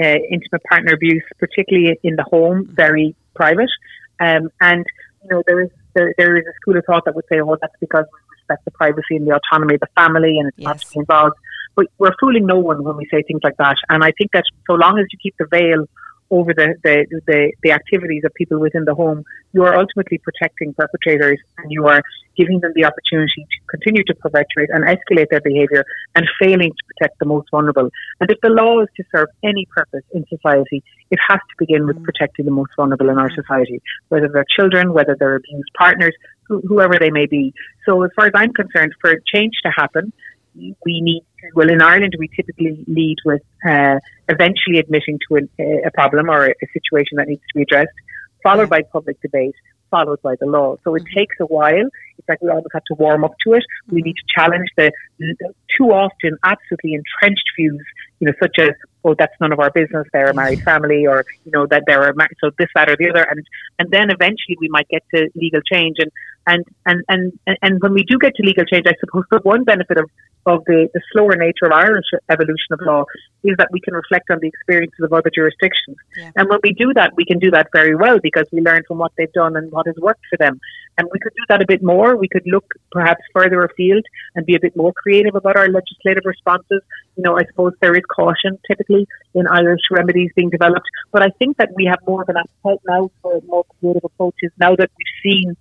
uh, 0.00 0.18
intimate 0.30 0.62
partner 0.68 0.94
abuse, 0.94 1.22
particularly 1.38 1.98
in 2.02 2.16
the 2.16 2.22
home, 2.22 2.66
very 2.72 3.14
private. 3.34 3.70
Um, 4.18 4.50
and 4.60 4.84
you 5.22 5.30
know 5.30 5.42
there 5.46 5.60
is 5.62 5.70
there, 5.94 6.14
there 6.16 6.36
is 6.36 6.44
a 6.46 6.54
school 6.60 6.76
of 6.76 6.84
thought 6.84 7.04
that 7.04 7.14
would 7.14 7.26
say, 7.28 7.40
"Oh, 7.40 7.56
that's 7.60 7.74
because 7.80 8.04
we 8.12 8.36
respect 8.36 8.64
the 8.64 8.70
privacy 8.70 9.16
and 9.16 9.26
the 9.26 9.38
autonomy 9.38 9.74
of 9.74 9.80
the 9.80 9.88
family, 9.94 10.38
and 10.38 10.48
it's 10.48 10.58
yes. 10.58 10.66
not 10.66 10.78
to 10.80 10.86
be 10.92 10.98
involved." 11.00 11.36
But 11.76 11.86
we're 11.98 12.14
fooling 12.20 12.46
no 12.46 12.58
one 12.58 12.82
when 12.82 12.96
we 12.96 13.06
say 13.10 13.22
things 13.22 13.40
like 13.44 13.56
that. 13.58 13.76
And 13.88 14.02
I 14.02 14.12
think 14.18 14.32
that 14.32 14.44
so 14.66 14.74
long 14.74 14.98
as 14.98 15.06
you 15.12 15.18
keep 15.22 15.34
the 15.38 15.46
veil 15.46 15.86
over 16.30 16.54
the, 16.54 16.74
the, 16.84 17.06
the, 17.26 17.52
the, 17.62 17.72
activities 17.72 18.22
of 18.24 18.32
people 18.34 18.60
within 18.60 18.84
the 18.84 18.94
home, 18.94 19.24
you 19.52 19.64
are 19.64 19.74
ultimately 19.74 20.18
protecting 20.18 20.72
perpetrators 20.74 21.38
and 21.58 21.72
you 21.72 21.86
are 21.86 22.02
giving 22.36 22.60
them 22.60 22.72
the 22.74 22.84
opportunity 22.84 23.46
to 23.50 23.58
continue 23.68 24.04
to 24.04 24.14
perpetrate 24.14 24.70
and 24.70 24.84
escalate 24.84 25.28
their 25.30 25.40
behaviour 25.40 25.84
and 26.14 26.26
failing 26.40 26.70
to 26.70 26.84
protect 26.86 27.18
the 27.18 27.26
most 27.26 27.48
vulnerable. 27.50 27.90
And 28.20 28.30
if 28.30 28.38
the 28.42 28.48
law 28.48 28.80
is 28.80 28.88
to 28.96 29.04
serve 29.14 29.28
any 29.42 29.66
purpose 29.74 30.04
in 30.12 30.24
society, 30.28 30.82
it 31.10 31.18
has 31.28 31.38
to 31.38 31.54
begin 31.58 31.86
with 31.86 31.96
mm. 31.96 32.04
protecting 32.04 32.44
the 32.44 32.52
most 32.52 32.70
vulnerable 32.76 33.10
in 33.10 33.18
our 33.18 33.30
society, 33.34 33.82
whether 34.08 34.28
they're 34.28 34.46
children, 34.56 34.92
whether 34.92 35.16
they're 35.18 35.36
abused 35.36 35.70
partners, 35.76 36.14
whoever 36.46 36.98
they 36.98 37.10
may 37.10 37.26
be. 37.26 37.52
So 37.86 38.02
as 38.02 38.10
far 38.14 38.26
as 38.26 38.32
I'm 38.34 38.52
concerned, 38.52 38.94
for 39.00 39.14
change 39.32 39.54
to 39.64 39.70
happen, 39.70 40.12
we 40.54 41.00
need 41.00 41.24
well 41.54 41.70
in 41.70 41.80
Ireland 41.82 42.14
we 42.18 42.28
typically 42.28 42.84
lead 42.86 43.16
with 43.24 43.42
uh, 43.68 43.98
eventually 44.28 44.78
admitting 44.78 45.18
to 45.28 45.48
a, 45.58 45.86
a 45.86 45.90
problem 45.92 46.30
or 46.30 46.46
a, 46.46 46.50
a, 46.50 46.66
situation 46.72 47.16
that 47.16 47.28
needs 47.28 47.42
to 47.42 47.58
be 47.58 47.62
addressed, 47.62 47.96
followed 48.42 48.70
by 48.70 48.82
public 48.82 49.20
debate, 49.20 49.54
followed 49.90 50.22
by 50.22 50.36
the 50.40 50.46
law. 50.46 50.76
So 50.84 50.94
it 50.94 51.02
mm-hmm. 51.02 51.18
takes 51.18 51.36
a 51.40 51.46
while. 51.46 51.88
It's 52.18 52.28
like 52.28 52.40
we 52.40 52.48
almost 52.48 52.68
have 52.72 52.84
to 52.84 52.94
warm 52.94 53.24
up 53.24 53.34
to 53.46 53.54
it. 53.54 53.64
We 53.88 54.02
need 54.02 54.14
to 54.14 54.22
challenge 54.34 54.68
the, 54.76 54.92
the 55.18 55.34
too 55.76 55.90
often 55.90 56.36
absolutely 56.44 56.94
entrenched 56.94 57.48
views, 57.58 57.84
you 58.20 58.26
know, 58.26 58.34
such 58.40 58.56
as 58.58 58.70
oh 59.04 59.14
that's 59.18 59.34
none 59.40 59.52
of 59.52 59.58
our 59.58 59.70
business. 59.70 60.06
They're 60.12 60.30
a 60.30 60.34
married 60.34 60.62
family, 60.62 61.06
or 61.06 61.24
you 61.44 61.52
know 61.52 61.66
that 61.66 61.84
they're 61.86 62.10
a 62.10 62.14
mar- 62.14 62.30
so 62.40 62.50
this 62.58 62.68
that 62.74 62.88
or 62.88 62.96
the 62.96 63.10
other, 63.10 63.22
and 63.22 63.44
and 63.78 63.90
then 63.90 64.10
eventually 64.10 64.56
we 64.60 64.68
might 64.68 64.88
get 64.88 65.02
to 65.14 65.28
legal 65.34 65.60
change 65.72 65.96
and 65.98 66.10
and 66.46 66.64
and 66.86 67.02
and 67.08 67.58
and 67.62 67.82
when 67.82 67.94
we 67.94 68.04
do 68.04 68.18
get 68.18 68.34
to 68.36 68.42
legal 68.42 68.64
change, 68.64 68.86
I 68.86 68.94
suppose 69.00 69.24
the 69.30 69.40
one 69.42 69.64
benefit 69.64 69.98
of 69.98 70.10
of 70.46 70.64
the, 70.64 70.88
the 70.94 71.00
slower 71.12 71.36
nature 71.36 71.66
of 71.66 71.72
Irish 71.72 72.06
evolution 72.28 72.72
of 72.72 72.80
law 72.82 73.04
is 73.44 73.56
that 73.58 73.68
we 73.72 73.80
can 73.80 73.94
reflect 73.94 74.30
on 74.30 74.38
the 74.40 74.48
experiences 74.48 75.00
of 75.02 75.12
other 75.12 75.30
jurisdictions. 75.34 75.96
Yeah. 76.16 76.30
And 76.36 76.48
when 76.48 76.60
we 76.62 76.72
do 76.72 76.92
that, 76.94 77.12
we 77.16 77.24
can 77.24 77.38
do 77.38 77.50
that 77.50 77.68
very 77.72 77.94
well 77.94 78.18
because 78.22 78.46
we 78.52 78.60
learn 78.60 78.82
from 78.88 78.98
what 78.98 79.12
they've 79.16 79.32
done 79.32 79.56
and 79.56 79.70
what 79.70 79.86
has 79.86 79.96
worked 79.96 80.24
for 80.30 80.36
them. 80.38 80.60
And 80.98 81.08
we 81.12 81.18
could 81.18 81.32
do 81.34 81.44
that 81.48 81.62
a 81.62 81.66
bit 81.66 81.82
more. 81.82 82.16
We 82.16 82.28
could 82.28 82.46
look 82.46 82.64
perhaps 82.90 83.22
further 83.32 83.64
afield 83.64 84.04
and 84.34 84.44
be 84.44 84.54
a 84.54 84.60
bit 84.60 84.76
more 84.76 84.92
creative 84.92 85.34
about 85.34 85.56
our 85.56 85.68
legislative 85.68 86.24
responses. 86.24 86.82
You 87.16 87.22
know, 87.22 87.38
I 87.38 87.44
suppose 87.46 87.72
there 87.80 87.94
is 87.94 88.02
caution 88.10 88.58
typically 88.66 89.06
in 89.34 89.46
Irish 89.46 89.82
remedies 89.90 90.30
being 90.34 90.50
developed, 90.50 90.86
but 91.12 91.22
I 91.22 91.28
think 91.38 91.56
that 91.58 91.70
we 91.74 91.86
have 91.86 91.98
more 92.06 92.22
of 92.22 92.28
an 92.28 92.36
appetite 92.36 92.80
now 92.86 93.10
for 93.22 93.40
more 93.46 93.64
creative 93.78 94.04
approaches 94.04 94.50
now 94.58 94.74
that 94.76 94.90
we've 94.98 95.32
seen 95.32 95.56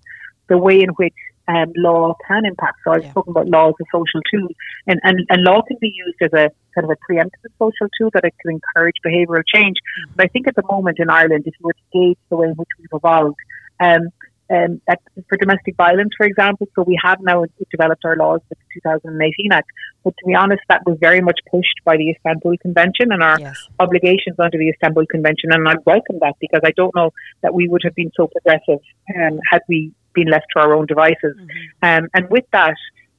the 0.47 0.57
way 0.57 0.81
in 0.81 0.89
which 0.89 1.13
um, 1.49 1.73
law 1.75 2.15
can 2.27 2.45
impact. 2.45 2.77
So 2.83 2.91
I 2.91 2.97
was 2.97 3.05
yeah. 3.05 3.13
talking 3.13 3.31
about 3.31 3.47
law 3.47 3.69
as 3.69 3.75
a 3.81 3.85
social 3.91 4.21
tool, 4.31 4.49
and, 4.87 4.99
and, 5.03 5.19
and 5.29 5.43
law 5.43 5.61
can 5.67 5.77
be 5.81 5.91
used 5.93 6.21
as 6.21 6.33
a 6.33 6.51
kind 6.75 6.85
of 6.85 6.91
a 6.91 7.11
preemptive 7.11 7.51
social 7.57 7.87
tool 7.97 8.11
that 8.13 8.23
it 8.23 8.33
can 8.41 8.59
encourage 8.59 8.95
behavioural 9.05 9.43
change. 9.53 9.77
Mm-hmm. 9.77 10.13
But 10.15 10.25
I 10.25 10.27
think 10.29 10.47
at 10.47 10.55
the 10.55 10.63
moment 10.69 10.99
in 10.99 11.09
Ireland, 11.09 11.43
if 11.45 11.53
you 11.59 11.65
were 11.65 11.73
to 11.73 11.87
gauge 11.91 12.17
the 12.29 12.37
way 12.37 12.47
in 12.47 12.53
which 12.53 12.69
we've 12.77 12.87
evolved, 12.93 13.37
um, 13.79 14.09
um, 14.51 14.81
for 15.27 15.37
domestic 15.37 15.75
violence, 15.75 16.09
for 16.17 16.25
example. 16.25 16.67
So 16.75 16.83
we 16.83 16.99
have 17.03 17.19
now 17.21 17.45
developed 17.69 18.03
our 18.03 18.15
laws 18.15 18.41
with 18.49 18.57
the 18.57 18.81
2018 18.81 19.51
Act. 19.51 19.67
But 20.03 20.15
to 20.17 20.25
be 20.25 20.33
honest, 20.33 20.61
that 20.69 20.81
was 20.85 20.97
very 20.99 21.21
much 21.21 21.39
pushed 21.51 21.81
by 21.85 21.97
the 21.97 22.09
Istanbul 22.09 22.55
Convention 22.61 23.11
and 23.11 23.21
our 23.21 23.39
yes. 23.39 23.67
obligations 23.79 24.37
under 24.39 24.57
the 24.57 24.69
Istanbul 24.69 25.05
Convention. 25.05 25.51
And 25.51 25.67
I 25.67 25.75
welcome 25.85 26.17
that 26.21 26.33
because 26.39 26.61
I 26.63 26.71
don't 26.75 26.95
know 26.95 27.11
that 27.41 27.53
we 27.53 27.67
would 27.67 27.81
have 27.83 27.95
been 27.95 28.11
so 28.15 28.27
progressive 28.27 28.79
um, 29.15 29.39
had 29.51 29.61
we 29.67 29.91
been 30.13 30.29
left 30.29 30.45
to 30.55 30.61
our 30.61 30.73
own 30.73 30.85
devices. 30.85 31.35
Mm-hmm. 31.37 32.03
Um, 32.03 32.09
and 32.13 32.29
with 32.29 32.45
that 32.51 32.75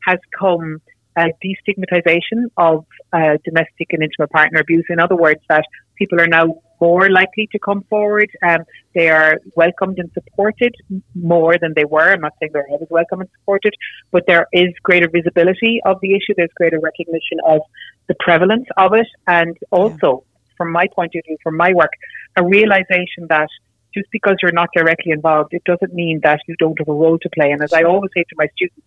has 0.06 0.18
come 0.38 0.80
a 1.16 1.26
destigmatization 1.44 2.44
of 2.56 2.86
uh, 3.12 3.36
domestic 3.44 3.88
and 3.90 4.02
intimate 4.02 4.30
partner 4.30 4.60
abuse. 4.60 4.84
In 4.88 5.00
other 5.00 5.16
words, 5.16 5.40
that 5.48 5.64
people 5.96 6.20
are 6.20 6.26
now 6.26 6.46
more 6.80 7.10
likely 7.10 7.48
to 7.52 7.58
come 7.58 7.84
forward. 7.90 8.30
Um, 8.46 8.64
they 8.94 9.10
are 9.10 9.38
welcomed 9.54 9.98
and 9.98 10.10
supported 10.14 10.74
more 11.14 11.58
than 11.58 11.74
they 11.76 11.84
were. 11.84 12.12
I'm 12.12 12.20
not 12.20 12.32
saying 12.40 12.52
they're 12.54 12.68
always 12.70 12.88
welcome 12.90 13.20
and 13.20 13.30
supported, 13.38 13.74
but 14.10 14.24
there 14.26 14.46
is 14.52 14.70
greater 14.82 15.08
visibility 15.08 15.80
of 15.84 15.98
the 16.00 16.14
issue. 16.14 16.32
There's 16.36 16.50
greater 16.56 16.80
recognition 16.80 17.38
of 17.46 17.60
the 18.08 18.14
prevalence 18.18 18.66
of 18.76 18.94
it, 18.94 19.06
and 19.26 19.56
also, 19.70 20.24
yeah. 20.24 20.52
from 20.56 20.72
my 20.72 20.86
point 20.94 21.12
of 21.16 21.22
view, 21.26 21.36
from 21.42 21.56
my 21.56 21.72
work, 21.74 21.92
a 22.36 22.44
realization 22.44 23.26
that 23.28 23.48
just 23.94 24.08
because 24.10 24.36
you're 24.42 24.52
not 24.52 24.68
directly 24.74 25.12
involved, 25.12 25.52
it 25.52 25.64
doesn't 25.64 25.94
mean 25.94 26.20
that 26.22 26.40
you 26.46 26.54
don't 26.58 26.78
have 26.78 26.88
a 26.88 26.92
role 26.92 27.18
to 27.18 27.28
play. 27.30 27.50
And 27.50 27.62
as 27.62 27.72
I 27.72 27.82
always 27.82 28.10
say 28.14 28.22
to 28.22 28.34
my 28.36 28.46
students, 28.54 28.86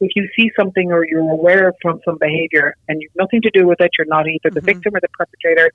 if 0.00 0.10
you 0.16 0.28
see 0.36 0.50
something 0.58 0.92
or 0.92 1.06
you're 1.06 1.20
aware 1.20 1.68
of 1.68 1.76
from 1.80 2.00
some 2.04 2.18
behavior 2.18 2.74
and 2.88 3.00
you've 3.00 3.12
nothing 3.16 3.42
to 3.42 3.50
do 3.50 3.66
with 3.66 3.80
it, 3.80 3.90
you're 3.98 4.06
not 4.06 4.26
either 4.26 4.50
the 4.50 4.60
mm-hmm. 4.60 4.66
victim 4.66 4.94
or 4.94 5.00
the 5.00 5.08
perpetrator, 5.08 5.70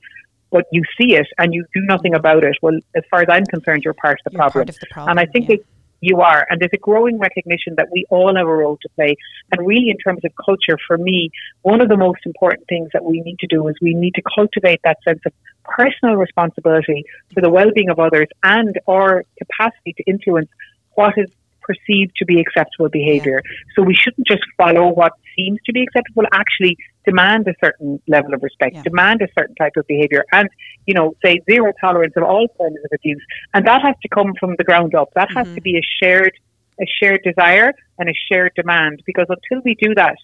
but 0.51 0.65
you 0.71 0.83
see 0.99 1.15
it 1.15 1.27
and 1.37 1.53
you 1.53 1.65
do 1.73 1.81
nothing 1.81 2.13
about 2.15 2.43
it, 2.43 2.57
well, 2.61 2.77
as 2.95 3.03
far 3.09 3.21
as 3.21 3.27
I'm 3.29 3.45
concerned, 3.45 3.83
you're 3.83 3.93
part 3.93 4.19
of 4.25 4.31
the, 4.31 4.37
problem. 4.37 4.69
Of 4.69 4.79
the 4.79 4.87
problem. 4.91 5.11
And 5.11 5.19
I 5.19 5.31
think 5.31 5.49
yeah. 5.49 5.55
it, 5.55 5.65
you 6.01 6.21
are. 6.21 6.45
And 6.49 6.59
there's 6.59 6.71
a 6.73 6.77
growing 6.77 7.19
recognition 7.19 7.75
that 7.77 7.87
we 7.91 8.05
all 8.09 8.35
have 8.35 8.47
a 8.47 8.55
role 8.55 8.77
to 8.81 8.89
play. 8.95 9.15
And 9.51 9.65
really, 9.65 9.89
in 9.89 9.97
terms 9.97 10.21
of 10.23 10.31
culture, 10.43 10.77
for 10.87 10.97
me, 10.97 11.31
one 11.61 11.81
of 11.81 11.89
the 11.89 11.97
most 11.97 12.19
important 12.25 12.67
things 12.67 12.89
that 12.93 13.03
we 13.03 13.21
need 13.21 13.39
to 13.39 13.47
do 13.47 13.67
is 13.67 13.75
we 13.81 13.93
need 13.93 14.15
to 14.15 14.21
cultivate 14.35 14.81
that 14.83 14.97
sense 15.07 15.21
of 15.25 15.33
personal 15.63 16.15
responsibility 16.15 17.05
for 17.33 17.41
the 17.41 17.49
well-being 17.49 17.89
of 17.89 17.99
others 17.99 18.27
and 18.43 18.79
our 18.87 19.23
capacity 19.37 19.93
to 19.93 20.03
influence 20.07 20.49
what 20.95 21.13
is 21.17 21.29
perceived 21.69 22.13
to 22.17 22.25
be 22.25 22.39
acceptable 22.39 22.89
behavior. 22.89 23.41
Yeah. 23.43 23.51
So 23.75 23.83
we 23.83 23.95
shouldn't 23.95 24.27
just 24.27 24.43
follow 24.57 24.89
what 24.89 25.13
seems 25.35 25.59
to 25.65 25.73
be 25.73 25.83
acceptable, 25.83 26.23
actually 26.31 26.77
demand 27.05 27.47
a 27.47 27.53
certain 27.63 28.01
level 28.07 28.33
of 28.33 28.43
respect, 28.43 28.75
yeah. 28.75 28.83
demand 28.83 29.21
a 29.21 29.27
certain 29.37 29.55
type 29.55 29.73
of 29.77 29.85
behavior, 29.87 30.23
and, 30.31 30.49
you 30.85 30.93
know, 30.93 31.15
say 31.23 31.39
zero 31.49 31.71
tolerance 31.79 32.13
of 32.15 32.23
all 32.23 32.47
forms 32.57 32.77
of 32.83 32.91
abuse. 32.93 33.23
And 33.53 33.65
that 33.67 33.81
has 33.81 33.95
to 34.01 34.09
come 34.09 34.33
from 34.39 34.55
the 34.57 34.63
ground 34.63 34.95
up. 34.95 35.09
That 35.15 35.29
mm-hmm. 35.29 35.37
has 35.37 35.55
to 35.55 35.61
be 35.61 35.77
a 35.77 35.81
shared 36.01 36.33
a 36.81 36.85
shared 37.01 37.21
desire 37.23 37.73
and 37.97 38.07
a 38.07 38.13
shared 38.31 38.53
demand 38.55 39.03
because 39.05 39.25
until 39.27 39.61
we 39.65 39.75
do 39.81 39.93
that, 39.95 40.15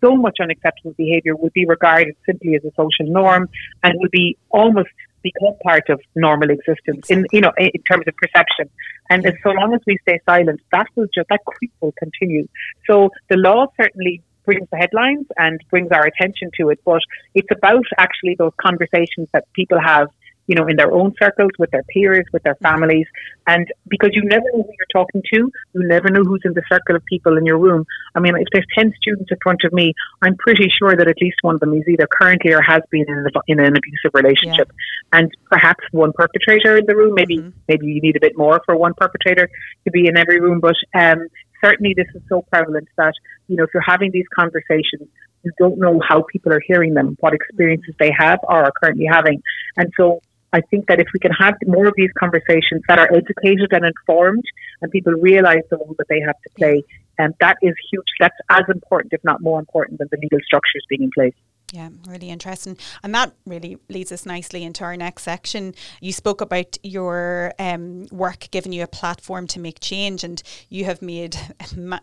so 0.00 0.14
much 0.14 0.38
unacceptable 0.40 0.92
behavior 0.92 1.34
would 1.34 1.52
be 1.52 1.66
regarded 1.66 2.14
simply 2.24 2.54
as 2.54 2.64
a 2.64 2.70
social 2.76 3.12
norm 3.12 3.48
and 3.82 3.94
would 3.96 4.10
be 4.10 4.36
almost 4.50 4.88
become 5.32 5.54
part 5.62 5.88
of 5.88 6.00
normal 6.14 6.50
existence 6.50 7.10
in 7.10 7.26
you 7.32 7.40
know 7.40 7.52
in 7.58 7.82
terms 7.90 8.04
of 8.06 8.14
perception. 8.16 8.70
And 9.10 9.24
yeah. 9.24 9.30
so 9.42 9.50
long 9.50 9.74
as 9.74 9.80
we 9.86 9.98
stay 10.02 10.18
silent, 10.28 10.60
that 10.72 10.86
will 10.94 11.06
just 11.14 11.28
that 11.28 11.44
creep 11.44 11.72
will 11.80 11.94
continue. 11.98 12.48
So 12.88 13.10
the 13.30 13.36
law 13.36 13.66
certainly 13.80 14.22
brings 14.44 14.68
the 14.70 14.78
headlines 14.78 15.26
and 15.36 15.60
brings 15.70 15.90
our 15.90 16.06
attention 16.06 16.50
to 16.58 16.70
it, 16.70 16.78
but 16.84 17.02
it's 17.34 17.48
about 17.50 17.84
actually 17.98 18.36
those 18.38 18.52
conversations 18.60 19.28
that 19.32 19.44
people 19.54 19.80
have 19.80 20.08
you 20.46 20.54
know, 20.54 20.66
in 20.66 20.76
their 20.76 20.92
own 20.92 21.14
circles, 21.20 21.50
with 21.58 21.70
their 21.70 21.82
peers, 21.84 22.24
with 22.32 22.42
their 22.42 22.54
families. 22.56 23.06
And 23.46 23.66
because 23.88 24.10
you 24.12 24.22
never 24.24 24.44
know 24.52 24.62
who 24.62 24.72
you're 24.78 25.04
talking 25.04 25.22
to, 25.32 25.38
you 25.74 25.88
never 25.88 26.08
know 26.08 26.22
who's 26.22 26.42
in 26.44 26.54
the 26.54 26.62
circle 26.70 26.96
of 26.96 27.04
people 27.04 27.36
in 27.36 27.44
your 27.44 27.58
room. 27.58 27.84
I 28.14 28.20
mean, 28.20 28.34
if 28.36 28.48
there's 28.52 28.66
10 28.76 28.92
students 29.00 29.30
in 29.30 29.38
front 29.42 29.60
of 29.64 29.72
me, 29.72 29.94
I'm 30.22 30.36
pretty 30.36 30.68
sure 30.78 30.96
that 30.96 31.08
at 31.08 31.16
least 31.20 31.36
one 31.42 31.54
of 31.54 31.60
them 31.60 31.74
is 31.74 31.84
either 31.88 32.06
currently 32.10 32.52
or 32.52 32.62
has 32.62 32.82
been 32.90 33.06
in, 33.08 33.26
in 33.48 33.60
an 33.60 33.76
abusive 33.76 34.12
relationship. 34.14 34.70
Yeah. 34.72 35.18
And 35.18 35.30
perhaps 35.50 35.84
one 35.92 36.12
perpetrator 36.12 36.78
in 36.78 36.86
the 36.86 36.96
room, 36.96 37.14
maybe, 37.14 37.38
mm-hmm. 37.38 37.50
maybe 37.68 37.86
you 37.86 38.00
need 38.00 38.16
a 38.16 38.20
bit 38.20 38.36
more 38.36 38.60
for 38.64 38.76
one 38.76 38.94
perpetrator 38.94 39.48
to 39.84 39.90
be 39.90 40.06
in 40.06 40.16
every 40.16 40.40
room. 40.40 40.60
But 40.60 40.76
um, 40.94 41.28
certainly 41.64 41.94
this 41.96 42.06
is 42.14 42.22
so 42.28 42.42
prevalent 42.42 42.88
that, 42.96 43.14
you 43.48 43.56
know, 43.56 43.64
if 43.64 43.70
you're 43.74 43.82
having 43.86 44.10
these 44.12 44.26
conversations, 44.34 45.08
you 45.42 45.52
don't 45.58 45.78
know 45.78 46.00
how 46.06 46.24
people 46.32 46.52
are 46.52 46.62
hearing 46.66 46.94
them, 46.94 47.16
what 47.20 47.32
experiences 47.32 47.94
they 48.00 48.10
have 48.16 48.40
or 48.42 48.64
are 48.64 48.72
currently 48.82 49.06
having. 49.10 49.42
And 49.76 49.92
so 49.96 50.20
I 50.52 50.60
think 50.60 50.86
that 50.86 51.00
if 51.00 51.08
we 51.12 51.20
can 51.20 51.32
have 51.32 51.54
more 51.66 51.86
of 51.86 51.94
these 51.96 52.10
conversations 52.18 52.82
that 52.88 52.98
are 52.98 53.08
educated 53.12 53.72
and 53.72 53.84
informed 53.84 54.44
and 54.80 54.90
people 54.90 55.12
realize 55.12 55.62
the 55.70 55.76
role 55.76 55.94
that 55.98 56.06
they 56.08 56.20
have 56.20 56.36
to 56.42 56.50
play, 56.56 56.82
and 57.18 57.32
um, 57.32 57.36
that 57.40 57.56
is 57.62 57.74
huge. 57.90 58.04
That's 58.20 58.36
as 58.50 58.62
important, 58.72 59.12
if 59.12 59.22
not 59.24 59.40
more 59.40 59.58
important, 59.58 59.98
than 59.98 60.08
the 60.10 60.18
legal 60.20 60.38
structures 60.44 60.84
being 60.88 61.02
in 61.02 61.10
place. 61.14 61.34
Yeah, 61.72 61.88
really 62.06 62.30
interesting. 62.30 62.78
And 63.02 63.12
that 63.16 63.32
really 63.44 63.78
leads 63.88 64.12
us 64.12 64.24
nicely 64.24 64.62
into 64.62 64.84
our 64.84 64.96
next 64.96 65.24
section. 65.24 65.74
You 66.00 66.12
spoke 66.12 66.40
about 66.40 66.78
your 66.84 67.54
um, 67.58 68.06
work 68.12 68.48
giving 68.52 68.72
you 68.72 68.84
a 68.84 68.86
platform 68.86 69.48
to 69.48 69.58
make 69.58 69.80
change, 69.80 70.22
and 70.22 70.40
you 70.68 70.84
have 70.84 71.02
made 71.02 71.36
ma- 71.76 71.98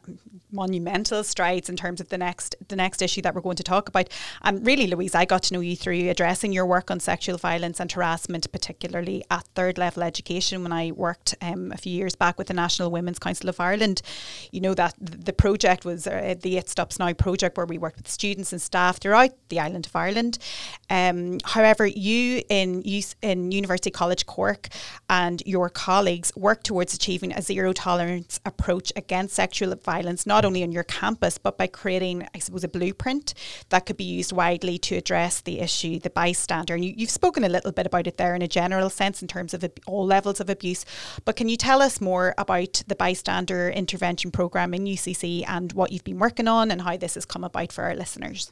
monumental 0.51 1.23
strides 1.23 1.69
in 1.69 1.77
terms 1.77 2.01
of 2.01 2.09
the 2.09 2.17
next 2.17 2.55
the 2.67 2.75
next 2.75 3.01
issue 3.01 3.21
that 3.21 3.33
we're 3.33 3.41
going 3.41 3.55
to 3.55 3.63
talk 3.63 3.87
about. 3.87 4.09
And 4.41 4.65
really, 4.65 4.85
Louise, 4.85 5.15
I 5.15 5.23
got 5.23 5.43
to 5.43 5.53
know 5.53 5.61
you 5.61 5.77
through 5.77 6.09
addressing 6.09 6.51
your 6.51 6.65
work 6.65 6.91
on 6.91 6.99
sexual 6.99 7.37
violence 7.37 7.79
and 7.79 7.89
harassment, 7.89 8.51
particularly 8.51 9.23
at 9.31 9.47
third 9.55 9.77
level 9.77 10.03
education. 10.03 10.63
When 10.63 10.73
I 10.73 10.91
worked 10.91 11.35
um, 11.41 11.71
a 11.71 11.77
few 11.77 11.93
years 11.93 12.15
back 12.17 12.37
with 12.37 12.47
the 12.47 12.53
National 12.53 12.91
Women's 12.91 13.19
Council 13.19 13.47
of 13.47 13.61
Ireland, 13.61 14.01
you 14.51 14.59
know 14.59 14.73
that 14.73 14.93
the 14.99 15.33
project 15.33 15.85
was 15.85 16.05
uh, 16.05 16.35
the 16.41 16.57
It 16.57 16.69
Stops 16.69 16.99
Now 16.99 17.13
project, 17.13 17.55
where 17.55 17.65
we 17.65 17.77
worked 17.77 17.97
with 17.97 18.09
students 18.09 18.51
and 18.51 18.61
staff 18.61 18.97
throughout 18.97 19.31
the 19.53 19.59
island 19.59 19.85
of 19.85 19.95
Ireland. 19.95 20.37
Um, 20.89 21.37
however, 21.45 21.85
you 21.85 22.41
in 22.49 22.83
in 23.21 23.51
University 23.51 23.91
College 23.91 24.25
Cork 24.25 24.67
and 25.09 25.41
your 25.45 25.69
colleagues 25.69 26.31
work 26.35 26.63
towards 26.63 26.93
achieving 26.93 27.31
a 27.33 27.41
zero 27.41 27.71
tolerance 27.73 28.39
approach 28.45 28.91
against 28.95 29.35
sexual 29.35 29.75
violence, 29.75 30.25
not 30.25 30.45
only 30.45 30.63
on 30.63 30.71
your 30.71 30.83
campus 30.83 31.37
but 31.37 31.57
by 31.57 31.67
creating, 31.67 32.27
I 32.35 32.39
suppose, 32.39 32.63
a 32.63 32.67
blueprint 32.67 33.33
that 33.69 33.85
could 33.85 33.97
be 33.97 34.03
used 34.03 34.31
widely 34.31 34.77
to 34.79 34.95
address 34.95 35.41
the 35.41 35.59
issue, 35.59 35.99
the 35.99 36.09
bystander. 36.09 36.73
And 36.73 36.83
you, 36.83 36.93
have 36.99 37.09
spoken 37.09 37.43
a 37.43 37.49
little 37.49 37.71
bit 37.71 37.85
about 37.85 38.07
it 38.07 38.17
there 38.17 38.35
in 38.35 38.41
a 38.41 38.47
general 38.47 38.89
sense 38.89 39.21
in 39.21 39.27
terms 39.27 39.53
of 39.53 39.63
all 39.85 40.05
levels 40.05 40.39
of 40.39 40.49
abuse. 40.49 40.85
But 41.25 41.35
can 41.35 41.49
you 41.49 41.57
tell 41.57 41.81
us 41.81 42.01
more 42.01 42.33
about 42.37 42.83
the 42.87 42.95
bystander 42.95 43.69
intervention 43.69 44.31
program 44.31 44.73
in 44.73 44.85
UCC 44.85 45.43
and 45.47 45.73
what 45.73 45.91
you've 45.91 46.03
been 46.03 46.19
working 46.19 46.47
on 46.47 46.71
and 46.71 46.81
how 46.81 46.97
this 46.97 47.15
has 47.15 47.25
come 47.25 47.43
about 47.43 47.71
for 47.71 47.83
our 47.83 47.95
listeners? 47.95 48.51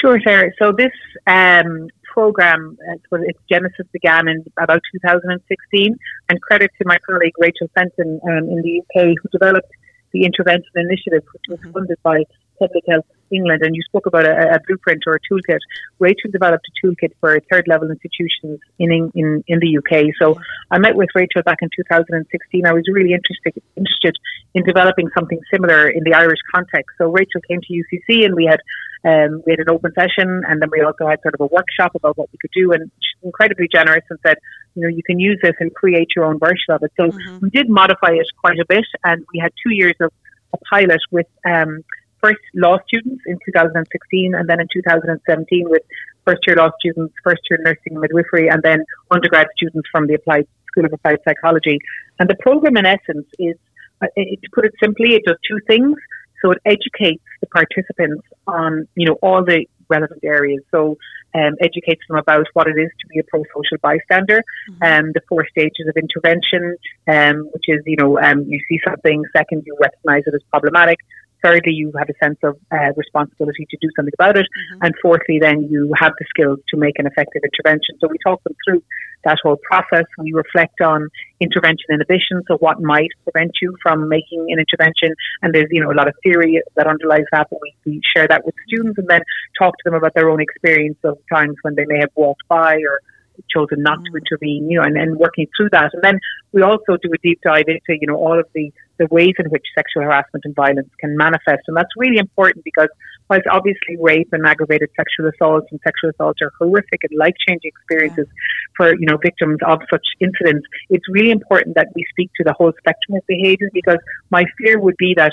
Sure, 0.00 0.18
Sarah. 0.24 0.50
So 0.58 0.72
this 0.72 0.92
um, 1.26 1.88
program, 2.12 2.78
uh, 2.90 3.16
its 3.22 3.38
genesis 3.50 3.86
began 3.92 4.28
in 4.28 4.44
about 4.58 4.80
2016, 4.92 5.96
and 6.28 6.42
credit 6.42 6.70
to 6.78 6.84
my 6.86 6.96
colleague 7.06 7.34
Rachel 7.38 7.68
Fenton 7.74 8.20
um, 8.24 8.48
in 8.48 8.62
the 8.62 8.80
UK 8.80 9.16
who 9.20 9.28
developed 9.30 9.70
the 10.12 10.24
intervention 10.24 10.72
initiative, 10.74 11.22
which 11.32 11.42
was 11.48 11.58
mm-hmm. 11.60 11.72
funded 11.72 11.98
by 12.02 12.24
Public 12.58 12.84
Health 12.88 13.06
England. 13.30 13.62
And 13.62 13.74
you 13.76 13.82
spoke 13.82 14.06
about 14.06 14.26
a, 14.26 14.54
a, 14.54 14.58
blueprint 14.66 15.02
or 15.06 15.14
a 15.14 15.20
toolkit. 15.20 15.58
Rachel 15.98 16.30
developed 16.30 16.66
a 16.68 16.86
toolkit 16.86 17.12
for 17.20 17.38
third 17.50 17.66
level 17.68 17.90
institutions 17.90 18.58
in, 18.78 19.10
in 19.14 19.44
in 19.46 19.58
the 19.60 19.78
UK. 19.78 20.12
So 20.20 20.38
I 20.70 20.78
met 20.78 20.96
with 20.96 21.08
Rachel 21.14 21.42
back 21.42 21.58
in 21.62 21.68
2016. 21.74 22.66
I 22.66 22.72
was 22.72 22.84
really 22.92 23.12
interested 23.12 23.62
interested 23.76 24.16
in 24.54 24.64
developing 24.64 25.08
something 25.16 25.40
similar 25.52 25.88
in 25.88 26.02
the 26.04 26.14
Irish 26.14 26.40
context. 26.52 26.96
So 26.98 27.10
Rachel 27.10 27.40
came 27.48 27.60
to 27.60 27.72
UCC 27.72 28.24
and 28.24 28.34
we 28.34 28.46
had 28.46 28.60
um, 29.04 29.42
we 29.46 29.52
had 29.52 29.60
an 29.60 29.70
open 29.70 29.92
session 29.94 30.42
and 30.48 30.60
then 30.60 30.68
we 30.70 30.82
also 30.82 31.06
had 31.06 31.20
sort 31.22 31.34
of 31.34 31.40
a 31.40 31.46
workshop 31.46 31.94
about 31.94 32.18
what 32.18 32.28
we 32.32 32.38
could 32.38 32.50
do. 32.54 32.72
And 32.72 32.90
she's 33.00 33.24
incredibly 33.24 33.68
generous 33.72 34.04
and 34.10 34.18
said, 34.26 34.36
you 34.74 34.82
know, 34.82 34.88
you 34.88 35.02
can 35.02 35.18
use 35.18 35.38
this 35.42 35.54
and 35.60 35.74
create 35.74 36.08
your 36.14 36.26
own 36.26 36.38
version 36.38 36.70
of 36.70 36.82
it. 36.82 36.92
So 36.98 37.08
mm-hmm. 37.08 37.38
we 37.40 37.50
did 37.50 37.68
modify 37.68 38.10
it 38.12 38.26
quite 38.40 38.58
a 38.58 38.66
bit 38.68 38.84
and 39.04 39.24
we 39.32 39.40
had 39.40 39.52
two 39.62 39.74
years 39.74 39.94
of 40.00 40.12
a 40.52 40.58
pilot 40.70 41.00
with 41.10 41.26
um, 41.46 41.82
first 42.22 42.40
law 42.54 42.76
students 42.86 43.22
in 43.26 43.38
2016 43.46 44.34
and 44.34 44.48
then 44.48 44.60
in 44.60 44.66
2017 44.72 45.70
with 45.70 45.82
first 46.26 46.40
year 46.46 46.56
law 46.56 46.70
students, 46.78 47.14
first 47.24 47.40
year 47.50 47.58
nursing 47.62 47.92
and 47.92 48.00
midwifery, 48.00 48.48
and 48.48 48.62
then 48.62 48.84
undergrad 49.10 49.46
students 49.56 49.88
from 49.90 50.06
the 50.06 50.14
Applied 50.14 50.46
School 50.68 50.84
of 50.84 50.92
Applied 50.92 51.18
Psychology. 51.26 51.78
And 52.18 52.28
the 52.28 52.36
program, 52.36 52.76
in 52.76 52.86
essence, 52.86 53.26
is 53.38 53.56
uh, 54.02 54.06
to 54.16 54.48
put 54.54 54.64
it 54.64 54.72
simply, 54.82 55.14
it 55.14 55.22
does 55.26 55.36
two 55.48 55.58
things. 55.66 55.96
So 56.42 56.52
it 56.52 56.58
educates 56.64 57.22
the 57.40 57.46
participants 57.46 58.24
on, 58.46 58.88
you 58.94 59.06
know, 59.06 59.18
all 59.22 59.44
the 59.44 59.66
relevant 59.88 60.22
areas. 60.24 60.62
So 60.70 60.96
um, 61.34 61.54
educates 61.60 62.02
them 62.08 62.16
about 62.18 62.46
what 62.54 62.66
it 62.66 62.76
is 62.78 62.90
to 63.00 63.06
be 63.08 63.20
a 63.20 63.24
pro-social 63.24 63.78
bystander, 63.82 64.42
and 64.80 64.80
mm-hmm. 64.80 65.06
um, 65.06 65.12
the 65.12 65.20
four 65.28 65.46
stages 65.50 65.86
of 65.88 65.96
intervention, 65.96 66.76
um, 67.08 67.48
which 67.52 67.64
is, 67.68 67.82
you 67.86 67.96
know, 67.96 68.18
um, 68.18 68.44
you 68.48 68.60
see 68.68 68.80
something, 68.86 69.22
second, 69.36 69.62
you 69.66 69.76
recognize 69.80 70.24
it 70.26 70.34
as 70.34 70.42
problematic, 70.50 70.98
thirdly, 71.42 71.72
you 71.72 71.92
have 71.98 72.08
a 72.08 72.24
sense 72.24 72.38
of 72.42 72.58
uh, 72.70 72.92
responsibility 72.96 73.66
to 73.70 73.76
do 73.80 73.88
something 73.96 74.12
about 74.14 74.36
it, 74.36 74.46
mm-hmm. 74.46 74.84
and 74.84 74.94
fourthly, 75.02 75.38
then 75.40 75.68
you 75.70 75.92
have 75.98 76.12
the 76.18 76.26
skills 76.28 76.58
to 76.70 76.76
make 76.76 76.98
an 76.98 77.06
effective 77.06 77.42
intervention. 77.44 77.96
So 78.00 78.08
we 78.08 78.18
talk 78.24 78.42
them 78.44 78.54
through 78.64 78.82
that 79.24 79.38
whole 79.42 79.58
process. 79.70 80.04
We 80.18 80.32
reflect 80.32 80.80
on 80.80 81.08
intervention 81.40 81.86
inhibition, 81.90 82.42
so 82.48 82.56
what 82.58 82.80
might 82.80 83.10
prevent 83.24 83.52
you 83.60 83.76
from 83.82 84.08
making 84.08 84.46
an 84.48 84.58
intervention, 84.58 85.14
and 85.42 85.54
there's 85.54 85.68
you 85.70 85.82
know 85.82 85.90
a 85.90 85.96
lot 85.96 86.08
of 86.08 86.14
theory 86.22 86.60
that 86.76 86.86
underlies 86.86 87.26
that, 87.32 87.48
but 87.50 87.58
we, 87.60 87.74
we 87.86 88.00
share 88.16 88.26
that 88.28 88.44
with 88.44 88.54
students 88.66 88.98
and 88.98 89.08
then 89.08 89.20
talk 89.58 89.76
to 89.78 89.82
them 89.84 89.94
about 89.94 90.14
their 90.14 90.30
own 90.30 90.40
experience 90.40 90.98
of 91.04 91.18
times 91.32 91.56
when 91.62 91.74
they 91.74 91.84
may 91.86 91.98
have 91.98 92.10
walked 92.14 92.46
by 92.48 92.76
or 92.76 93.00
chosen 93.48 93.82
not 93.82 93.98
to 94.04 94.10
mm. 94.10 94.20
intervene, 94.20 94.70
you 94.70 94.78
know, 94.78 94.84
and, 94.84 94.96
and 94.96 95.16
working 95.16 95.46
through 95.56 95.70
that. 95.72 95.90
And 95.94 96.02
then 96.02 96.18
we 96.52 96.62
also 96.62 96.96
do 97.02 97.10
a 97.12 97.18
deep 97.22 97.40
dive 97.42 97.64
into, 97.68 97.98
you 98.00 98.06
know, 98.06 98.16
all 98.16 98.38
of 98.38 98.46
the, 98.54 98.72
the 99.00 99.08
ways 99.10 99.32
in 99.38 99.46
which 99.46 99.64
sexual 99.74 100.02
harassment 100.02 100.44
and 100.44 100.54
violence 100.54 100.90
can 101.00 101.16
manifest. 101.16 101.64
And 101.66 101.76
that's 101.76 101.88
really 101.96 102.18
important 102.18 102.62
because 102.64 102.88
whilst 103.30 103.46
obviously 103.50 103.96
rape 103.98 104.28
and 104.32 104.46
aggravated 104.46 104.90
sexual 104.94 105.30
assaults 105.32 105.68
and 105.70 105.80
sexual 105.82 106.10
assaults 106.10 106.40
are 106.42 106.52
horrific 106.58 107.00
and 107.08 107.18
life 107.18 107.34
changing 107.48 107.72
experiences 107.72 108.26
yeah. 108.28 108.76
for, 108.76 108.92
you 109.00 109.06
know, 109.06 109.16
victims 109.16 109.58
of 109.66 109.80
such 109.90 110.04
incidents, 110.20 110.68
it's 110.90 111.08
really 111.08 111.30
important 111.30 111.76
that 111.76 111.88
we 111.94 112.04
speak 112.10 112.30
to 112.36 112.44
the 112.44 112.52
whole 112.52 112.72
spectrum 112.78 113.16
of 113.16 113.26
behavior 113.26 113.70
because 113.72 113.98
my 114.28 114.44
fear 114.58 114.78
would 114.78 114.96
be 114.98 115.14
that 115.16 115.32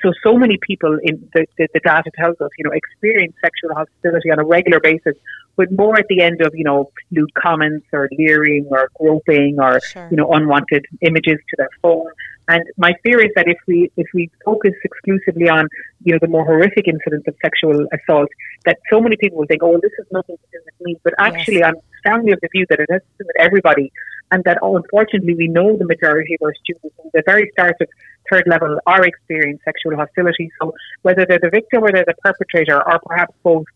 so 0.00 0.12
so 0.22 0.38
many 0.38 0.58
people 0.62 0.98
in 1.02 1.28
the, 1.34 1.44
the, 1.58 1.68
the, 1.74 1.80
data 1.80 2.10
tells 2.16 2.40
us, 2.40 2.50
you 2.56 2.64
know, 2.64 2.70
experience 2.70 3.34
sexual 3.42 3.74
hostility 3.74 4.30
on 4.30 4.38
a 4.38 4.44
regular 4.44 4.80
basis, 4.80 5.14
but 5.56 5.70
more 5.72 5.98
at 5.98 6.06
the 6.08 6.22
end 6.22 6.40
of, 6.40 6.52
you 6.54 6.64
know, 6.64 6.90
lewd 7.10 7.32
comments 7.34 7.86
or 7.92 8.08
leering 8.16 8.66
or 8.70 8.88
groping 8.98 9.56
or, 9.60 9.80
sure. 9.80 10.08
you 10.10 10.16
know, 10.16 10.30
unwanted 10.32 10.86
images 11.02 11.38
to 11.50 11.56
their 11.58 11.68
phone. 11.82 12.10
And 12.48 12.62
my 12.76 12.92
fear 13.04 13.20
is 13.20 13.30
that 13.36 13.46
if 13.46 13.58
we 13.66 13.90
if 13.96 14.06
we 14.12 14.30
focus 14.44 14.72
exclusively 14.84 15.48
on, 15.48 15.68
you 16.02 16.12
know, 16.12 16.18
the 16.20 16.28
more 16.28 16.44
horrific 16.44 16.88
incidents 16.88 17.26
of 17.28 17.34
sexual 17.40 17.86
assault, 17.92 18.28
that 18.66 18.78
so 18.90 19.00
many 19.00 19.16
people 19.16 19.38
will 19.38 19.46
think, 19.46 19.62
oh, 19.62 19.70
well, 19.70 19.80
this 19.80 19.92
is 19.98 20.06
nothing 20.10 20.36
to 20.36 20.46
do 20.52 20.58
with 20.64 20.86
me. 20.86 20.96
But 21.04 21.14
actually, 21.18 21.58
yes. 21.58 21.72
I'm 21.74 21.76
strongly 22.00 22.32
of 22.32 22.40
the 22.40 22.48
view 22.52 22.66
that 22.68 22.80
it 22.80 22.88
has 22.90 23.00
to 23.00 23.24
do 23.24 23.26
with 23.26 23.36
everybody 23.38 23.92
and 24.32 24.42
that 24.44 24.58
oh, 24.62 24.76
unfortunately 24.76 25.34
we 25.34 25.46
know 25.46 25.76
the 25.76 25.84
majority 25.84 26.34
of 26.34 26.46
our 26.46 26.54
students 26.64 26.96
from 26.96 27.10
the 27.12 27.22
very 27.24 27.50
start 27.52 27.76
of 27.80 27.88
third 28.30 28.44
level 28.46 28.78
are 28.86 29.04
experiencing 29.04 29.60
sexual 29.64 29.94
hostility. 29.94 30.50
So 30.60 30.74
whether 31.02 31.26
they're 31.26 31.38
the 31.40 31.50
victim 31.50 31.84
or 31.84 31.92
they're 31.92 32.04
the 32.06 32.14
perpetrator 32.24 32.82
or 32.88 32.98
perhaps 33.06 33.34
both, 33.42 33.66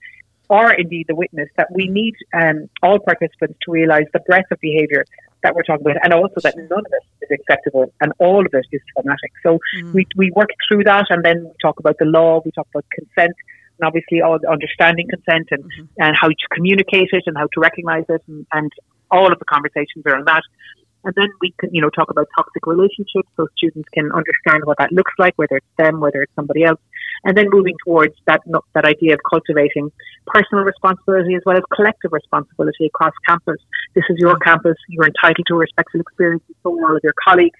or 0.49 0.73
indeed 0.73 1.07
the 1.09 1.15
witness, 1.15 1.49
that 1.57 1.69
we 1.73 1.89
need 1.89 2.15
um, 2.33 2.69
all 2.83 2.99
participants 2.99 3.59
to 3.63 3.73
realise 3.73 4.07
the 4.13 4.21
breadth 4.21 4.51
of 4.51 4.61
behaviour 4.61 5.05
that 5.43 5.55
we're 5.55 5.63
talking 5.63 5.87
about, 5.87 6.03
and 6.03 6.13
also 6.13 6.41
that 6.43 6.57
none 6.57 6.81
of 6.81 6.93
it 6.93 7.25
is 7.25 7.39
acceptable 7.39 7.93
and 8.01 8.13
all 8.19 8.41
of 8.41 8.53
it 8.53 8.67
is 8.73 8.81
traumatic. 8.95 9.33
So 9.43 9.59
mm. 9.79 9.93
we, 9.93 10.07
we 10.17 10.31
work 10.35 10.51
through 10.67 10.85
that, 10.85 11.07
and 11.11 11.25
then 11.25 11.45
we 11.45 11.53
talk 11.61 11.79
about 11.79 11.97
the 11.99 12.07
law, 12.07 12.41
we 12.45 12.51
talk 12.53 12.67
about 12.73 12.85
consent, 12.91 13.35
and 13.79 13.87
obviously 13.87 14.23
all 14.23 14.39
understanding 14.51 15.07
consent 15.09 15.49
and, 15.51 15.65
mm-hmm. 15.65 15.85
and 15.99 16.17
how 16.19 16.29
to 16.29 16.47
communicate 16.53 17.11
it 17.13 17.25
and 17.27 17.37
how 17.37 17.47
to 17.53 17.61
recognise 17.61 18.05
it, 18.09 18.23
and, 18.27 18.47
and 18.53 18.73
all 19.11 19.31
of 19.31 19.39
the 19.39 19.45
conversations 19.45 20.05
around 20.07 20.27
that. 20.27 20.43
And 21.05 21.15
then 21.15 21.29
we 21.41 21.55
can, 21.61 21.73
you 21.73 21.81
know, 21.81 21.91
talk 21.91 22.11
about 22.11 22.27
toxic 22.37 22.67
relationships 22.67 23.29
so 23.37 23.47
students 23.57 23.89
can 23.95 24.11
understand 24.13 24.65
what 24.65 24.79
that 24.79 24.91
looks 24.91 25.13
like, 25.19 25.35
whether 25.37 25.57
it's 25.59 25.67
them, 25.79 26.01
whether 26.01 26.23
it's 26.23 26.35
somebody 26.35 26.65
else. 26.65 26.81
And 27.27 27.37
then 27.37 27.47
moving 27.51 27.75
towards 27.85 28.15
that, 28.29 28.41
that 28.75 28.85
idea 28.85 29.15
of 29.15 29.21
cultivating 29.29 29.91
personal 30.29 30.63
responsibility 30.63 31.35
as 31.35 31.43
well 31.45 31.57
as 31.57 31.65
collective 31.75 32.13
responsibility 32.13 32.87
across 32.87 33.13
campus. 33.27 33.59
This 33.97 34.05
is 34.09 34.17
your 34.19 34.39
campus. 34.39 34.77
You're 34.89 35.11
entitled 35.11 35.45
to 35.49 35.55
a 35.55 35.59
respectful 35.59 36.01
experience 36.01 36.45
so 36.63 36.71
all 36.71 36.97
of 36.97 37.03
your 37.03 37.15
colleagues. 37.27 37.59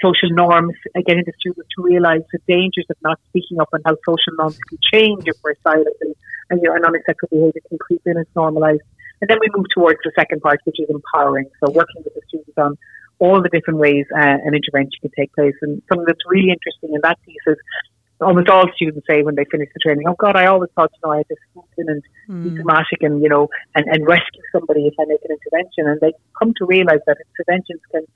Social 0.00 0.30
norms, 0.30 0.74
getting 1.04 1.24
the 1.26 1.32
students 1.40 1.68
to 1.76 1.82
realise 1.82 2.22
the 2.32 2.38
dangers 2.46 2.86
of 2.88 2.96
not 3.02 3.18
speaking 3.28 3.60
up 3.60 3.68
and 3.72 3.82
how 3.84 3.96
social 4.06 4.32
norms 4.38 4.58
can 4.68 4.78
change 4.92 5.24
if 5.26 5.36
we're 5.42 5.58
silent 5.62 5.96
and, 6.00 6.14
and, 6.48 6.62
you 6.62 6.70
know, 6.70 6.76
unacceptable 6.76 7.36
behaviour 7.36 7.60
can 7.68 7.78
creep 7.78 8.00
in 8.06 8.16
and 8.16 8.26
normalised. 8.34 8.80
And 9.20 9.28
then 9.28 9.38
we 9.40 9.48
move 9.54 9.66
towards 9.74 9.98
the 10.04 10.12
second 10.16 10.40
part, 10.40 10.60
which 10.64 10.78
is 10.78 10.88
empowering. 10.88 11.50
So 11.58 11.70
working 11.72 12.02
with 12.04 12.14
the 12.14 12.22
students 12.28 12.56
on 12.56 12.78
all 13.18 13.42
the 13.42 13.50
different 13.50 13.78
ways 13.78 14.06
uh, 14.16 14.38
an 14.40 14.54
intervention 14.54 14.98
can 15.02 15.10
take 15.18 15.34
place. 15.34 15.54
And 15.60 15.82
something 15.88 16.06
that's 16.06 16.24
really 16.26 16.48
interesting 16.48 16.94
in 16.94 17.00
that 17.02 17.18
piece 17.26 17.44
is 17.46 17.58
almost 18.20 18.48
all 18.48 18.66
students 18.74 19.06
say 19.08 19.22
when 19.22 19.34
they 19.34 19.44
finish 19.50 19.68
the 19.72 19.80
training, 19.80 20.06
"Oh 20.08 20.16
God, 20.18 20.36
I 20.36 20.46
always 20.46 20.70
thought 20.74 20.90
you 20.94 21.00
know 21.04 21.12
I 21.12 21.18
had 21.18 21.28
to 21.28 21.36
swoop 21.52 21.66
in 21.78 21.88
and 21.88 22.02
mm. 22.28 22.44
be 22.44 22.50
dramatic 22.50 23.02
and 23.02 23.22
you 23.22 23.28
know 23.28 23.48
and, 23.74 23.86
and 23.86 24.06
rescue 24.06 24.42
somebody 24.52 24.86
if 24.86 24.94
I 25.00 25.04
make 25.06 25.20
an 25.24 25.36
intervention." 25.36 25.88
And 25.88 26.00
they 26.00 26.12
come 26.38 26.54
to 26.58 26.66
realise 26.66 27.00
that 27.06 27.16
interventions 27.36 27.80
can 27.90 28.06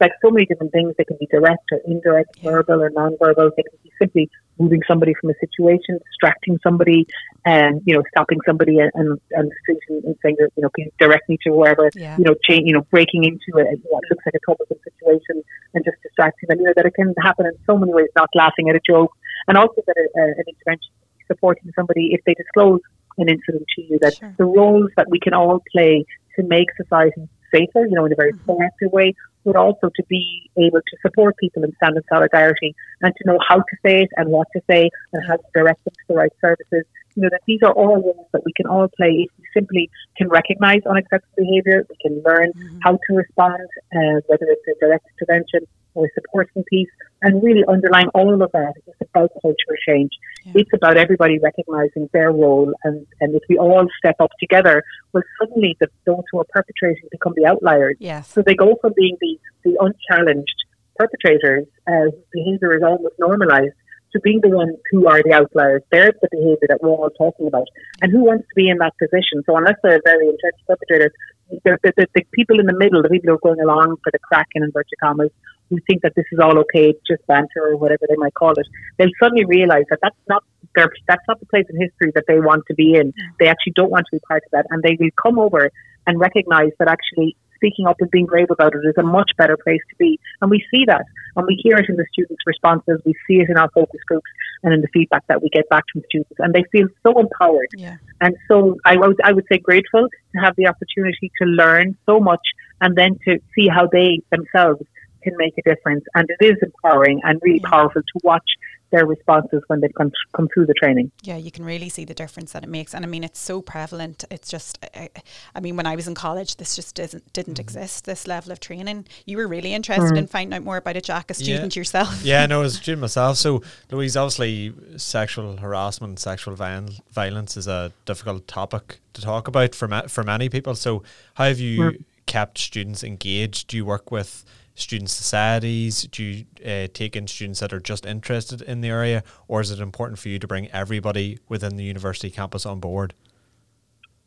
like 0.00 0.12
so 0.22 0.30
many 0.30 0.46
different 0.46 0.72
things. 0.72 0.94
They 0.96 1.04
can 1.04 1.16
be 1.18 1.26
direct 1.26 1.70
or 1.72 1.80
indirect, 1.86 2.38
verbal 2.40 2.82
or 2.82 2.90
non-verbal. 2.90 3.50
They 3.56 3.62
can 3.62 3.78
be 3.82 3.92
simply 4.00 4.30
moving 4.58 4.82
somebody 4.86 5.14
from 5.20 5.30
a 5.30 5.34
situation, 5.40 5.98
distracting 6.10 6.58
somebody, 6.62 7.06
and 7.44 7.80
you 7.84 7.94
know, 7.94 8.02
stopping 8.10 8.38
somebody 8.46 8.78
and 8.78 8.90
and, 8.94 9.18
and, 9.32 9.50
and 9.68 10.16
saying 10.22 10.36
that 10.38 10.50
you 10.56 10.62
know, 10.62 10.70
can 10.70 10.84
you 10.86 10.90
direct 10.98 11.28
me 11.28 11.38
to 11.44 11.50
wherever, 11.50 11.90
yeah. 11.94 12.16
you 12.16 12.24
know, 12.24 12.34
change, 12.44 12.62
you 12.66 12.72
know, 12.72 12.82
breaking 12.90 13.24
into 13.24 13.58
a, 13.58 13.64
what 13.88 14.02
looks 14.10 14.24
like 14.26 14.34
a 14.34 14.40
troublesome 14.44 14.78
situation 14.84 15.42
and 15.74 15.84
just 15.84 15.96
distracting 16.02 16.48
them. 16.48 16.58
You 16.60 16.66
know, 16.66 16.72
that 16.76 16.86
it 16.86 16.94
can 16.94 17.14
happen 17.22 17.46
in 17.46 17.52
so 17.66 17.76
many 17.76 17.92
ways. 17.92 18.08
Not 18.16 18.30
laughing 18.34 18.68
at 18.68 18.76
a 18.76 18.80
joke, 18.86 19.12
and 19.48 19.56
also 19.56 19.82
that 19.86 19.96
a, 19.96 20.20
a, 20.20 20.24
an 20.24 20.44
intervention 20.48 20.92
supporting 21.26 21.72
somebody 21.74 22.10
if 22.12 22.20
they 22.26 22.34
disclose 22.34 22.80
an 23.18 23.28
incident 23.28 23.64
to 23.76 23.82
you. 23.82 23.98
That 24.00 24.16
sure. 24.16 24.34
the 24.38 24.44
roles 24.44 24.90
that 24.96 25.08
we 25.08 25.20
can 25.20 25.34
all 25.34 25.62
play 25.72 26.04
to 26.36 26.42
make 26.42 26.68
society 26.76 27.28
safer, 27.54 27.86
you 27.86 27.94
know, 27.94 28.04
in 28.04 28.12
a 28.12 28.16
very 28.16 28.32
mm-hmm. 28.32 28.50
proactive 28.50 28.92
way, 28.92 29.14
but 29.44 29.56
also 29.56 29.90
to 29.94 30.02
be 30.08 30.50
able 30.56 30.80
to 30.80 30.96
support 31.02 31.36
people 31.38 31.62
and 31.62 31.72
stand 31.76 31.96
in 31.96 32.02
solidarity 32.08 32.74
and 33.02 33.12
to 33.16 33.22
know 33.26 33.38
how 33.46 33.56
to 33.56 33.76
say 33.84 34.02
it 34.02 34.10
and 34.16 34.28
what 34.30 34.48
to 34.54 34.60
say 34.70 34.90
and 35.12 35.26
how 35.26 35.36
to 35.36 35.44
direct 35.54 35.84
them 35.84 35.92
to 35.92 36.04
the 36.08 36.14
right 36.14 36.32
services. 36.40 36.84
You 37.14 37.22
know, 37.22 37.28
that 37.30 37.42
these 37.46 37.60
are 37.62 37.72
all 37.72 38.02
roles 38.02 38.26
that 38.32 38.42
we 38.44 38.52
can 38.56 38.66
all 38.66 38.88
play 38.88 39.28
if 39.28 39.30
we 39.38 39.44
simply 39.54 39.90
can 40.16 40.28
recognise 40.28 40.80
unacceptable 40.88 41.34
behaviour, 41.36 41.86
we 41.88 41.96
can 42.02 42.22
learn 42.24 42.52
mm-hmm. 42.52 42.78
how 42.82 42.92
to 42.92 43.14
respond, 43.14 43.68
uh, 43.94 44.20
whether 44.26 44.46
it's 44.48 44.66
a 44.66 44.84
direct 44.84 45.06
intervention 45.12 45.66
or 45.94 46.08
supporting 46.14 46.64
piece. 46.64 46.88
And 47.22 47.42
really 47.42 47.62
underlying 47.68 48.08
all 48.14 48.42
of 48.42 48.52
that 48.52 48.74
is 48.86 48.94
about 49.00 49.30
cultural 49.40 49.76
change. 49.86 50.10
Yeah. 50.44 50.52
It's 50.56 50.70
about 50.74 50.96
everybody 50.96 51.38
recognising 51.38 52.10
their 52.12 52.32
role. 52.32 52.72
And, 52.84 53.06
and 53.20 53.34
if 53.34 53.42
we 53.48 53.56
all 53.56 53.86
step 53.98 54.16
up 54.20 54.30
together, 54.38 54.82
well, 55.12 55.22
suddenly 55.40 55.76
the, 55.80 55.88
those 56.04 56.22
who 56.30 56.40
are 56.40 56.46
perpetrating 56.50 57.08
become 57.10 57.32
the 57.36 57.46
outliers. 57.46 57.96
Yes. 57.98 58.28
So 58.28 58.42
they 58.42 58.54
go 58.54 58.76
from 58.80 58.92
being 58.96 59.16
the, 59.20 59.38
the 59.64 59.76
unchallenged 59.80 60.64
perpetrators, 60.96 61.66
uh, 61.88 62.10
whose 62.10 62.24
behaviour 62.32 62.76
is 62.76 62.82
almost 62.82 63.14
normalised, 63.18 63.74
to 64.14 64.20
being 64.20 64.40
the 64.42 64.48
ones 64.48 64.76
who 64.90 65.08
are 65.08 65.22
the 65.22 65.32
outliers. 65.32 65.82
They're 65.90 66.12
the 66.22 66.28
behaviour 66.30 66.68
that 66.68 66.78
we're 66.80 66.90
all 66.90 67.10
talking 67.18 67.48
about. 67.48 67.66
And 68.00 68.12
who 68.12 68.24
wants 68.24 68.46
to 68.46 68.54
be 68.54 68.68
in 68.68 68.78
that 68.78 68.94
position? 68.98 69.42
So 69.44 69.56
unless 69.56 69.74
they're 69.82 70.00
very 70.04 70.28
entrenched 70.28 70.62
perpetrators, 70.66 71.10
the, 71.50 71.78
the, 71.82 71.92
the, 71.96 72.06
the, 72.14 72.22
people 72.32 72.60
in 72.60 72.66
the 72.66 72.78
middle, 72.78 73.02
the 73.02 73.08
people 73.08 73.30
who 73.30 73.34
are 73.34 73.54
going 73.54 73.60
along 73.60 73.96
for 74.02 74.10
the 74.12 74.18
crack 74.20 74.48
in 74.54 74.62
inverted 74.62 74.98
commas, 75.02 75.30
who 75.70 75.78
think 75.86 76.02
that 76.02 76.14
this 76.14 76.26
is 76.32 76.38
all 76.38 76.58
okay, 76.60 76.94
just 77.06 77.26
banter 77.26 77.62
or 77.64 77.76
whatever 77.76 78.06
they 78.08 78.16
might 78.16 78.34
call 78.34 78.52
it, 78.52 78.66
they'll 78.98 79.08
suddenly 79.20 79.44
realise 79.44 79.84
that 79.90 79.98
that's 80.02 80.16
not 80.28 80.44
their, 80.74 80.88
that's 81.08 81.22
not 81.28 81.40
the 81.40 81.46
place 81.46 81.64
in 81.70 81.80
history 81.80 82.12
that 82.14 82.24
they 82.26 82.38
want 82.38 82.64
to 82.68 82.74
be 82.74 82.94
in. 82.94 83.12
They 83.38 83.46
actually 83.46 83.72
don't 83.74 83.90
want 83.90 84.06
to 84.10 84.16
be 84.16 84.20
part 84.20 84.42
of 84.44 84.50
that, 84.52 84.66
and 84.70 84.82
they 84.82 84.96
will 84.98 85.10
come 85.22 85.38
over 85.38 85.70
and 86.06 86.20
recognise 86.20 86.70
that 86.78 86.88
actually 86.88 87.36
speaking 87.64 87.86
up 87.86 87.96
and 88.00 88.10
being 88.10 88.26
brave 88.26 88.50
about 88.50 88.74
it 88.74 88.86
is 88.86 88.94
a 88.98 89.02
much 89.02 89.30
better 89.38 89.56
place 89.56 89.80
to 89.88 89.96
be. 89.96 90.18
And 90.42 90.50
we 90.50 90.64
see 90.70 90.84
that, 90.86 91.04
and 91.36 91.46
we 91.46 91.58
hear 91.62 91.76
it 91.76 91.88
in 91.88 91.96
the 91.96 92.04
students' 92.12 92.42
responses. 92.46 93.00
We 93.04 93.14
see 93.26 93.40
it 93.40 93.48
in 93.48 93.56
our 93.56 93.70
focus 93.70 94.00
groups 94.06 94.28
and 94.62 94.74
in 94.74 94.80
the 94.80 94.88
feedback 94.88 95.26
that 95.28 95.42
we 95.42 95.48
get 95.48 95.68
back 95.68 95.84
from 95.92 96.02
students, 96.08 96.34
and 96.38 96.52
they 96.52 96.64
feel 96.72 96.88
so 97.02 97.18
empowered. 97.18 97.68
Yeah. 97.76 97.96
And 98.20 98.36
so 98.48 98.76
I 98.84 98.96
would 98.96 99.20
I 99.22 99.32
would 99.32 99.46
say 99.50 99.58
grateful 99.58 100.08
to 100.08 100.38
have 100.40 100.54
the 100.56 100.66
opportunity 100.66 101.30
to 101.40 101.46
learn 101.46 101.96
so 102.06 102.20
much, 102.20 102.46
and 102.80 102.96
then 102.96 103.18
to 103.26 103.38
see 103.54 103.68
how 103.68 103.86
they 103.86 104.20
themselves 104.30 104.84
can 105.24 105.34
make 105.36 105.54
a 105.58 105.62
difference. 105.62 106.04
And 106.14 106.28
it 106.38 106.44
is 106.44 106.56
empowering 106.62 107.20
and 107.24 107.40
really 107.42 107.60
yeah. 107.62 107.70
powerful 107.70 108.02
to 108.02 108.20
watch 108.22 108.48
their 108.94 109.06
responses 109.06 109.60
when 109.66 109.80
they 109.80 109.88
come, 109.88 110.12
come 110.36 110.48
through 110.54 110.66
the 110.66 110.74
training. 110.74 111.10
Yeah, 111.22 111.36
you 111.36 111.50
can 111.50 111.64
really 111.64 111.88
see 111.88 112.04
the 112.04 112.14
difference 112.14 112.52
that 112.52 112.62
it 112.62 112.68
makes. 112.68 112.94
And 112.94 113.04
I 113.04 113.08
mean, 113.08 113.24
it's 113.24 113.40
so 113.40 113.60
prevalent. 113.60 114.24
It's 114.30 114.48
just, 114.48 114.78
I, 114.94 115.08
I 115.54 115.60
mean, 115.60 115.76
when 115.76 115.86
I 115.86 115.96
was 115.96 116.06
in 116.06 116.14
college, 116.14 116.56
this 116.56 116.76
just 116.76 116.94
doesn't, 116.94 117.32
didn't 117.32 117.56
mm. 117.56 117.60
exist, 117.60 118.04
this 118.04 118.28
level 118.28 118.52
of 118.52 118.60
training. 118.60 119.06
You 119.26 119.38
were 119.38 119.48
really 119.48 119.74
interested 119.74 120.14
mm. 120.14 120.18
in 120.18 120.26
finding 120.28 120.56
out 120.56 120.62
more 120.62 120.76
about 120.76 120.96
it, 120.96 121.04
Jack, 121.04 121.30
a 121.30 121.34
student 121.34 121.74
yeah. 121.74 121.80
yourself. 121.80 122.22
Yeah, 122.22 122.46
no, 122.46 122.62
as 122.62 122.74
a 122.74 122.76
student 122.76 123.00
myself. 123.00 123.36
So, 123.36 123.62
Louise, 123.90 124.16
obviously, 124.16 124.72
sexual 124.96 125.56
harassment, 125.56 126.20
sexual 126.20 126.54
violence 126.54 127.56
is 127.56 127.66
a 127.66 127.92
difficult 128.04 128.46
topic 128.46 129.00
to 129.14 129.22
talk 129.22 129.48
about 129.48 129.74
for, 129.74 129.88
ma- 129.88 130.06
for 130.06 130.22
many 130.22 130.48
people. 130.48 130.76
So, 130.76 131.02
how 131.34 131.46
have 131.46 131.58
you 131.58 131.80
mm. 131.80 132.04
kept 132.26 132.58
students 132.58 133.02
engaged? 133.02 133.68
Do 133.68 133.76
you 133.76 133.84
work 133.84 134.12
with 134.12 134.44
student 134.74 135.10
societies? 135.10 136.02
Do 136.02 136.22
you 136.22 136.44
uh, 136.64 136.88
take 136.92 137.16
in 137.16 137.26
students 137.26 137.60
that 137.60 137.72
are 137.72 137.80
just 137.80 138.06
interested 138.06 138.62
in 138.62 138.80
the 138.80 138.88
area, 138.88 139.22
or 139.48 139.60
is 139.60 139.70
it 139.70 139.80
important 139.80 140.18
for 140.18 140.28
you 140.28 140.38
to 140.38 140.46
bring 140.46 140.70
everybody 140.70 141.38
within 141.48 141.76
the 141.76 141.84
university 141.84 142.30
campus 142.30 142.66
on 142.66 142.80
board? 142.80 143.14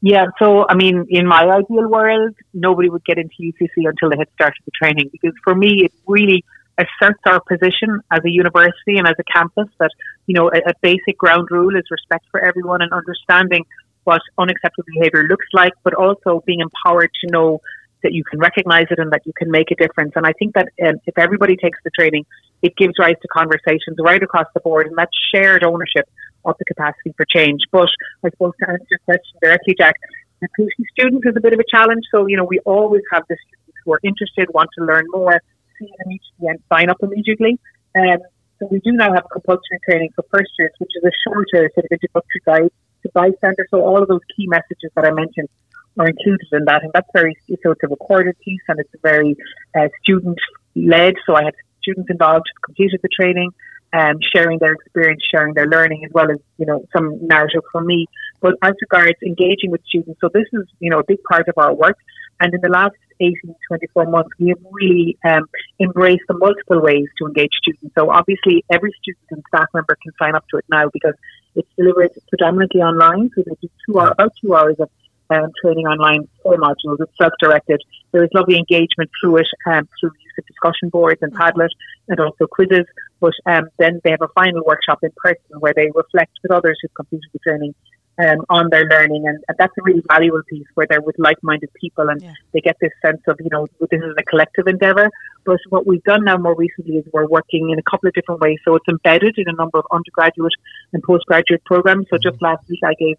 Yeah, 0.02 0.26
so 0.40 0.66
I 0.70 0.76
mean, 0.76 1.08
in 1.10 1.26
my 1.26 1.44
ideal 1.44 1.90
world, 1.90 2.36
nobody 2.54 2.90
would 2.90 3.04
get 3.04 3.18
into 3.18 3.34
UCC 3.40 3.90
until 3.90 4.10
they 4.12 4.18
had 4.18 4.30
started 4.36 4.62
the 4.66 4.72
training 4.72 5.10
because 5.12 5.34
for 5.44 5.56
me, 5.56 5.86
it 5.86 5.94
really 6.06 6.46
asserts 6.78 7.20
our 7.26 7.42
position 7.42 8.00
as 8.12 8.20
a 8.24 8.30
university 8.30 8.98
and 8.98 9.08
as 9.08 9.16
a 9.18 9.24
campus 9.24 9.68
that, 9.80 9.90
you 10.28 10.36
know, 10.36 10.50
a, 10.50 10.70
a 10.70 10.74
basic 10.82 11.18
ground 11.18 11.48
rule 11.50 11.76
is 11.76 11.84
respect 11.90 12.26
for 12.30 12.40
everyone 12.40 12.84
and 12.84 12.94
understanding 12.94 13.66
what 14.04 14.22
unacceptable 14.38 14.86
behavior 14.96 15.24
looks 15.24 15.48
like, 15.54 15.74
but 15.84 15.96
also 15.96 16.44
being 16.46 16.60
empowered 16.60 17.10
to 17.22 17.32
know 17.32 17.60
that 18.04 18.14
you 18.14 18.24
can 18.24 18.40
recognize 18.40 18.88
it 18.92 19.00
and 19.00 19.12
that 19.12 19.26
you 19.26 19.34
can 19.34 19.50
make 19.50 19.72
a 19.72 19.76
difference. 19.76 20.14
And 20.16 20.26
I 20.26 20.34
think 20.34 20.54
that 20.54 20.70
um, 20.86 20.96
if 21.06 21.18
everybody 21.18 21.56
takes 21.56 21.80
the 21.84 21.92
training, 21.98 22.26
it 22.62 22.76
gives 22.76 22.94
rise 23.00 23.16
to 23.22 23.28
conversations 23.28 23.98
right 24.00 24.22
across 24.22 24.48
the 24.54 24.60
board, 24.60 24.88
and 24.88 24.98
that 24.98 25.10
shared 25.34 25.64
ownership 25.64 26.08
of 26.46 26.56
the 26.60 26.66
capacity 26.66 27.14
for 27.18 27.26
change. 27.26 27.62
But 27.72 27.90
I 28.24 28.30
suppose 28.30 28.54
to 28.62 28.70
answer 28.70 28.86
your 28.90 29.00
question 29.06 29.38
directly, 29.42 29.76
Jack, 29.78 29.96
recruiting 30.42 30.86
students 30.92 31.26
is 31.26 31.36
a 31.36 31.42
bit 31.42 31.54
of 31.54 31.60
a 31.60 31.68
challenge. 31.70 32.04
So, 32.12 32.28
you 32.28 32.38
know, 32.38 32.46
we 32.46 32.60
always 32.60 33.02
have 33.12 33.24
the 33.30 33.38
students 33.48 33.78
who 33.84 33.94
are 33.94 34.00
interested, 34.04 34.48
want 34.54 34.70
to 34.78 34.86
learn 34.86 35.06
more, 35.12 35.42
see 35.80 35.86
them 35.86 36.12
each 36.12 36.28
and 36.42 36.60
sign 36.72 36.90
up 36.90 36.98
immediately. 37.02 37.60
Um, 37.96 38.20
so 38.60 38.68
we 38.72 38.80
do 38.80 38.92
now 38.92 39.14
have 39.14 39.26
compulsory 39.32 39.80
training 39.88 40.10
for 40.16 40.26
first 40.32 40.50
years, 40.58 40.72
which 40.80 40.92
is 40.96 41.04
a 41.04 41.14
shorter 41.26 41.70
sort 41.74 41.86
of 41.86 41.92
introductory 41.92 42.42
guide 42.46 42.72
to 43.04 43.10
bystander. 43.14 43.68
So 43.70 43.82
all 43.82 44.02
of 44.02 44.08
those 44.08 44.22
key 44.36 44.48
messages 44.48 44.92
that 44.96 45.06
I 45.06 45.12
mentioned 45.12 45.50
are 45.98 46.08
included 46.08 46.48
in 46.52 46.66
that, 46.66 46.84
and 46.84 46.92
that's 46.94 47.10
very 47.14 47.36
so 47.64 47.72
it's 47.72 47.84
a 47.84 47.88
recorded 47.88 48.38
piece 48.40 48.62
and 48.68 48.80
it's 48.80 48.90
very 49.02 49.36
uh, 49.76 49.88
student 50.04 50.38
led. 50.76 51.16
So 51.26 51.36
I 51.36 51.44
had 51.46 51.54
students 51.82 52.10
involved 52.10 52.46
who 52.54 52.62
completed 52.66 53.00
the 53.02 53.10
training, 53.10 53.52
um, 53.94 54.18
sharing 54.34 54.60
their 54.60 54.74
experience, 54.74 55.24
sharing 55.30 55.54
their 55.54 55.68
learning, 55.68 56.04
as 56.06 56.12
well 56.14 56.30
as 56.32 56.38
you 56.58 56.66
know 56.66 56.86
some 56.96 57.26
narrative 57.26 57.64
from 57.72 57.86
me. 57.88 58.08
But 58.42 58.56
as 58.62 58.74
regards 58.82 59.18
engaging 59.26 59.72
with 59.72 59.82
students, 59.88 60.20
so 60.22 60.30
this 60.34 60.46
is 60.54 60.68
you 60.80 60.90
know 60.90 61.00
a 61.00 61.06
big 61.08 61.24
part 61.24 61.48
of 61.48 61.56
our 61.58 61.74
work. 61.74 61.98
And 62.40 62.54
in 62.54 62.62
the 62.62 62.70
last 62.70 62.96
18 63.20 63.34
to 63.46 63.56
24 63.68 64.06
months, 64.06 64.30
we 64.40 64.50
have 64.50 64.60
really 64.72 65.18
um, 65.26 65.50
embraced 65.80 66.22
the 66.28 66.36
multiple 66.36 66.80
ways 66.82 67.08
to 67.18 67.26
engage 67.26 67.50
students. 67.58 67.96
So 67.98 68.12
obviously, 68.12 68.64
every 68.72 68.92
student 69.02 69.26
and 69.32 69.44
staff 69.48 69.68
member 69.74 69.98
can 70.04 70.14
sign 70.20 70.36
up 70.36 70.46
to 70.50 70.58
it 70.58 70.66
now 70.70 70.90
because 70.94 71.16
it's 71.56 71.68
delivered 71.76 72.12
predominantly 72.30 72.82
online. 72.82 73.32
So 73.36 73.44
they 73.44 73.56
do 73.60 73.70
two 73.88 74.00
hours, 74.00 74.12
about 74.12 74.34
two 74.40 74.56
hours 74.56 74.76
of 74.80 74.90
um, 75.30 75.52
training 75.62 75.86
online 75.86 76.28
modules. 76.46 76.98
It's 77.00 77.12
self-directed. 77.20 77.82
There 78.12 78.24
is 78.24 78.30
lovely 78.34 78.58
engagement 78.58 79.10
through 79.20 79.38
it, 79.38 79.48
um, 79.66 79.88
through 80.00 80.12
use 80.24 80.34
of 80.38 80.46
discussion 80.46 80.90
boards 80.90 81.22
and 81.22 81.34
Padlet, 81.34 81.70
and 82.08 82.20
also 82.20 82.48
quizzes. 82.48 82.86
But 83.20 83.34
um, 83.46 83.70
then 83.78 84.00
they 84.04 84.12
have 84.12 84.22
a 84.22 84.30
final 84.30 84.64
workshop 84.66 85.00
in 85.04 85.12
person 85.18 85.60
where 85.60 85.74
they 85.76 85.90
reflect 85.94 86.32
with 86.44 86.52
others 86.52 86.78
who've 86.82 86.94
completed 86.94 87.30
the 87.34 87.40
training 87.40 87.74
um, 88.20 88.46
on 88.50 88.70
their 88.72 88.86
learning, 88.86 89.28
and, 89.28 89.44
and, 89.48 89.58
that's 89.60 89.74
a 89.78 89.84
really 89.84 90.02
valuable 90.10 90.42
piece 90.50 90.66
where 90.74 90.88
they're 90.90 91.02
with 91.02 91.16
like-minded 91.20 91.70
people, 91.80 92.10
and 92.10 92.22
yeah. 92.22 92.34
they 92.52 92.62
get 92.62 92.76
this 92.82 92.92
sense 93.06 93.22
of 93.28 93.38
you 93.40 93.50
know 93.52 93.68
this 93.80 94.02
is 94.02 94.14
a 94.18 94.24
collective 94.24 94.66
endeavor. 94.68 95.10
But 95.46 95.60
what 95.70 95.86
we've 95.86 96.04
done 96.04 96.26
now 96.26 96.38
more 96.38 96.56
recently 96.56 96.98
is 96.98 97.06
we're 97.14 97.28
working 97.28 97.70
in 97.70 97.78
a 97.78 97.84
couple 97.84 98.08
of 98.08 98.16
different 98.16 98.42
ways. 98.42 98.58
So 98.66 98.76
it's 98.76 98.88
embedded 98.90 99.36
in 99.38 99.48
a 99.48 99.54
number 99.54 99.78
of 99.78 99.86
undergraduate 99.92 100.54
and 100.94 101.04
postgraduate 101.04 101.64
programs. 101.66 102.08
So 102.10 102.18
just 102.18 102.42
last 102.42 102.68
week 102.68 102.80
I 102.84 102.96
gave 102.96 103.18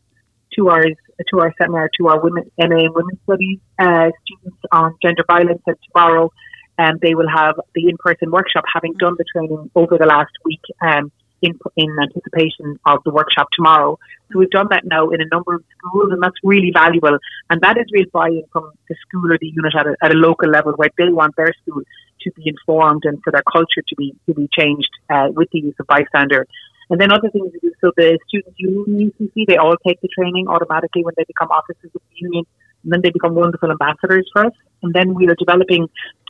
two 0.55 0.68
hours 0.68 0.97
a 1.20 1.37
our 1.38 1.54
seminar 1.61 1.90
to 1.98 2.09
our 2.09 2.20
women 2.20 2.50
MA 2.59 2.76
in 2.76 2.92
Women's 2.92 3.20
Studies 3.24 3.59
uh, 3.78 4.11
students 4.24 4.59
on 4.72 4.94
gender 5.02 5.24
violence, 5.26 5.62
and 5.66 5.76
tomorrow 5.92 6.33
um, 6.78 6.98
they 7.02 7.14
will 7.14 7.28
have 7.28 7.57
the 7.74 7.88
in 7.88 7.96
person 7.98 8.31
workshop, 8.31 8.64
having 8.72 8.94
done 8.94 9.14
the 9.18 9.24
training 9.33 9.70
over 9.74 9.98
the 9.98 10.07
last 10.07 10.33
week. 10.44 10.62
Um, 10.81 11.11
in, 11.42 11.59
in 11.76 11.96
anticipation 12.02 12.78
of 12.87 12.98
the 13.04 13.12
workshop 13.12 13.48
tomorrow. 13.54 13.98
So 14.33 14.38
we've 14.38 14.50
done 14.50 14.66
that 14.70 14.85
now 14.85 15.11
in 15.11 15.20
a 15.20 15.26
number 15.31 15.54
of 15.54 15.64
schools, 15.78 16.11
and 16.11 16.22
that's 16.22 16.37
really 16.42 16.72
valuable. 16.74 17.18
And 17.50 17.61
that 17.61 17.78
is 17.78 17.87
real 17.92 18.07
buy-in 18.12 18.44
from 18.52 18.72
the 18.88 18.96
school 19.07 19.33
or 19.33 19.38
the 19.40 19.46
unit 19.46 19.72
at 19.78 19.87
a, 19.87 19.96
at 20.02 20.11
a 20.11 20.18
local 20.18 20.48
level, 20.50 20.72
where 20.72 20.90
they 20.98 21.11
want 21.11 21.37
their 21.37 21.54
school 21.62 21.83
to 22.22 22.33
be 22.33 22.42
informed 22.46 23.04
and 23.04 23.22
for 23.22 23.31
their 23.31 23.44
culture 23.50 23.83
to 23.87 23.94
be 23.96 24.14
to 24.26 24.35
be 24.35 24.48
changed 24.59 24.90
uh, 25.09 25.28
with 25.31 25.48
the 25.52 25.61
use 25.61 25.74
of 25.78 25.87
bystander. 25.87 26.46
And 26.90 27.01
then 27.01 27.12
other 27.12 27.31
things 27.31 27.51
we 27.53 27.61
do. 27.61 27.72
So 27.81 27.92
the 27.96 28.18
students 28.29 28.59
union 28.59 29.12
UCC, 29.12 29.46
they 29.46 29.57
all 29.57 29.77
take 29.87 30.01
the 30.01 30.09
training 30.09 30.48
automatically 30.48 31.05
when 31.05 31.14
they 31.16 31.24
become 31.24 31.48
officers 31.51 31.90
of 31.94 32.01
the 32.11 32.16
union, 32.16 32.44
and 32.83 32.92
then 32.92 33.01
they 33.03 33.11
become 33.11 33.35
wonderful 33.35 33.70
ambassadors 33.70 34.29
for 34.33 34.46
us. 34.46 34.53
And 34.83 34.94
then 34.94 35.14
we 35.14 35.29
are 35.29 35.35
developing 35.35 35.88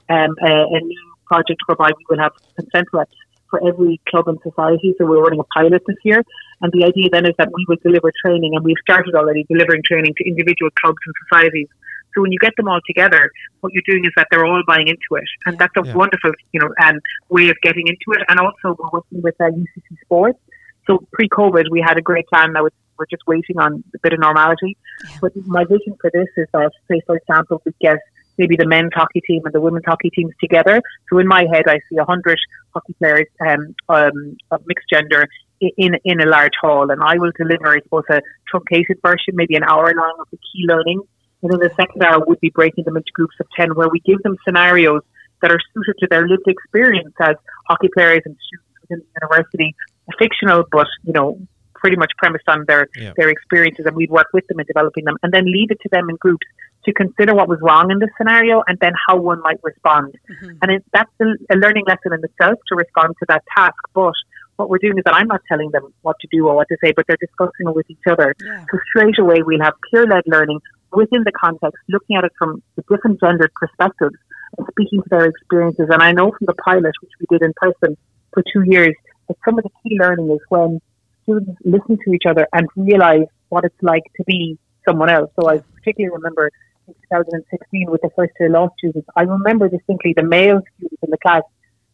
um, 0.08 0.34
a, 0.42 0.52
a 0.76 0.80
new 0.80 1.14
project 1.26 1.60
whereby 1.66 1.90
we 1.96 2.04
will 2.08 2.22
have 2.22 2.32
consent 2.56 2.88
reps 2.92 3.14
for 3.50 3.66
every 3.66 4.00
club 4.08 4.28
and 4.28 4.38
society. 4.42 4.94
So 4.98 5.06
we're 5.06 5.22
running 5.22 5.40
a 5.40 5.48
pilot 5.54 5.82
this 5.86 5.96
year. 6.04 6.22
And 6.60 6.72
the 6.72 6.84
idea 6.84 7.08
then 7.10 7.24
is 7.24 7.34
that 7.38 7.50
we 7.54 7.64
will 7.68 7.78
deliver 7.82 8.12
training, 8.24 8.56
and 8.56 8.64
we've 8.64 8.82
started 8.82 9.14
already 9.14 9.46
delivering 9.48 9.82
training 9.84 10.14
to 10.18 10.28
individual 10.28 10.70
clubs 10.82 10.98
and 11.06 11.14
societies. 11.28 11.68
So 12.14 12.22
when 12.22 12.32
you 12.32 12.38
get 12.38 12.56
them 12.56 12.68
all 12.68 12.80
together, 12.86 13.30
what 13.60 13.72
you're 13.72 13.86
doing 13.86 14.04
is 14.04 14.10
that 14.16 14.26
they're 14.30 14.44
all 14.44 14.62
buying 14.66 14.88
into 14.88 15.10
it, 15.12 15.28
and 15.46 15.54
yeah. 15.54 15.66
that's 15.66 15.86
a 15.86 15.88
yeah. 15.88 15.94
wonderful, 15.94 16.32
you 16.52 16.60
know, 16.60 16.70
um, 16.82 16.98
way 17.28 17.48
of 17.48 17.56
getting 17.62 17.86
into 17.86 18.18
it. 18.18 18.26
And 18.28 18.40
also 18.40 18.76
we're 18.76 18.90
working 18.92 19.22
with 19.22 19.36
uh, 19.40 19.44
UCC 19.44 20.00
Sports. 20.02 20.40
So 20.88 21.06
pre-COVID, 21.12 21.66
we 21.70 21.80
had 21.80 21.98
a 21.98 22.02
great 22.02 22.26
plan. 22.26 22.54
Now 22.54 22.62
we're 22.98 23.06
just 23.10 23.22
waiting 23.26 23.58
on 23.58 23.84
a 23.94 23.98
bit 24.02 24.12
of 24.14 24.18
normality. 24.18 24.76
Yeah. 25.04 25.18
But 25.22 25.36
my 25.46 25.64
vision 25.64 25.94
for 26.00 26.10
this 26.12 26.26
is 26.36 26.48
that, 26.52 26.72
say, 26.90 27.00
for 27.06 27.16
example, 27.16 27.62
we 27.64 27.72
get 27.80 27.98
maybe 28.38 28.56
the 28.56 28.66
men's 28.66 28.94
hockey 28.94 29.20
team 29.28 29.42
and 29.44 29.52
the 29.52 29.60
women's 29.60 29.84
hockey 29.86 30.10
teams 30.10 30.32
together. 30.40 30.80
So 31.08 31.18
in 31.18 31.28
my 31.28 31.44
head, 31.52 31.64
I 31.68 31.78
see 31.88 31.98
a 31.98 32.04
hundred 32.04 32.38
hockey 32.74 32.94
players 32.94 33.26
um, 33.46 33.74
um, 33.88 34.36
of 34.50 34.62
mixed 34.66 34.88
gender 34.88 35.26
in 35.60 35.92
in 36.04 36.20
a 36.20 36.26
large 36.26 36.56
hall, 36.60 36.90
and 36.90 37.02
I 37.02 37.18
will 37.18 37.32
deliver, 37.36 37.68
I 37.68 37.80
suppose, 37.82 38.04
a 38.10 38.20
truncated 38.48 38.98
version, 39.02 39.34
maybe 39.34 39.56
an 39.56 39.64
hour 39.64 39.92
long 39.94 40.16
of 40.20 40.28
the 40.30 40.38
key 40.38 40.64
learning. 40.68 41.02
And 41.42 41.52
then 41.52 41.60
the 41.60 41.70
second 41.76 42.02
hour 42.02 42.24
would 42.26 42.40
be 42.40 42.50
breaking 42.50 42.84
them 42.84 42.96
into 42.96 43.10
groups 43.12 43.36
of 43.40 43.46
ten, 43.56 43.74
where 43.74 43.88
we 43.88 44.00
give 44.00 44.22
them 44.22 44.36
scenarios 44.44 45.02
that 45.42 45.52
are 45.52 45.60
suited 45.74 45.96
to 46.00 46.06
their 46.08 46.26
lived 46.26 46.46
experience 46.46 47.14
as 47.20 47.36
hockey 47.68 47.88
players 47.92 48.22
and 48.24 48.36
students 48.46 48.80
within 48.82 48.98
the 49.00 49.20
university. 49.20 49.74
Fictional, 50.18 50.64
but 50.70 50.86
you 51.04 51.12
know, 51.12 51.38
pretty 51.74 51.96
much 51.96 52.12
premised 52.18 52.48
on 52.48 52.64
their 52.66 52.88
yeah. 52.96 53.12
their 53.16 53.28
experiences, 53.28 53.86
and 53.86 53.94
we'd 53.94 54.10
work 54.10 54.28
with 54.32 54.46
them 54.48 54.60
in 54.60 54.66
developing 54.66 55.04
them, 55.04 55.16
and 55.22 55.32
then 55.32 55.44
leave 55.44 55.70
it 55.70 55.78
to 55.82 55.88
them 55.90 56.08
in 56.08 56.16
groups 56.16 56.46
to 56.84 56.92
consider 56.92 57.34
what 57.34 57.48
was 57.48 57.58
wrong 57.60 57.90
in 57.90 57.98
the 57.98 58.08
scenario 58.16 58.62
and 58.66 58.78
then 58.80 58.92
how 59.06 59.16
one 59.16 59.40
might 59.42 59.58
respond. 59.62 60.14
Mm-hmm. 60.30 60.58
And 60.62 60.72
it, 60.72 60.84
that's 60.92 61.10
a, 61.20 61.26
a, 61.52 61.56
learning 61.56 61.84
lesson 61.86 62.12
in 62.12 62.20
itself 62.22 62.58
to 62.68 62.76
respond 62.76 63.14
to 63.18 63.26
that 63.28 63.42
task. 63.56 63.76
But 63.94 64.14
what 64.56 64.70
we're 64.70 64.78
doing 64.78 64.96
is 64.96 65.04
that 65.04 65.14
I'm 65.14 65.26
not 65.26 65.42
telling 65.48 65.70
them 65.72 65.92
what 66.02 66.16
to 66.20 66.28
do 66.30 66.46
or 66.46 66.54
what 66.54 66.68
to 66.68 66.76
say, 66.82 66.92
but 66.94 67.06
they're 67.06 67.18
discussing 67.20 67.66
it 67.68 67.74
with 67.74 67.90
each 67.90 68.06
other. 68.08 68.34
Yeah. 68.42 68.64
So 68.70 68.78
straight 68.90 69.18
away 69.18 69.42
we'll 69.42 69.62
have 69.62 69.74
peer-led 69.90 70.22
learning 70.26 70.60
within 70.92 71.24
the 71.24 71.32
context, 71.32 71.78
looking 71.88 72.16
at 72.16 72.24
it 72.24 72.32
from 72.38 72.62
the 72.76 72.82
different 72.88 73.20
gendered 73.20 73.52
perspectives 73.54 74.16
and 74.56 74.66
speaking 74.70 75.02
to 75.02 75.08
their 75.10 75.26
experiences. 75.26 75.88
And 75.90 76.02
I 76.02 76.12
know 76.12 76.30
from 76.30 76.46
the 76.46 76.54
pilot, 76.54 76.94
which 77.02 77.12
we 77.20 77.26
did 77.30 77.44
in 77.44 77.52
person 77.56 77.96
for 78.32 78.42
two 78.52 78.62
years, 78.64 78.94
that 79.28 79.36
some 79.44 79.58
of 79.58 79.64
the 79.64 79.70
key 79.82 79.98
learning 79.98 80.30
is 80.30 80.40
when 80.48 80.80
students 81.22 81.60
listen 81.64 81.98
to 82.04 82.12
each 82.12 82.24
other 82.28 82.46
and 82.52 82.66
realize 82.76 83.26
what 83.48 83.64
it's 83.64 83.82
like 83.82 84.04
to 84.16 84.24
be 84.24 84.58
someone 84.86 85.10
else. 85.10 85.30
So 85.38 85.48
I 85.48 85.58
particularly 85.76 86.14
remember 86.14 86.50
in 86.86 86.94
2016 87.10 87.90
with 87.90 88.00
the 88.02 88.10
first 88.16 88.32
year 88.40 88.50
law 88.50 88.68
students, 88.78 89.08
I 89.16 89.22
remember 89.22 89.68
distinctly 89.68 90.14
the 90.16 90.22
male 90.22 90.60
students 90.76 91.02
in 91.02 91.10
the 91.10 91.18
class, 91.18 91.42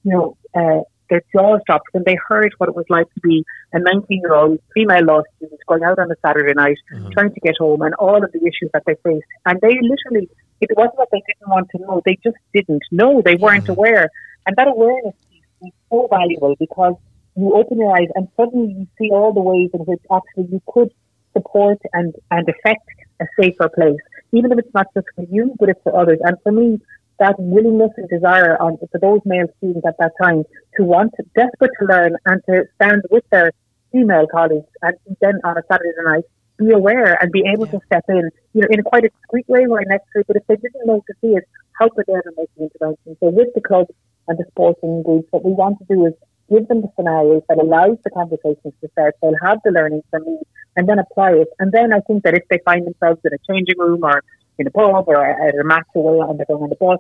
you 0.04 0.12
know, 0.12 0.36
uh, 0.54 0.82
their 1.10 1.22
jaws 1.32 1.60
dropped 1.66 1.88
when 1.92 2.02
they 2.06 2.16
heard 2.28 2.52
what 2.58 2.68
it 2.68 2.74
was 2.74 2.86
like 2.88 3.12
to 3.14 3.20
be 3.20 3.44
a 3.72 3.78
19 3.78 4.20
year 4.20 4.34
old 4.34 4.58
female 4.72 5.04
law 5.04 5.22
student 5.36 5.60
going 5.68 5.82
out 5.82 5.98
on 5.98 6.10
a 6.10 6.14
Saturday 6.24 6.54
night, 6.54 6.78
mm-hmm. 6.92 7.10
trying 7.10 7.32
to 7.32 7.40
get 7.40 7.54
home, 7.58 7.82
and 7.82 7.94
all 7.94 8.22
of 8.24 8.32
the 8.32 8.38
issues 8.38 8.70
that 8.72 8.84
they 8.86 8.94
faced. 9.04 9.26
And 9.44 9.60
they 9.60 9.76
literally, 9.82 10.30
it 10.60 10.70
wasn't 10.76 10.96
that 10.98 11.08
they 11.12 11.22
didn't 11.26 11.48
want 11.48 11.68
to 11.70 11.78
know, 11.82 12.00
they 12.04 12.18
just 12.22 12.36
didn't 12.54 12.82
know, 12.90 13.22
they 13.22 13.34
weren't 13.34 13.64
mm-hmm. 13.64 13.72
aware. 13.72 14.08
And 14.46 14.56
that 14.56 14.68
awareness 14.68 15.14
is 15.62 15.72
so 15.90 16.08
valuable 16.10 16.56
because 16.58 16.94
you 17.36 17.54
open 17.54 17.78
your 17.78 17.96
eyes 17.96 18.08
and 18.14 18.28
suddenly 18.36 18.72
you 18.72 18.86
see 18.98 19.10
all 19.10 19.32
the 19.32 19.40
ways 19.40 19.70
in 19.74 19.80
which 19.80 20.02
actually 20.12 20.48
you 20.52 20.62
could 20.66 20.92
support 21.32 21.78
and, 21.92 22.14
and 22.30 22.48
affect 22.48 22.86
a 23.20 23.26
safer 23.38 23.68
place 23.68 24.00
even 24.34 24.52
if 24.52 24.58
it's 24.58 24.74
not 24.74 24.86
just 24.94 25.06
for 25.14 25.24
you, 25.30 25.54
but 25.58 25.68
it's 25.68 25.80
for 25.82 25.96
others. 25.98 26.18
And 26.22 26.36
for 26.42 26.52
me, 26.52 26.80
that 27.20 27.36
willingness 27.38 27.92
and 27.96 28.08
desire 28.08 28.60
on 28.60 28.76
for 28.78 28.98
those 28.98 29.20
male 29.24 29.46
students 29.58 29.86
at 29.86 29.94
that 29.98 30.12
time 30.20 30.42
to 30.76 30.82
want, 30.82 31.14
desperate 31.34 31.70
to 31.80 31.86
learn 31.86 32.16
and 32.26 32.42
to 32.48 32.64
stand 32.74 33.02
with 33.10 33.24
their 33.30 33.52
female 33.92 34.26
colleagues 34.26 34.66
and 34.82 34.96
then 35.20 35.34
on 35.44 35.56
a 35.56 35.62
Saturday 35.70 35.92
night 36.04 36.24
be 36.58 36.70
aware 36.70 37.16
and 37.22 37.30
be 37.30 37.44
able 37.52 37.66
yeah. 37.66 37.72
to 37.72 37.80
step 37.86 38.04
in, 38.08 38.28
you 38.52 38.62
know, 38.62 38.68
in 38.70 38.80
a 38.80 38.82
quite 38.82 39.04
a 39.04 39.08
discreet 39.08 39.48
way 39.48 39.64
right 39.66 39.86
next 39.88 40.06
to 40.12 40.20
it. 40.20 40.26
But 40.26 40.36
if 40.36 40.46
they 40.48 40.56
didn't 40.56 40.86
know 40.86 41.02
to 41.06 41.14
see 41.20 41.34
it, 41.36 41.44
how 41.78 41.88
could 41.88 42.04
they 42.06 42.14
ever 42.14 42.32
make 42.36 42.48
the 42.56 42.64
intervention? 42.64 43.16
So 43.20 43.28
with 43.30 43.48
the 43.54 43.60
club 43.60 43.86
and 44.26 44.38
the 44.38 44.44
sporting 44.50 45.02
groups, 45.02 45.28
what 45.30 45.44
we 45.44 45.52
want 45.52 45.78
to 45.78 45.84
do 45.88 46.06
is 46.06 46.14
give 46.50 46.68
them 46.68 46.82
the 46.82 46.88
scenarios 46.96 47.42
that 47.48 47.58
allows 47.58 47.98
the 48.04 48.10
conversations 48.10 48.74
to 48.80 48.88
start. 48.92 49.16
They'll 49.22 49.34
have 49.42 49.58
the 49.64 49.70
learning 49.70 50.02
from 50.10 50.24
me 50.24 50.38
and 50.76 50.88
then 50.88 50.98
apply 50.98 51.32
it. 51.32 51.48
And 51.58 51.72
then 51.72 51.92
I 51.92 52.00
think 52.00 52.24
that 52.24 52.34
if 52.34 52.42
they 52.50 52.58
find 52.64 52.86
themselves 52.86 53.20
in 53.24 53.32
a 53.32 53.52
changing 53.52 53.78
room 53.78 54.04
or 54.04 54.22
in 54.58 54.66
a 54.66 54.70
pub 54.70 55.04
or 55.08 55.24
at 55.24 55.54
a 55.54 55.64
match 55.64 55.86
away 55.94 56.26
and 56.28 56.38
they're 56.38 56.46
going 56.46 56.62
on 56.62 56.68
the 56.68 56.76
bus, 56.76 56.98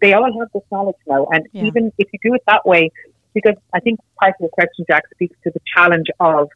they 0.00 0.12
all 0.12 0.24
have 0.24 0.48
this 0.54 0.62
knowledge 0.70 0.96
now. 1.06 1.26
And 1.30 1.46
yeah. 1.52 1.64
even 1.64 1.92
if 1.98 2.08
you 2.12 2.18
do 2.22 2.34
it 2.34 2.42
that 2.46 2.64
way, 2.66 2.90
because 3.34 3.56
I 3.72 3.80
think 3.80 4.00
part 4.18 4.34
of 4.40 4.44
the 4.44 4.48
question, 4.52 4.84
Jack, 4.88 5.04
speaks 5.12 5.36
to 5.44 5.50
the 5.50 5.60
challenge 5.74 6.06
of 6.20 6.48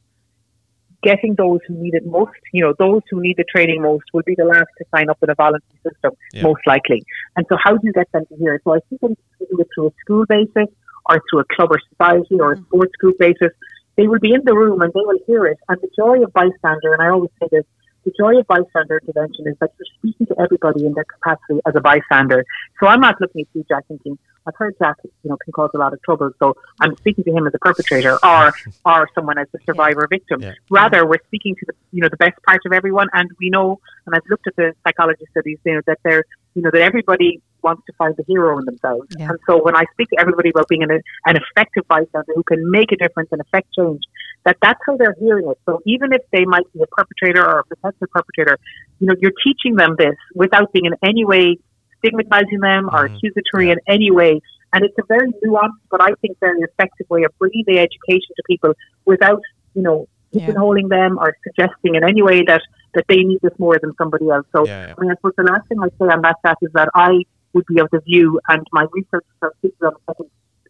getting 1.03 1.35
those 1.37 1.61
who 1.67 1.75
need 1.75 1.95
it 1.95 2.07
most, 2.07 2.33
you 2.53 2.63
know, 2.65 2.75
those 2.79 3.03
who 3.11 3.21
need 3.21 3.37
the 3.37 3.45
training 3.45 3.83
most 3.83 4.05
will 4.13 4.23
be 4.25 4.35
the 4.37 4.45
last 4.45 4.67
to 4.79 4.85
sign 4.95 5.09
up 5.09 5.19
in 5.23 5.31
a 5.31 5.35
voluntary 5.35 5.81
system, 5.89 6.13
yeah. 6.33 6.43
most 6.43 6.61
likely. 6.67 7.05
And 7.37 7.47
so 7.49 7.57
how 7.63 7.73
do 7.77 7.81
you 7.83 7.93
get 7.93 8.11
them 8.13 8.25
to 8.27 8.37
hear 8.37 8.55
it? 8.55 8.63
So 8.65 8.75
I 8.75 8.81
think 8.89 9.19
you 9.41 9.47
do 9.51 9.61
it 9.61 9.69
through 9.75 9.89
a 9.89 9.91
school 10.01 10.25
basis 10.29 10.73
or 11.09 11.23
through 11.31 11.41
a 11.41 11.45
club 11.55 11.71
or 11.71 11.81
society 11.91 12.37
or 12.39 12.53
a 12.53 12.57
mm-hmm. 12.57 12.65
sports 12.67 12.93
group 12.97 13.19
basis 13.19 13.53
they 13.99 14.07
will 14.07 14.21
be 14.21 14.33
in 14.33 14.43
the 14.45 14.55
room 14.55 14.81
and 14.81 14.93
they 14.95 15.01
will 15.01 15.19
hear 15.27 15.45
it. 15.47 15.59
And 15.69 15.79
the 15.83 15.91
joy 15.95 16.23
of 16.23 16.33
bystander, 16.33 16.95
and 16.95 17.03
I 17.03 17.09
always 17.09 17.31
say 17.43 17.49
this, 17.51 17.65
the 18.05 18.13
joy 18.17 18.39
of 18.39 18.47
bystander 18.47 19.01
intervention 19.03 19.49
is 19.49 19.57
that 19.61 19.73
you're 19.77 19.87
speaking 19.99 20.27
to 20.29 20.41
everybody 20.41 20.87
in 20.87 20.95
their 20.95 21.05
capacity 21.05 21.61
as 21.67 21.75
a 21.75 21.81
bystander. 21.81 22.45
So 22.81 22.87
I'm 22.87 23.01
not 23.01 23.21
looking 23.21 23.43
at 23.43 23.49
you, 23.53 23.65
Jack, 23.69 23.87
thinking, 23.89 24.17
I've 24.47 24.55
heard 24.55 24.77
Jack, 24.79 24.97
you 25.05 25.11
know, 25.25 25.37
can 25.45 25.53
cause 25.53 25.71
a 25.75 25.79
lot 25.79 25.93
of 25.93 26.01
trouble, 26.03 26.31
so 26.39 26.55
I'm 26.81 26.97
speaking 26.97 27.25
to 27.25 27.33
him 27.33 27.47
as 27.47 27.53
a 27.55 27.59
perpetrator 27.59 28.19
or 28.25 28.53
or 28.87 29.09
someone 29.15 29.37
as 29.37 29.49
a 29.55 29.59
survivor 29.67 30.09
yeah. 30.11 30.17
victim. 30.17 30.41
Yeah. 30.41 30.55
Rather, 30.71 31.05
we're 31.05 31.23
speaking 31.27 31.55
to 31.57 31.67
the 31.67 31.75
you 31.93 32.01
know 32.01 32.09
the 32.09 32.17
best 32.17 32.41
part 32.47 32.63
of 32.65 32.73
everyone, 32.73 33.09
and 33.13 33.29
we 33.39 33.51
know, 33.51 33.79
and 34.07 34.15
I've 34.15 34.23
looked 34.31 34.47
at 34.47 34.57
the 34.57 34.73
psychology 34.87 35.27
studies, 35.33 35.59
you 35.65 35.75
know, 35.75 35.83
that 35.87 35.99
they're 36.03 36.25
you 36.55 36.63
know 36.63 36.71
that 36.73 36.81
everybody 36.81 37.43
wants 37.63 37.83
to 37.87 37.93
find 37.99 38.15
the 38.17 38.25
hero 38.27 38.59
in 38.59 38.65
themselves. 38.65 39.07
Yeah. 39.19 39.31
And 39.31 39.39
so 39.49 39.63
when 39.63 39.77
I 39.77 39.85
speak 39.93 40.09
to 40.11 40.21
everybody 40.21 40.51
about 40.51 40.69
being 40.69 40.83
an, 40.83 40.91
an 40.91 41.37
effective 41.37 41.87
bystander 41.89 42.33
who 42.35 42.43
can 42.43 42.71
make 42.71 42.93
a 42.93 42.97
difference 42.97 43.29
and 43.33 43.41
affect 43.41 43.69
change, 43.75 44.03
that 44.45 44.57
that's 44.63 44.81
how 44.87 44.97
they're 44.97 45.17
hearing 45.19 45.49
it. 45.51 45.59
So 45.67 45.81
even 45.87 46.13
if 46.13 46.23
they 46.33 46.45
might 46.45 46.71
be 46.73 46.83
a 46.83 46.87
perpetrator 46.87 47.45
or 47.45 47.61
a 47.61 47.65
potential 47.65 48.07
perpetrator, 48.13 48.59
you 49.01 49.07
know, 49.07 49.15
you're 49.21 49.33
teaching 49.45 49.77
them 49.77 49.97
this 49.99 50.17
without 50.35 50.73
being 50.73 50.87
in 50.87 50.95
any 51.03 51.25
way 51.25 51.59
stigmatizing 51.99 52.61
them 52.61 52.89
or 52.89 53.07
mm-hmm. 53.07 53.17
accusatory 53.17 53.71
in 53.71 53.79
any 53.89 54.11
way. 54.11 54.41
And 54.73 54.85
it's 54.85 54.97
a 54.99 55.03
very 55.09 55.29
nuanced, 55.45 55.81
but 55.91 56.03
I 56.03 56.13
think 56.21 56.39
very 56.41 56.61
effective 56.61 57.09
way 57.09 57.25
of 57.25 57.33
bringing 57.39 57.65
the 57.67 57.79
education 57.79 58.35
to 58.37 58.43
people 58.47 58.75
without, 59.05 59.41
you 59.75 59.83
know, 59.83 60.09
pigeonholing 60.35 60.89
yeah. 60.91 60.99
them 60.99 61.19
or 61.19 61.37
suggesting 61.43 61.95
in 61.95 62.05
any 62.05 62.23
way 62.23 62.43
that, 62.47 62.61
that 62.95 63.05
they 63.09 63.17
need 63.17 63.39
this 63.43 63.59
more 63.59 63.79
than 63.81 63.95
somebody 63.97 64.29
else. 64.29 64.47
So, 64.55 64.67
yeah, 64.67 64.89
yeah. 64.89 64.95
I 64.97 65.01
mean, 65.01 65.11
I 65.11 65.15
suppose 65.15 65.33
the 65.37 65.45
last 65.45 65.67
thing 65.69 65.79
I 65.81 65.89
say 65.89 66.13
on 66.13 66.23
that, 66.23 66.37
that 66.45 66.59
is 66.61 66.71
that 66.75 66.91
I 66.95 67.25
would 67.53 67.67
be 67.67 67.81
of 67.81 67.89
the 67.91 68.01
view, 68.01 68.41
and 68.49 68.67
my 68.73 68.87
research 68.93 69.25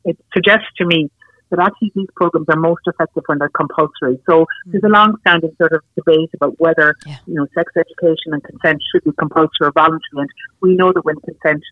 it 0.04 0.16
suggests 0.32 0.66
to 0.78 0.86
me 0.86 1.10
that 1.50 1.58
actually 1.58 1.92
these 1.94 2.08
programs 2.14 2.46
are 2.48 2.58
most 2.58 2.82
effective 2.86 3.22
when 3.26 3.38
they're 3.38 3.48
compulsory. 3.48 4.20
So 4.28 4.42
mm-hmm. 4.42 4.70
there's 4.70 4.84
a 4.84 4.88
long-standing 4.88 5.54
sort 5.56 5.72
of 5.72 5.82
debate 5.96 6.30
about 6.34 6.58
whether 6.58 6.94
yeah. 7.06 7.16
you 7.26 7.34
know 7.34 7.46
sex 7.54 7.72
education 7.76 8.32
and 8.32 8.42
consent 8.42 8.82
should 8.92 9.04
be 9.04 9.12
compulsory 9.18 9.62
or 9.62 9.72
voluntary. 9.72 10.18
And 10.18 10.30
we 10.60 10.76
know 10.76 10.92
that 10.92 11.04
when 11.04 11.16
consent 11.20 11.62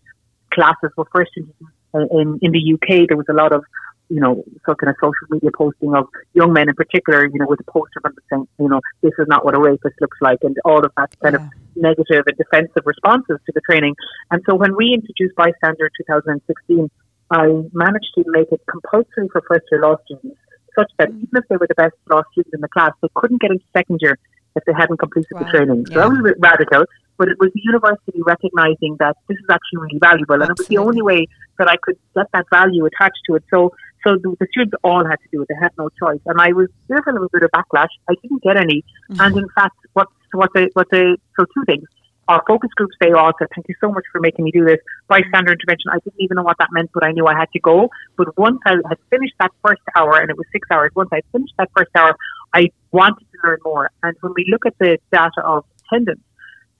classes 0.53 0.91
were 0.97 1.07
first 1.13 1.31
introduced 1.37 1.73
in, 1.93 2.39
in 2.41 2.51
the 2.51 2.73
UK, 2.73 3.07
there 3.07 3.17
was 3.17 3.27
a 3.29 3.33
lot 3.33 3.53
of 3.53 3.63
you 4.09 4.19
know, 4.19 4.43
so 4.65 4.73
kind 4.75 4.89
of 4.89 4.95
social 5.01 5.27
media 5.29 5.49
posting 5.55 5.93
of 5.93 6.07
young 6.33 6.53
men 6.53 6.69
in 6.69 6.75
particular, 6.75 7.25
you 7.25 7.39
know, 7.39 7.45
with 7.47 7.59
a 7.59 7.71
poster 7.71 7.99
from 8.01 8.13
the 8.15 8.21
saying, 8.29 8.47
you 8.59 8.69
know, 8.69 8.79
this 9.01 9.11
is 9.19 9.27
not 9.27 9.43
what 9.43 9.55
a 9.55 9.59
rapist 9.59 9.95
looks 9.99 10.17
like, 10.21 10.39
and 10.43 10.55
all 10.63 10.83
of 10.85 10.91
that 10.97 11.09
kind 11.21 11.35
yeah. 11.37 11.45
of 11.45 11.51
negative 11.75 12.23
and 12.25 12.37
defensive 12.37 12.83
responses 12.85 13.37
to 13.45 13.51
the 13.53 13.61
training. 13.69 13.95
And 14.31 14.41
so 14.49 14.55
when 14.55 14.75
we 14.75 14.93
introduced 14.93 15.35
Bystander 15.35 15.89
2016, 15.97 16.89
I 17.29 17.47
managed 17.73 18.11
to 18.15 18.23
make 18.27 18.51
it 18.51 18.61
compulsory 18.69 19.27
for 19.31 19.41
first 19.47 19.65
year 19.71 19.81
law 19.81 19.95
students, 20.05 20.39
such 20.77 20.91
that 20.97 21.09
even 21.09 21.27
if 21.33 21.43
they 21.49 21.57
were 21.57 21.67
the 21.67 21.75
best 21.75 21.95
law 22.09 22.21
students 22.31 22.53
in 22.53 22.61
the 22.61 22.69
class, 22.69 22.91
they 23.01 23.09
couldn't 23.15 23.41
get 23.41 23.51
into 23.51 23.65
second 23.73 23.99
year 24.01 24.17
if 24.55 24.63
they 24.65 24.73
hadn't 24.73 24.97
completed 24.97 25.27
wow. 25.31 25.43
the 25.43 25.49
training. 25.51 25.85
So 25.87 25.93
yeah. 25.93 26.01
that 26.01 26.09
was 26.09 26.19
a 26.19 26.23
bit 26.23 26.37
radical, 26.39 26.85
but 27.17 27.27
it 27.27 27.37
was 27.39 27.51
the 27.53 27.61
university 27.63 28.21
recognizing 28.25 28.95
that 28.99 29.17
this 29.27 29.37
is 29.37 29.45
actually 29.49 29.79
really 29.81 29.99
valuable, 29.99 30.35
and 30.35 30.49
Absolutely. 30.49 30.75
it 30.75 30.79
was 30.79 30.85
the 30.85 30.89
only 30.89 31.01
way 31.01 31.27
that 31.57 31.67
I 31.67 31.75
could 31.81 31.97
get 32.15 32.27
that 32.33 32.45
value 32.49 32.85
attached 32.85 33.19
to 33.27 33.35
it. 33.35 33.43
So 33.49 33.73
so 34.07 34.15
the, 34.15 34.35
the, 34.39 34.47
students 34.51 34.75
all 34.83 35.03
had 35.05 35.17
to 35.17 35.29
do 35.31 35.41
it; 35.41 35.47
they 35.49 35.59
had 35.61 35.73
no 35.77 35.89
choice. 35.99 36.21
And 36.25 36.39
I 36.39 36.53
was 36.53 36.69
of 36.89 37.21
a 37.21 37.29
bit 37.31 37.43
of 37.43 37.51
backlash. 37.51 37.91
I 38.09 38.13
didn't 38.21 38.41
get 38.41 38.57
any, 38.57 38.83
mm-hmm. 39.11 39.21
and 39.21 39.37
in 39.37 39.49
fact, 39.53 39.75
what 39.93 40.07
what 40.31 40.49
the 40.53 40.69
what 40.73 40.89
the 40.91 41.17
so 41.37 41.45
two 41.53 41.65
things. 41.65 41.87
Our 42.29 42.43
focus 42.45 42.69
groups 42.75 42.95
they 42.99 43.11
all 43.11 43.31
said, 43.39 43.47
"Thank 43.55 43.67
you 43.69 43.75
so 43.81 43.91
much 43.91 44.03
for 44.11 44.19
making 44.19 44.45
me 44.45 44.51
do 44.51 44.65
this." 44.65 44.79
Bystander 45.07 45.53
intervention. 45.53 45.91
I 45.91 45.99
didn't 46.03 46.19
even 46.19 46.35
know 46.35 46.43
what 46.43 46.57
that 46.59 46.69
meant, 46.71 46.89
but 46.93 47.05
I 47.05 47.11
knew 47.11 47.25
I 47.25 47.35
had 47.35 47.49
to 47.53 47.59
go. 47.59 47.89
But 48.17 48.37
once 48.37 48.59
I 48.65 48.75
had 48.87 48.97
finished 49.09 49.35
that 49.39 49.51
first 49.63 49.81
hour, 49.95 50.19
and 50.19 50.29
it 50.29 50.37
was 50.37 50.45
six 50.51 50.67
hours. 50.71 50.91
Once 50.95 51.09
I 51.13 51.21
finished 51.31 51.53
that 51.57 51.69
first 51.75 51.91
hour, 51.95 52.15
I 52.53 52.69
wanted 52.91 53.25
to 53.31 53.37
learn 53.43 53.59
more. 53.63 53.91
And 54.03 54.15
when 54.21 54.33
we 54.35 54.45
look 54.49 54.65
at 54.65 54.75
the 54.79 54.97
data 55.11 55.41
of 55.43 55.63
attendance, 55.85 56.21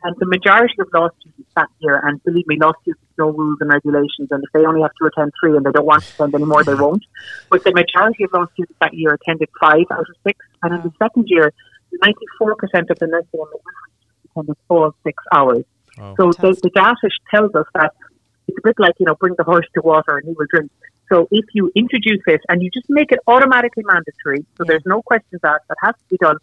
and 0.03 0.15
the 0.19 0.25
majority 0.25 0.75
of 0.79 0.87
law 0.93 1.09
students 1.19 1.51
that 1.55 1.69
year, 1.79 1.99
and 2.03 2.23
believe 2.23 2.47
me, 2.47 2.57
law 2.59 2.71
students 2.81 3.03
know 3.17 3.29
rules 3.29 3.57
and 3.61 3.71
regulations, 3.71 4.29
and 4.29 4.43
if 4.43 4.51
they 4.53 4.65
only 4.65 4.81
have 4.81 4.93
to 5.01 5.05
attend 5.07 5.31
three 5.39 5.55
and 5.57 5.65
they 5.65 5.71
don't 5.71 5.85
want 5.85 6.03
to 6.03 6.13
attend 6.13 6.35
anymore, 6.35 6.63
they 6.63 6.75
won't. 6.75 7.03
But 7.49 7.63
the 7.63 7.73
majority 7.73 8.23
of 8.23 8.33
law 8.33 8.45
students 8.53 8.77
that 8.79 8.93
year 8.93 9.13
attended 9.13 9.49
five 9.59 9.85
out 9.91 10.01
of 10.01 10.15
six, 10.25 10.39
and 10.63 10.75
in 10.75 10.81
the 10.81 10.91
second 10.99 11.25
year, 11.27 11.51
94% 12.03 12.13
of 12.89 12.99
the 12.99 13.07
nursing 13.07 13.29
and 13.33 13.49
midwifery 13.49 13.63
attended 14.31 14.57
all 14.69 14.93
six 15.03 15.23
hours. 15.33 15.63
Oh, 15.99 16.15
so 16.17 16.31
the, 16.31 16.59
the 16.61 16.69
data 16.69 17.09
tells 17.33 17.55
us 17.55 17.65
that 17.73 17.93
it's 18.47 18.57
a 18.57 18.61
bit 18.63 18.75
like, 18.77 18.93
you 18.99 19.05
know, 19.05 19.15
bring 19.15 19.33
the 19.37 19.43
horse 19.43 19.65
to 19.73 19.81
water 19.81 20.17
and 20.17 20.27
he 20.27 20.35
will 20.37 20.45
drink. 20.49 20.71
So 21.09 21.27
if 21.31 21.45
you 21.53 21.71
introduce 21.75 22.21
this 22.25 22.39
and 22.49 22.61
you 22.61 22.69
just 22.69 22.89
make 22.89 23.11
it 23.11 23.19
automatically 23.27 23.83
mandatory, 23.85 24.45
so 24.57 24.63
yeah. 24.63 24.65
there's 24.67 24.85
no 24.85 25.01
questions 25.01 25.41
asked, 25.43 25.67
that 25.69 25.77
has 25.81 25.95
to 25.95 26.05
be 26.09 26.17
done, 26.17 26.37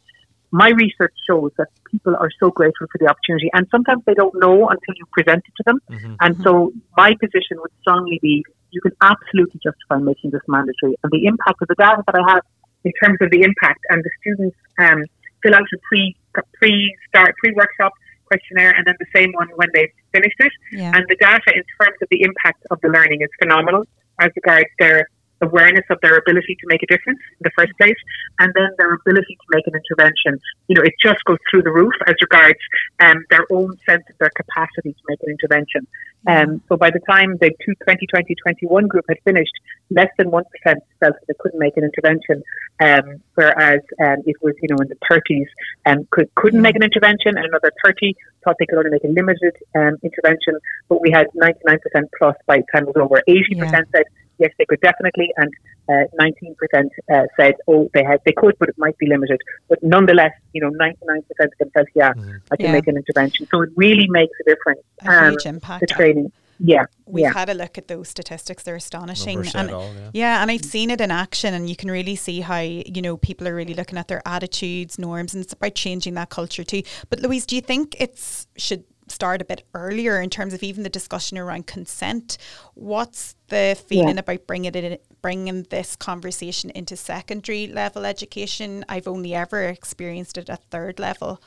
my 0.55 0.71
research 0.71 1.13
shows 1.29 1.51
that 1.59 1.67
people 1.91 2.15
are 2.15 2.31
so 2.39 2.49
grateful 2.49 2.87
for 2.93 2.99
the 3.03 3.09
opportunity, 3.11 3.51
and 3.55 3.67
sometimes 3.73 4.05
they 4.07 4.15
don't 4.15 4.35
know 4.39 4.69
until 4.69 4.95
you 4.95 5.05
present 5.11 5.43
it 5.43 5.55
to 5.59 5.65
them. 5.67 5.79
Mm-hmm. 5.91 6.15
And 6.21 6.41
so, 6.45 6.73
my 6.97 7.11
position 7.19 7.59
would 7.59 7.75
strongly 7.81 8.21
be 8.23 8.45
you 8.71 8.81
can 8.81 8.93
absolutely 9.03 9.59
justify 9.63 9.99
making 9.99 10.31
this 10.31 10.47
mandatory. 10.47 10.95
And 11.03 11.11
the 11.11 11.27
impact 11.27 11.59
of 11.61 11.67
the 11.67 11.75
data 11.75 12.03
that 12.07 12.15
I 12.15 12.23
have 12.35 12.43
in 12.85 12.93
terms 13.03 13.19
of 13.21 13.31
the 13.33 13.43
impact, 13.43 13.81
and 13.91 13.99
the 14.05 14.11
students 14.23 14.57
um, 14.79 15.03
fill 15.43 15.57
out 15.57 15.67
a 15.75 15.79
pre 15.89 16.15
pre 16.55 16.97
start 17.09 17.35
pre 17.43 17.51
workshop 17.53 17.93
questionnaire, 18.31 18.75
and 18.79 18.87
then 18.87 18.95
the 19.01 19.11
same 19.11 19.33
one 19.33 19.49
when 19.57 19.69
they've 19.75 19.95
finished 20.13 20.39
it. 20.39 20.53
Yeah. 20.71 20.93
And 20.95 21.05
the 21.09 21.17
data 21.17 21.51
in 21.51 21.65
terms 21.83 21.99
of 22.01 22.07
the 22.13 22.23
impact 22.23 22.63
of 22.71 22.79
the 22.81 22.91
learning 22.95 23.23
is 23.23 23.31
phenomenal 23.43 23.83
as 24.21 24.31
regards 24.37 24.71
their 24.79 25.09
awareness 25.45 25.85
of 25.91 25.99
their 26.03 26.17
ability 26.17 26.57
to 26.61 26.67
make 26.67 26.83
a 26.83 26.87
difference 26.87 27.21
in 27.39 27.43
the 27.43 27.55
first 27.57 27.73
place, 27.81 27.97
and 28.39 28.53
then 28.55 28.69
their 28.79 28.95
ability 28.95 29.37
to 29.37 29.47
make 29.51 29.67
an 29.67 29.75
intervention. 29.75 30.41
You 30.69 30.77
know, 30.77 30.83
it 30.83 30.95
just 31.03 31.23
goes 31.25 31.39
through 31.51 31.63
the 31.63 31.73
roof 31.73 31.93
as 32.07 32.15
regards 32.21 32.59
um, 33.01 33.25
their 33.31 33.47
own 33.53 33.77
sense 33.87 34.05
of 34.11 34.17
their 34.19 34.33
capacity 34.35 34.93
to 34.93 35.03
make 35.09 35.21
an 35.23 35.31
intervention. 35.31 35.87
Um, 36.27 36.63
so 36.69 36.77
by 36.77 36.91
the 36.91 37.01
time 37.01 37.37
the 37.41 37.53
2020-21 37.87 38.89
group 38.89 39.05
had 39.09 39.19
finished, 39.25 39.53
less 39.91 40.09
than 40.17 40.31
1% 40.31 40.43
felt 40.65 40.83
that 41.01 41.15
they 41.29 41.35
couldn't 41.39 41.59
make 41.59 41.77
an 41.77 41.85
intervention, 41.85 42.43
um, 42.81 43.21
whereas 43.35 43.81
um, 44.01 44.17
it 44.25 44.37
was, 44.41 44.55
you 44.63 44.69
know, 44.71 44.79
in 44.81 44.89
the 44.89 44.97
30s 45.11 45.47
and 45.85 46.09
could, 46.11 46.35
couldn't 46.35 46.63
make 46.63 46.77
an 46.77 46.83
intervention, 46.83 47.37
and 47.37 47.45
another 47.45 47.71
30 47.85 48.15
thought 48.43 48.57
they 48.59 48.67
could 48.67 48.79
only 48.79 48.91
make 48.91 49.05
a 49.05 49.09
limited 49.09 49.55
um, 49.75 49.97
intervention, 50.03 50.59
but 50.89 51.01
we 51.03 51.11
had 51.11 51.27
99% 51.37 51.79
plus 52.19 52.37
by 52.47 52.59
the 52.59 52.65
time 52.73 52.89
it 52.89 52.95
was 52.95 52.97
over. 52.97 53.23
80% 53.29 53.45
yeah. 53.51 53.81
said 53.93 54.05
yes, 54.39 54.51
they 54.59 54.65
could 54.65 54.81
definitely, 54.81 55.31
and 55.37 55.51
uh, 55.89 56.05
19% 56.21 56.89
uh, 57.13 57.23
said, 57.39 57.55
oh, 57.69 57.91
they 57.95 58.03
had, 58.03 58.21
they 58.25 58.33
could, 58.33 58.57
but 58.59 58.69
it 58.69 58.77
might 58.79 58.97
be 58.99 59.07
limited. 59.07 59.41
But 59.69 59.83
nonetheless, 59.83 60.33
you 60.53 60.61
know, 60.61 60.71
99% 60.71 60.95
of 61.41 61.51
them 61.59 61.71
said, 61.75 61.87
yeah, 61.95 62.13
mm. 62.13 62.41
I 62.51 62.57
can 62.57 62.67
yeah. 62.67 62.73
make 62.73 62.87
an 62.87 62.97
intervention. 62.97 63.47
So 63.51 63.63
it 63.63 63.71
really 63.77 64.09
makes 64.09 64.33
a 64.41 64.45
difference. 64.45 64.81
A 65.01 65.31
huge 65.31 65.47
impact. 65.47 65.81
The 65.81 65.87
training. 65.87 66.33
Yeah, 66.61 66.85
we've 67.07 67.25
yeah. 67.25 67.33
had 67.33 67.49
a 67.49 67.55
look 67.55 67.79
at 67.79 67.89
those 67.89 68.09
statistics; 68.09 68.63
they're 68.63 68.77
astonishing. 68.77 69.45
And 69.55 69.71
all, 69.71 69.93
yeah. 69.93 70.11
yeah. 70.13 70.43
and 70.43 70.51
I've 70.51 70.65
seen 70.65 70.91
it 70.91 71.01
in 71.01 71.11
action, 71.11 71.53
and 71.53 71.69
you 71.69 71.75
can 71.75 71.91
really 71.91 72.15
see 72.15 72.41
how 72.41 72.61
you 72.61 73.03
know 73.03 73.17
people 73.17 73.49
are 73.49 73.55
really 73.55 73.75
looking 73.75 73.99
at 73.99 74.07
their 74.07 74.23
attitudes, 74.25 74.99
norms, 74.99 75.35
and 75.35 75.43
it's 75.43 75.53
about 75.53 75.75
changing 75.75 76.15
that 76.15 76.31
culture 76.31 76.63
too. 76.63 76.83
But 77.11 77.21
Louise, 77.21 77.45
do 77.45 77.57
you 77.57 77.61
think 77.61 77.97
it's 77.99 78.47
should 78.57 78.85
start 79.09 79.43
a 79.43 79.45
bit 79.45 79.65
earlier 79.75 80.21
in 80.21 80.31
terms 80.31 80.55
of 80.55 80.63
even 80.63 80.83
the 80.83 80.89
discussion 80.89 81.39
around 81.39 81.67
consent. 81.67 82.39
What's 82.75 83.37
the 83.49 83.77
feeling 83.87 84.17
yeah. 84.17 84.21
about 84.21 84.47
bringing 84.47 84.75
it 84.75 84.85
in, 84.85 84.99
bringing 85.23 85.63
this 85.65 85.97
conversation 85.97 86.71
into 86.71 86.97
secondary 86.97 87.67
level 87.67 88.05
education? 88.05 88.85
I've 88.89 89.09
only 89.09 89.35
ever 89.35 89.63
experienced 89.63 90.39
it 90.39 90.49
at 90.51 90.65
third 90.71 90.99
level. 90.99 91.43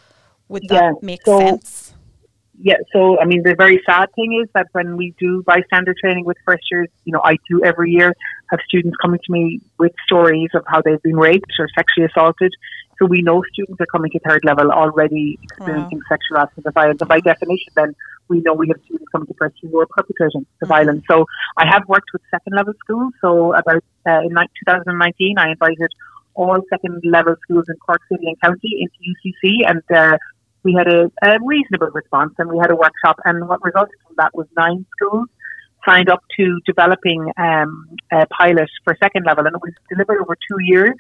Would 0.49 0.63
that 0.69 0.75
yeah, 0.75 0.91
make 1.01 1.25
so, 1.25 1.39
sense? 1.39 1.93
Yeah, 2.59 2.77
so 2.91 3.19
I 3.19 3.25
mean, 3.25 3.43
the 3.43 3.55
very 3.55 3.81
sad 3.85 4.09
thing 4.15 4.41
is 4.41 4.49
that 4.53 4.67
when 4.71 4.97
we 4.97 5.13
do 5.19 5.43
bystander 5.43 5.93
training 5.99 6.25
with 6.25 6.37
first 6.45 6.63
years, 6.71 6.87
you 7.03 7.13
know, 7.13 7.21
I 7.23 7.37
do 7.49 7.63
every 7.63 7.91
year 7.91 8.13
have 8.49 8.59
students 8.67 8.97
coming 9.01 9.19
to 9.23 9.31
me 9.31 9.61
with 9.77 9.91
stories 10.05 10.49
of 10.55 10.63
how 10.67 10.81
they've 10.81 11.01
been 11.01 11.17
raped 11.17 11.51
or 11.59 11.67
sexually 11.75 12.07
assaulted 12.07 12.53
so 12.99 13.05
we 13.05 13.21
know 13.21 13.43
students 13.53 13.79
are 13.79 13.85
coming 13.85 14.11
to 14.11 14.19
third 14.19 14.43
level 14.43 14.71
already 14.71 15.37
experiencing 15.43 15.99
wow. 15.99 16.05
sexual 16.09 16.37
assault 16.37 16.65
and 16.65 16.73
violence. 16.73 17.01
And 17.01 17.09
by 17.09 17.19
definition, 17.19 17.73
then 17.75 17.95
we 18.27 18.41
know 18.41 18.53
we 18.53 18.67
have 18.69 18.77
students 18.85 19.09
coming 19.11 19.27
to 19.27 19.33
first 19.35 19.55
year 19.61 19.71
who 19.71 19.79
are 19.79 19.87
perpetrating 19.87 20.45
the 20.59 20.65
mm-hmm. 20.65 20.73
violence. 20.73 21.03
So 21.09 21.25
I 21.57 21.65
have 21.67 21.87
worked 21.87 22.09
with 22.13 22.21
second 22.31 22.53
level 22.55 22.73
schools. 22.79 23.13
So 23.21 23.53
about 23.53 23.83
uh, 24.05 24.21
in 24.21 24.31
2019, 24.31 25.37
I 25.37 25.51
invited 25.51 25.91
all 26.33 26.59
second 26.69 27.01
level 27.03 27.35
schools 27.43 27.65
in 27.67 27.75
Cork 27.77 28.01
City 28.11 28.27
and 28.27 28.39
County 28.41 28.85
into 28.85 28.97
UCC, 29.11 29.67
and 29.67 29.81
uh, 29.95 30.17
we 30.63 30.73
had 30.73 30.87
a, 30.87 31.11
a, 31.23 31.39
reasonable 31.43 31.89
response. 31.93 32.33
And 32.37 32.49
we 32.49 32.57
had 32.59 32.71
a 32.71 32.75
workshop, 32.75 33.19
and 33.25 33.47
what 33.47 33.63
resulted 33.63 33.95
from 34.05 34.15
that 34.17 34.35
was 34.35 34.47
nine 34.55 34.85
schools 34.95 35.27
signed 35.87 36.09
up 36.09 36.21
to 36.37 36.59
developing 36.65 37.31
um, 37.37 37.89
a 38.11 38.25
pilot 38.27 38.69
for 38.83 38.95
second 39.01 39.25
level, 39.25 39.45
and 39.45 39.55
it 39.55 39.61
was 39.61 39.73
delivered 39.89 40.21
over 40.21 40.35
two 40.35 40.57
years. 40.61 40.95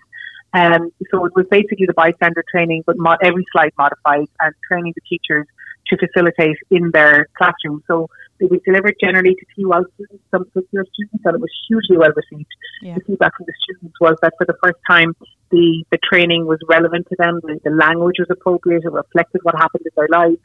Um, 0.53 0.91
so 1.11 1.25
it 1.25 1.33
was 1.35 1.45
basically 1.51 1.85
the 1.85 1.93
bystander 1.93 2.43
training, 2.49 2.83
but 2.85 2.95
mo- 2.97 3.17
every 3.21 3.45
slide 3.51 3.71
modified 3.77 4.27
and 4.39 4.53
training 4.67 4.93
the 4.95 5.01
teachers 5.07 5.45
to 5.87 5.97
facilitate 5.97 6.57
in 6.71 6.91
their 6.91 7.27
classroom. 7.37 7.83
So 7.87 8.09
it 8.39 8.51
was 8.51 8.59
delivered 8.65 8.95
generally 9.01 9.35
to 9.35 9.45
TUL 9.55 9.83
students, 9.95 10.23
some 10.31 10.45
particular 10.45 10.85
students, 10.93 11.25
and 11.25 11.35
it 11.35 11.41
was 11.41 11.51
hugely 11.67 11.97
well 11.97 12.11
received. 12.15 12.49
Yeah. 12.81 12.95
The 12.95 13.01
feedback 13.01 13.35
from 13.35 13.45
the 13.47 13.53
students 13.63 13.95
was 13.99 14.15
that 14.21 14.33
for 14.37 14.45
the 14.45 14.55
first 14.63 14.77
time, 14.89 15.15
the, 15.49 15.83
the 15.91 15.97
training 16.03 16.45
was 16.45 16.59
relevant 16.69 17.07
to 17.09 17.15
them, 17.17 17.39
the, 17.43 17.59
the 17.63 17.71
language 17.71 18.15
was 18.19 18.27
appropriate, 18.29 18.83
it 18.83 18.91
reflected 18.91 19.41
what 19.43 19.55
happened 19.55 19.85
in 19.85 19.91
their 19.95 20.09
lives. 20.11 20.37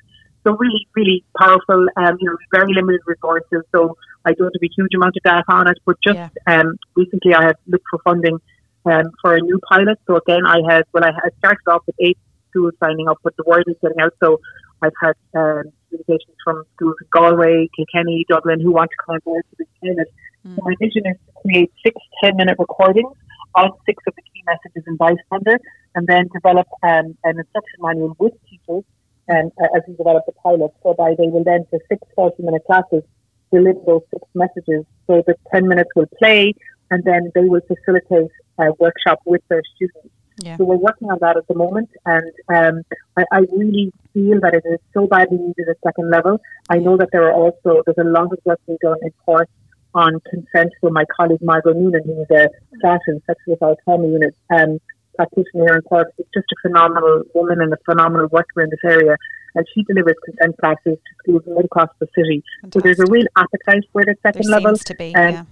So 0.45 0.57
really, 0.57 0.89
really 0.97 1.25
powerful. 1.39 1.87
Um, 1.97 2.17
you 2.19 2.29
know, 2.29 2.37
very 2.53 2.75
limited 2.75 3.01
resources. 3.07 3.63
So 3.71 3.97
I 4.25 4.33
don't 4.33 4.51
have 4.51 4.63
a 4.63 4.71
huge 4.75 4.95
amount 4.95 5.15
of 5.17 5.23
data 5.23 5.45
on 5.49 5.69
it, 5.69 5.79
but 5.85 5.97
just 6.03 6.19
yeah. 6.19 6.29
um, 6.47 6.77
recently 6.97 7.35
I 7.35 7.45
have 7.47 7.57
looked 7.67 7.87
for 7.91 8.01
funding 8.05 8.41
um, 8.87 9.05
for 9.21 9.35
a 9.35 9.41
new 9.41 9.59
pilot. 9.69 9.99
So 10.07 10.17
again, 10.17 10.47
I 10.47 10.61
had 10.69 10.85
well, 10.93 11.05
I 11.05 11.13
had 11.23 11.33
started 11.39 11.67
off 11.69 11.83
with 11.87 11.97
eight 12.01 12.19
schools 12.51 12.75
signing 12.83 13.09
up, 13.09 13.19
but 13.23 13.37
the 13.37 13.45
word 13.47 13.65
is 13.67 13.77
getting 13.83 14.01
out. 14.01 14.15
So 14.23 14.41
I've 14.83 14.93
had 15.01 15.15
um, 15.35 15.65
communications 15.89 16.37
from 16.45 16.65
schools 16.75 16.97
in 17.01 17.09
Galway, 17.13 17.69
Kilkenny, 17.77 18.25
Dublin, 18.29 18.61
who 18.61 18.73
want 18.73 18.91
to 18.91 18.97
come 19.05 19.15
on 19.15 19.21
board 19.25 19.45
to 19.51 19.57
this 19.59 19.69
pilot. 19.81 20.09
Mm. 20.47 20.57
So 20.57 20.63
my 20.65 20.75
vision 20.81 21.03
is 21.07 21.17
to 21.27 21.33
create 21.43 21.73
six 21.85 21.97
10-minute 22.25 22.57
recordings 22.59 23.15
of 23.55 23.71
six 23.87 24.03
of 24.09 24.15
the 24.17 24.23
key 24.23 24.43
messages 24.47 24.85
in 24.87 24.97
Bystander, 24.97 25.61
and 25.95 26.07
then 26.07 26.29
develop 26.33 26.67
um, 26.83 27.17
an 27.23 27.39
instruction 27.39 27.79
manual 27.81 28.17
with 28.19 28.33
teachers 28.49 28.83
and 29.29 29.53
um, 29.61 29.69
as 29.77 29.83
we 29.87 29.95
develop 29.95 30.25
the 30.27 30.33
pilot, 30.33 30.73
whereby 30.83 31.15
they 31.17 31.29
will 31.29 31.45
then, 31.45 31.65
for 31.71 31.79
six 31.89 32.03
40-minute 32.19 32.63
classes, 32.67 33.03
deliver 33.53 33.79
those 33.87 34.03
six 34.11 34.23
messages. 34.35 34.85
So 35.07 35.23
the 35.27 35.35
10 35.53 35.69
minutes 35.69 35.91
will 35.95 36.09
play, 36.19 36.55
and 36.91 37.05
then 37.05 37.31
they 37.35 37.43
will 37.43 37.61
facilitate 37.61 38.31
a 38.59 38.73
workshop 38.79 39.21
with 39.25 39.43
their 39.49 39.63
students. 39.75 40.15
Yeah. 40.43 40.57
So 40.57 40.65
we're 40.65 40.77
working 40.77 41.11
on 41.11 41.19
that 41.21 41.37
at 41.37 41.47
the 41.47 41.55
moment, 41.55 41.91
and 42.07 42.33
um, 42.49 42.83
I, 43.17 43.25
I, 43.33 43.39
really 43.53 43.93
feel 44.15 44.41
that 44.41 44.55
it 44.55 44.65
is 44.67 44.81
so 44.95 45.07
badly 45.07 45.37
needed 45.37 45.69
at 45.69 45.77
second 45.85 46.11
level. 46.11 46.41
I 46.71 46.79
know 46.79 46.97
that 46.97 47.11
there 47.13 47.29
are 47.29 47.35
also 47.35 47.83
there's 47.85 47.99
a 47.99 48.11
lot 48.11 48.33
of 48.33 48.39
work 48.45 48.59
being 48.67 48.79
done 48.83 48.97
in 49.03 49.13
Cork 49.25 49.49
on 49.95 50.21
consent. 50.31 50.73
So 50.81 50.91
my 50.91 51.05
colleague 51.15 51.43
Margot 51.43 51.75
Noonan, 51.75 52.03
who 52.05 52.23
is 52.23 52.31
a 52.31 52.49
staff 52.79 53.01
in 53.09 53.23
sexual 53.27 53.55
assault 53.55 53.79
trauma 53.85 54.09
unit 54.09 54.35
um, 54.51 54.81
practitioner 55.17 55.67
here 55.67 55.77
in 55.77 55.83
Cork, 55.83 56.09
is 56.19 56.27
just 56.33 56.47
a 56.51 56.57
phenomenal 56.63 57.23
woman 57.35 57.61
and 57.61 57.73
a 57.73 57.79
phenomenal 57.85 58.29
worker 58.29 58.63
in 58.63 58.71
this 58.71 58.81
area. 58.85 59.17
And 59.55 59.67
she 59.75 59.83
delivers 59.83 60.17
consent 60.25 60.57
classes 60.59 60.97
to 60.97 61.15
schools 61.23 61.43
right 61.47 61.65
across 61.67 61.91
the 62.01 62.09
city. 62.17 62.43
Fantastic. 62.63 62.73
So 62.73 62.81
there's 62.81 63.01
a 63.01 63.13
real 63.13 63.27
appetite 63.37 63.85
for 63.93 64.01
it 64.01 64.09
at 64.09 64.17
second 64.23 64.51
there 64.51 64.61
level. 64.61 64.77
to 64.77 64.95
be, 64.95 65.15
um, 65.15 65.35
yeah 65.35 65.45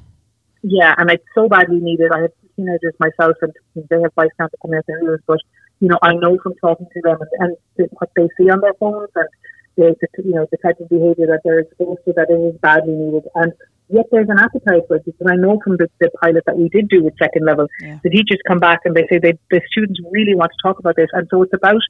yeah, 0.62 0.94
and 0.98 1.10
it's 1.10 1.24
so 1.34 1.48
badly 1.48 1.80
needed. 1.80 2.10
I 2.12 2.22
have 2.22 2.32
teenagers 2.60 2.94
myself, 3.00 3.36
and 3.42 3.52
they 3.88 4.00
have 4.00 4.14
consent 4.14 4.52
coming 4.62 4.78
out 4.78 4.86
their 4.86 5.02
ears, 5.04 5.20
but 5.26 5.38
you 5.80 5.88
know, 5.88 5.98
I 6.02 6.12
know 6.12 6.38
from 6.42 6.54
talking 6.60 6.86
to 6.92 7.00
them 7.02 7.18
and, 7.38 7.56
and 7.78 7.88
what 7.92 8.10
they 8.14 8.28
see 8.36 8.50
on 8.50 8.60
their 8.60 8.74
phones 8.74 9.08
and 9.14 9.28
the, 9.76 9.94
the, 10.00 10.22
you 10.22 10.34
know 10.34 10.46
the 10.50 10.58
type 10.58 10.78
of 10.80 10.88
behaviour 10.88 11.26
that 11.26 11.40
they're 11.44 11.60
exposed 11.60 12.00
to 12.04 12.12
that 12.16 12.28
it 12.28 12.34
is 12.34 12.60
badly 12.60 12.92
needed. 12.92 13.24
And 13.34 13.52
yet 13.88 14.06
there's 14.12 14.28
an 14.28 14.38
appetite 14.38 14.82
for 14.88 14.96
it 14.96 15.04
because 15.04 15.26
I 15.26 15.36
know 15.36 15.58
from 15.64 15.78
the, 15.78 15.88
the 16.00 16.10
pilot 16.22 16.44
that 16.46 16.56
we 16.56 16.68
did 16.68 16.88
do 16.88 17.02
with 17.02 17.14
second 17.18 17.46
level, 17.46 17.66
yeah. 17.80 17.98
the 18.04 18.10
teachers 18.10 18.38
come 18.46 18.58
back 18.58 18.80
and 18.84 18.94
they 18.94 19.06
say 19.08 19.18
they, 19.18 19.38
the 19.50 19.62
students 19.72 20.00
really 20.10 20.34
want 20.34 20.52
to 20.52 20.68
talk 20.68 20.78
about 20.78 20.96
this. 20.96 21.08
And 21.12 21.26
so 21.30 21.42
it's 21.42 21.54
about 21.54 21.80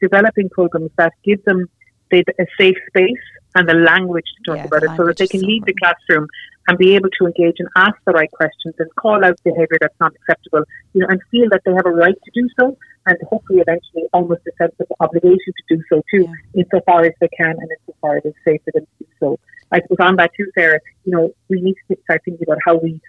developing 0.00 0.50
programs 0.50 0.90
that 0.98 1.12
give 1.24 1.42
them 1.44 1.68
a 2.12 2.22
safe 2.58 2.76
space 2.88 3.24
and 3.54 3.68
the 3.68 3.74
language 3.74 4.24
to 4.36 4.50
talk 4.50 4.56
yeah, 4.58 4.64
about 4.64 4.82
it 4.82 4.90
so 4.96 5.06
that 5.06 5.16
they 5.16 5.26
can 5.26 5.40
leave 5.40 5.64
the 5.64 5.74
classroom 5.74 6.26
and 6.68 6.76
be 6.76 6.94
able 6.94 7.08
to 7.18 7.26
engage 7.26 7.56
and 7.58 7.68
ask 7.76 7.94
the 8.06 8.12
right 8.12 8.30
questions 8.30 8.74
and 8.78 8.88
call 8.96 9.24
out 9.24 9.36
behaviour 9.42 9.78
that's 9.80 9.98
not 10.00 10.12
acceptable, 10.14 10.62
you 10.92 11.00
know, 11.00 11.06
and 11.08 11.20
feel 11.30 11.48
that 11.50 11.62
they 11.64 11.72
have 11.72 11.86
a 11.86 11.90
right 11.90 12.14
to 12.24 12.30
do 12.34 12.46
so 12.60 12.76
and 13.06 13.16
hopefully 13.26 13.60
eventually 13.60 14.04
almost 14.12 14.42
a 14.46 14.52
sense 14.62 14.74
of 14.78 14.86
obligation 15.00 15.52
to 15.56 15.76
do 15.76 15.82
so 15.88 16.02
too, 16.12 16.28
insofar 16.54 17.04
as 17.04 17.12
they 17.20 17.28
can 17.28 17.56
and 17.58 17.68
insofar 17.80 18.18
as 18.18 18.22
it's 18.26 18.36
safe 18.44 18.60
for 18.64 18.72
them 18.74 18.86
to 18.98 19.04
do 19.04 19.10
so. 19.18 19.38
I 19.72 19.80
suppose 19.80 19.96
on 20.00 20.16
that 20.16 20.30
too, 20.36 20.46
Sarah, 20.54 20.78
you 21.04 21.12
know, 21.12 21.30
we 21.48 21.60
need 21.62 21.76
to 21.90 21.96
start 22.04 22.20
thinking 22.24 22.46
about 22.46 22.58
how 22.64 22.76
we 22.76 23.00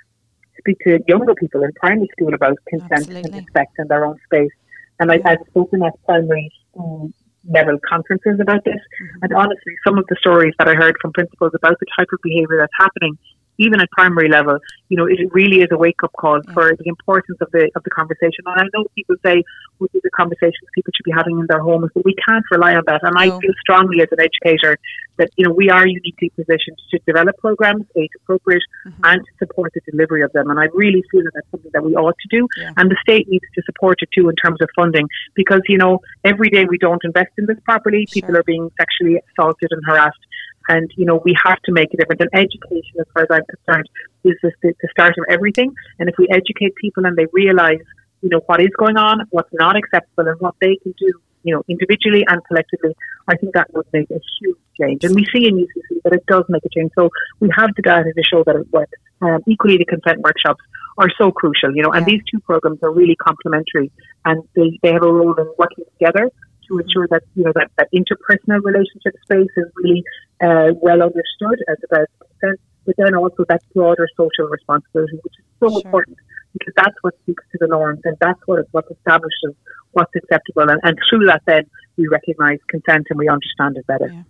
speak 0.57 0.77
to 0.85 0.99
younger 1.07 1.35
people 1.35 1.63
in 1.63 1.71
primary 1.73 2.07
school 2.13 2.33
about 2.33 2.57
consent 2.67 2.91
Absolutely. 2.91 3.31
and 3.31 3.45
respect 3.45 3.73
in 3.77 3.87
their 3.89 4.05
own 4.05 4.17
space. 4.25 4.51
And 5.01 5.11
I, 5.11 5.19
I've 5.25 5.39
spoken 5.49 5.83
at 5.83 5.93
primary 6.05 6.49
school 6.71 7.11
level 7.49 7.77
conferences 7.87 8.39
about 8.39 8.63
this. 8.63 8.75
Mm-hmm. 8.75 9.23
And 9.23 9.33
honestly, 9.33 9.73
some 9.85 9.97
of 9.97 10.05
the 10.07 10.15
stories 10.19 10.53
that 10.59 10.67
I 10.67 10.75
heard 10.75 10.95
from 11.01 11.11
principals 11.13 11.51
about 11.55 11.77
the 11.79 11.85
type 11.97 12.07
of 12.13 12.19
behaviour 12.23 12.57
that's 12.59 12.73
happening 12.77 13.17
even 13.59 13.79
at 13.79 13.89
primary 13.91 14.29
level, 14.29 14.57
you 14.89 14.97
know, 14.97 15.05
it 15.05 15.19
really 15.31 15.61
is 15.61 15.67
a 15.71 15.77
wake 15.77 16.01
up 16.03 16.13
call 16.19 16.39
yeah. 16.43 16.53
for 16.53 16.75
the 16.75 16.87
importance 16.87 17.37
of 17.41 17.49
the 17.51 17.69
of 17.75 17.83
the 17.83 17.91
conversation. 17.91 18.43
And 18.47 18.59
I 18.61 18.65
know 18.73 18.85
people 18.95 19.15
say 19.23 19.43
well, 19.79 19.89
are 20.03 20.09
conversations 20.15 20.67
people 20.73 20.91
should 20.95 21.03
be 21.03 21.11
having 21.11 21.39
in 21.39 21.45
their 21.47 21.59
homes, 21.59 21.91
but 21.93 22.03
we 22.03 22.15
can't 22.27 22.45
rely 22.51 22.75
on 22.75 22.83
that. 22.87 23.01
And 23.03 23.13
no. 23.15 23.21
I 23.21 23.27
feel 23.39 23.53
strongly 23.61 24.01
as 24.01 24.07
an 24.11 24.19
educator 24.19 24.77
that 25.17 25.29
you 25.35 25.45
know 25.45 25.53
we 25.53 25.69
are 25.69 25.85
uniquely 25.85 26.29
positioned 26.29 26.77
to 26.91 26.99
develop 27.05 27.37
programs, 27.37 27.85
age 27.95 28.09
appropriate, 28.15 28.63
mm-hmm. 28.87 29.05
and 29.05 29.21
to 29.21 29.31
support 29.45 29.73
the 29.73 29.81
delivery 29.91 30.21
of 30.21 30.31
them. 30.33 30.49
And 30.49 30.59
I 30.59 30.67
really 30.73 31.03
feel 31.11 31.23
that 31.23 31.31
that's 31.35 31.51
something 31.51 31.71
that 31.73 31.83
we 31.83 31.95
ought 31.95 32.17
to 32.17 32.37
do, 32.37 32.47
yeah. 32.57 32.71
and 32.77 32.89
the 32.89 32.97
state 33.01 33.27
needs 33.27 33.45
to 33.55 33.61
support 33.65 33.97
it 34.01 34.09
too 34.15 34.29
in 34.29 34.35
terms 34.35 34.61
of 34.61 34.69
funding, 34.75 35.07
because 35.35 35.61
you 35.67 35.77
know 35.77 35.99
every 36.23 36.49
day 36.49 36.65
we 36.65 36.77
don't 36.77 37.03
invest 37.03 37.31
in 37.37 37.45
this 37.45 37.59
properly, 37.65 38.05
sure. 38.05 38.21
people 38.21 38.37
are 38.37 38.43
being 38.43 38.71
sexually 38.79 39.19
assaulted 39.31 39.69
and 39.71 39.81
harassed. 39.85 40.19
And, 40.69 40.89
you 40.95 41.05
know, 41.05 41.21
we 41.25 41.35
have 41.43 41.59
to 41.63 41.71
make 41.71 41.93
a 41.93 41.97
difference. 41.97 42.21
And 42.21 42.29
education, 42.33 42.95
as 42.99 43.07
far 43.13 43.23
as 43.23 43.29
I'm 43.31 43.45
concerned, 43.45 43.89
is 44.23 44.35
the, 44.43 44.51
the 44.61 44.87
start 44.91 45.15
of 45.17 45.25
everything. 45.29 45.73
And 45.97 46.07
if 46.07 46.15
we 46.17 46.27
educate 46.29 46.75
people 46.75 47.05
and 47.05 47.17
they 47.17 47.25
realize, 47.33 47.79
you 48.21 48.29
know, 48.29 48.41
what 48.45 48.61
is 48.61 48.69
going 48.77 48.95
on, 48.95 49.25
what's 49.31 49.49
not 49.53 49.75
acceptable, 49.75 50.29
and 50.29 50.39
what 50.39 50.55
they 50.61 50.77
can 50.83 50.93
do, 50.97 51.11
you 51.43 51.55
know, 51.55 51.63
individually 51.67 52.23
and 52.27 52.39
collectively, 52.45 52.95
I 53.27 53.35
think 53.35 53.53
that 53.55 53.73
would 53.73 53.87
make 53.91 54.11
a 54.11 54.19
huge 54.39 54.57
change. 54.79 55.03
And 55.03 55.15
we 55.15 55.25
see 55.33 55.47
in 55.47 55.57
UCC 55.57 56.01
that 56.03 56.13
it 56.13 56.25
does 56.27 56.43
make 56.49 56.63
a 56.65 56.69
change. 56.69 56.91
So 56.95 57.09
we 57.39 57.49
have 57.55 57.71
the 57.75 57.81
data 57.81 58.11
to 58.13 58.23
show 58.23 58.43
that 58.43 58.55
it 58.55 58.71
works. 58.71 58.91
Um, 59.21 59.39
equally, 59.47 59.77
the 59.77 59.85
consent 59.85 60.19
workshops 60.21 60.61
are 60.97 61.09
so 61.17 61.31
crucial, 61.31 61.75
you 61.75 61.81
know, 61.81 61.91
and 61.91 62.05
yeah. 62.05 62.13
these 62.13 62.21
two 62.31 62.39
programs 62.41 62.79
are 62.83 62.91
really 62.91 63.15
complementary 63.15 63.91
and 64.25 64.43
they, 64.55 64.77
they 64.83 64.93
have 64.93 65.03
a 65.03 65.11
role 65.11 65.33
in 65.39 65.51
working 65.57 65.85
together 65.97 66.29
to 66.69 66.79
ensure 66.79 67.07
that 67.09 67.23
you 67.35 67.43
know 67.43 67.51
that, 67.55 67.71
that 67.77 67.89
interpersonal 67.93 68.63
relationship 68.63 69.13
space 69.23 69.49
is 69.57 69.65
really 69.75 70.03
uh, 70.41 70.71
well 70.81 71.01
understood 71.01 71.59
as 71.67 71.77
about 71.89 72.07
consent, 72.19 72.59
but 72.85 72.95
then 72.97 73.15
also 73.15 73.43
that 73.49 73.61
broader 73.73 74.07
social 74.15 74.47
responsibility, 74.47 75.19
which 75.23 75.33
is 75.37 75.45
so 75.59 75.69
sure. 75.69 75.81
important 75.83 76.17
because 76.53 76.73
that's 76.75 76.95
what 77.01 77.13
speaks 77.23 77.43
to 77.51 77.57
the 77.59 77.67
norms 77.67 78.01
and 78.05 78.17
that's 78.19 78.39
what 78.45 78.65
what 78.71 78.85
establishes 78.89 79.55
what's 79.91 80.13
acceptable. 80.15 80.69
And, 80.69 80.79
and 80.83 80.97
through 81.09 81.25
that, 81.27 81.41
then 81.45 81.63
we 81.99 82.07
recognise 82.07 82.59
consent 82.67 83.07
and 83.09 83.19
we 83.19 83.27
understand 83.27 83.77
it 83.77 83.85
better. 83.85 84.09
Yeah. 84.11 84.23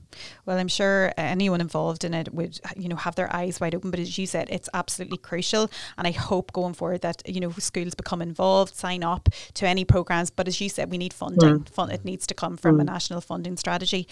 Well, 0.46 0.58
I'm 0.58 0.68
sure 0.68 1.14
anyone 1.18 1.62
involved 1.62 2.04
in 2.04 2.16
it 2.16 2.34
would, 2.34 2.60
you 2.76 2.90
know, 2.90 2.96
have 2.96 3.16
their 3.16 3.34
eyes 3.34 3.62
wide 3.62 3.76
open. 3.76 3.92
But 3.92 4.00
as 4.00 4.18
you 4.18 4.26
said, 4.26 4.48
it's 4.50 4.68
absolutely 4.74 5.18
crucial, 5.18 5.70
and 5.98 6.08
I 6.08 6.12
hope 6.12 6.52
going 6.52 6.74
forward 6.74 7.02
that 7.02 7.22
you 7.28 7.40
know 7.40 7.52
schools 7.52 7.94
become 7.94 8.22
involved, 8.22 8.76
sign 8.76 9.04
up 9.04 9.30
to 9.54 9.68
any 9.68 9.86
programs. 9.86 10.32
But 10.32 10.48
as 10.48 10.60
you 10.60 10.68
said, 10.68 10.90
we 10.90 10.98
need 10.98 11.14
funding. 11.14 11.60
Mm. 11.60 11.70
Fund, 11.70 11.92
it 11.92 12.04
needs 12.04 12.26
to 12.28 12.34
come 12.34 12.58
from 12.58 12.78
mm. 12.78 12.82
a 12.82 12.84
national 12.86 13.22
funding 13.22 13.56
strategy. 13.56 14.08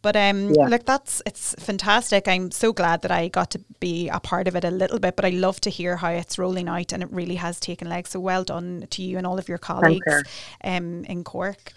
But 0.00 0.16
um, 0.16 0.54
yeah. 0.54 0.68
look, 0.68 0.86
that's 0.86 1.22
it's 1.26 1.54
fantastic. 1.58 2.26
I'm 2.26 2.50
so 2.50 2.72
glad 2.72 3.02
that 3.02 3.10
I 3.10 3.28
got 3.28 3.50
to 3.50 3.60
be 3.78 4.08
a 4.08 4.20
part 4.20 4.48
of 4.48 4.56
it 4.56 4.64
a 4.64 4.70
little 4.70 4.98
bit. 4.98 5.16
But 5.16 5.26
I 5.26 5.30
love 5.30 5.60
to 5.60 5.70
hear 5.70 5.96
how 5.96 6.08
it's 6.08 6.38
rolling 6.38 6.68
out, 6.68 6.92
and 6.92 7.02
it 7.02 7.12
really 7.12 7.36
has 7.36 7.60
taken 7.60 7.88
legs. 7.88 8.10
So 8.10 8.20
well 8.20 8.44
done 8.44 8.86
to 8.90 9.02
you 9.02 9.18
and 9.18 9.26
all 9.26 9.38
of 9.38 9.48
your 9.48 9.58
colleagues 9.58 10.24
um, 10.64 11.04
in 11.04 11.24
Cork 11.24 11.72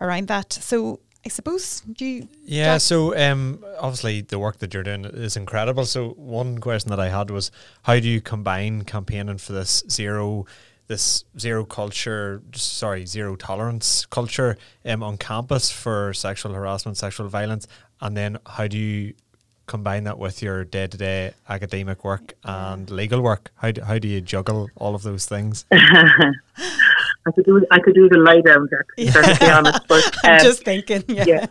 around 0.00 0.28
that. 0.28 0.52
So 0.52 1.00
I 1.24 1.28
suppose 1.28 1.80
do 1.80 2.04
you 2.04 2.28
Yeah, 2.44 2.78
so 2.78 3.16
um 3.16 3.64
obviously 3.78 4.20
the 4.20 4.38
work 4.38 4.58
that 4.58 4.72
you're 4.72 4.84
doing 4.84 5.04
is 5.04 5.36
incredible. 5.36 5.84
So 5.84 6.10
one 6.10 6.58
question 6.58 6.90
that 6.90 7.00
I 7.00 7.08
had 7.08 7.30
was 7.30 7.50
how 7.82 7.98
do 7.98 8.08
you 8.08 8.20
combine 8.20 8.84
campaigning 8.84 9.38
for 9.38 9.52
this 9.52 9.82
zero 9.90 10.46
this 10.86 11.24
zero 11.36 11.64
culture 11.64 12.42
sorry, 12.54 13.06
zero 13.06 13.34
tolerance 13.34 14.06
culture 14.06 14.56
um 14.84 15.02
on 15.02 15.18
campus 15.18 15.70
for 15.70 16.14
sexual 16.14 16.52
harassment, 16.54 16.96
sexual 16.96 17.28
violence 17.28 17.66
and 18.00 18.16
then 18.16 18.38
how 18.46 18.66
do 18.68 18.78
you 18.78 19.14
combine 19.66 20.04
that 20.04 20.18
with 20.18 20.42
your 20.42 20.64
day 20.64 20.86
to 20.86 20.96
day 20.96 21.34
academic 21.48 22.04
work 22.04 22.34
and 22.44 22.88
legal 22.90 23.20
work? 23.20 23.50
How 23.56 23.70
do, 23.70 23.82
how 23.82 23.98
do 23.98 24.08
you 24.08 24.20
juggle 24.20 24.68
all 24.76 24.94
of 24.94 25.02
those 25.02 25.26
things? 25.26 25.64
I 27.26 27.32
could 27.32 27.44
do 27.44 27.66
I 27.70 27.80
could 27.80 27.94
do 27.94 28.08
the 28.08 28.18
lie 28.18 28.40
down 28.40 28.68
there. 28.70 28.86
To 28.96 29.38
be 29.40 29.50
honest, 29.50 29.88
but 29.88 30.04
um, 30.24 30.32
I'm 30.32 30.40
just 30.40 30.64
thinking. 30.64 31.04
Yeah. 31.08 31.24
yeah, 31.26 31.46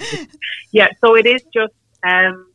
yeah. 0.72 0.88
So 1.00 1.14
it 1.14 1.26
is 1.26 1.42
just 1.52 1.74
um, 2.06 2.46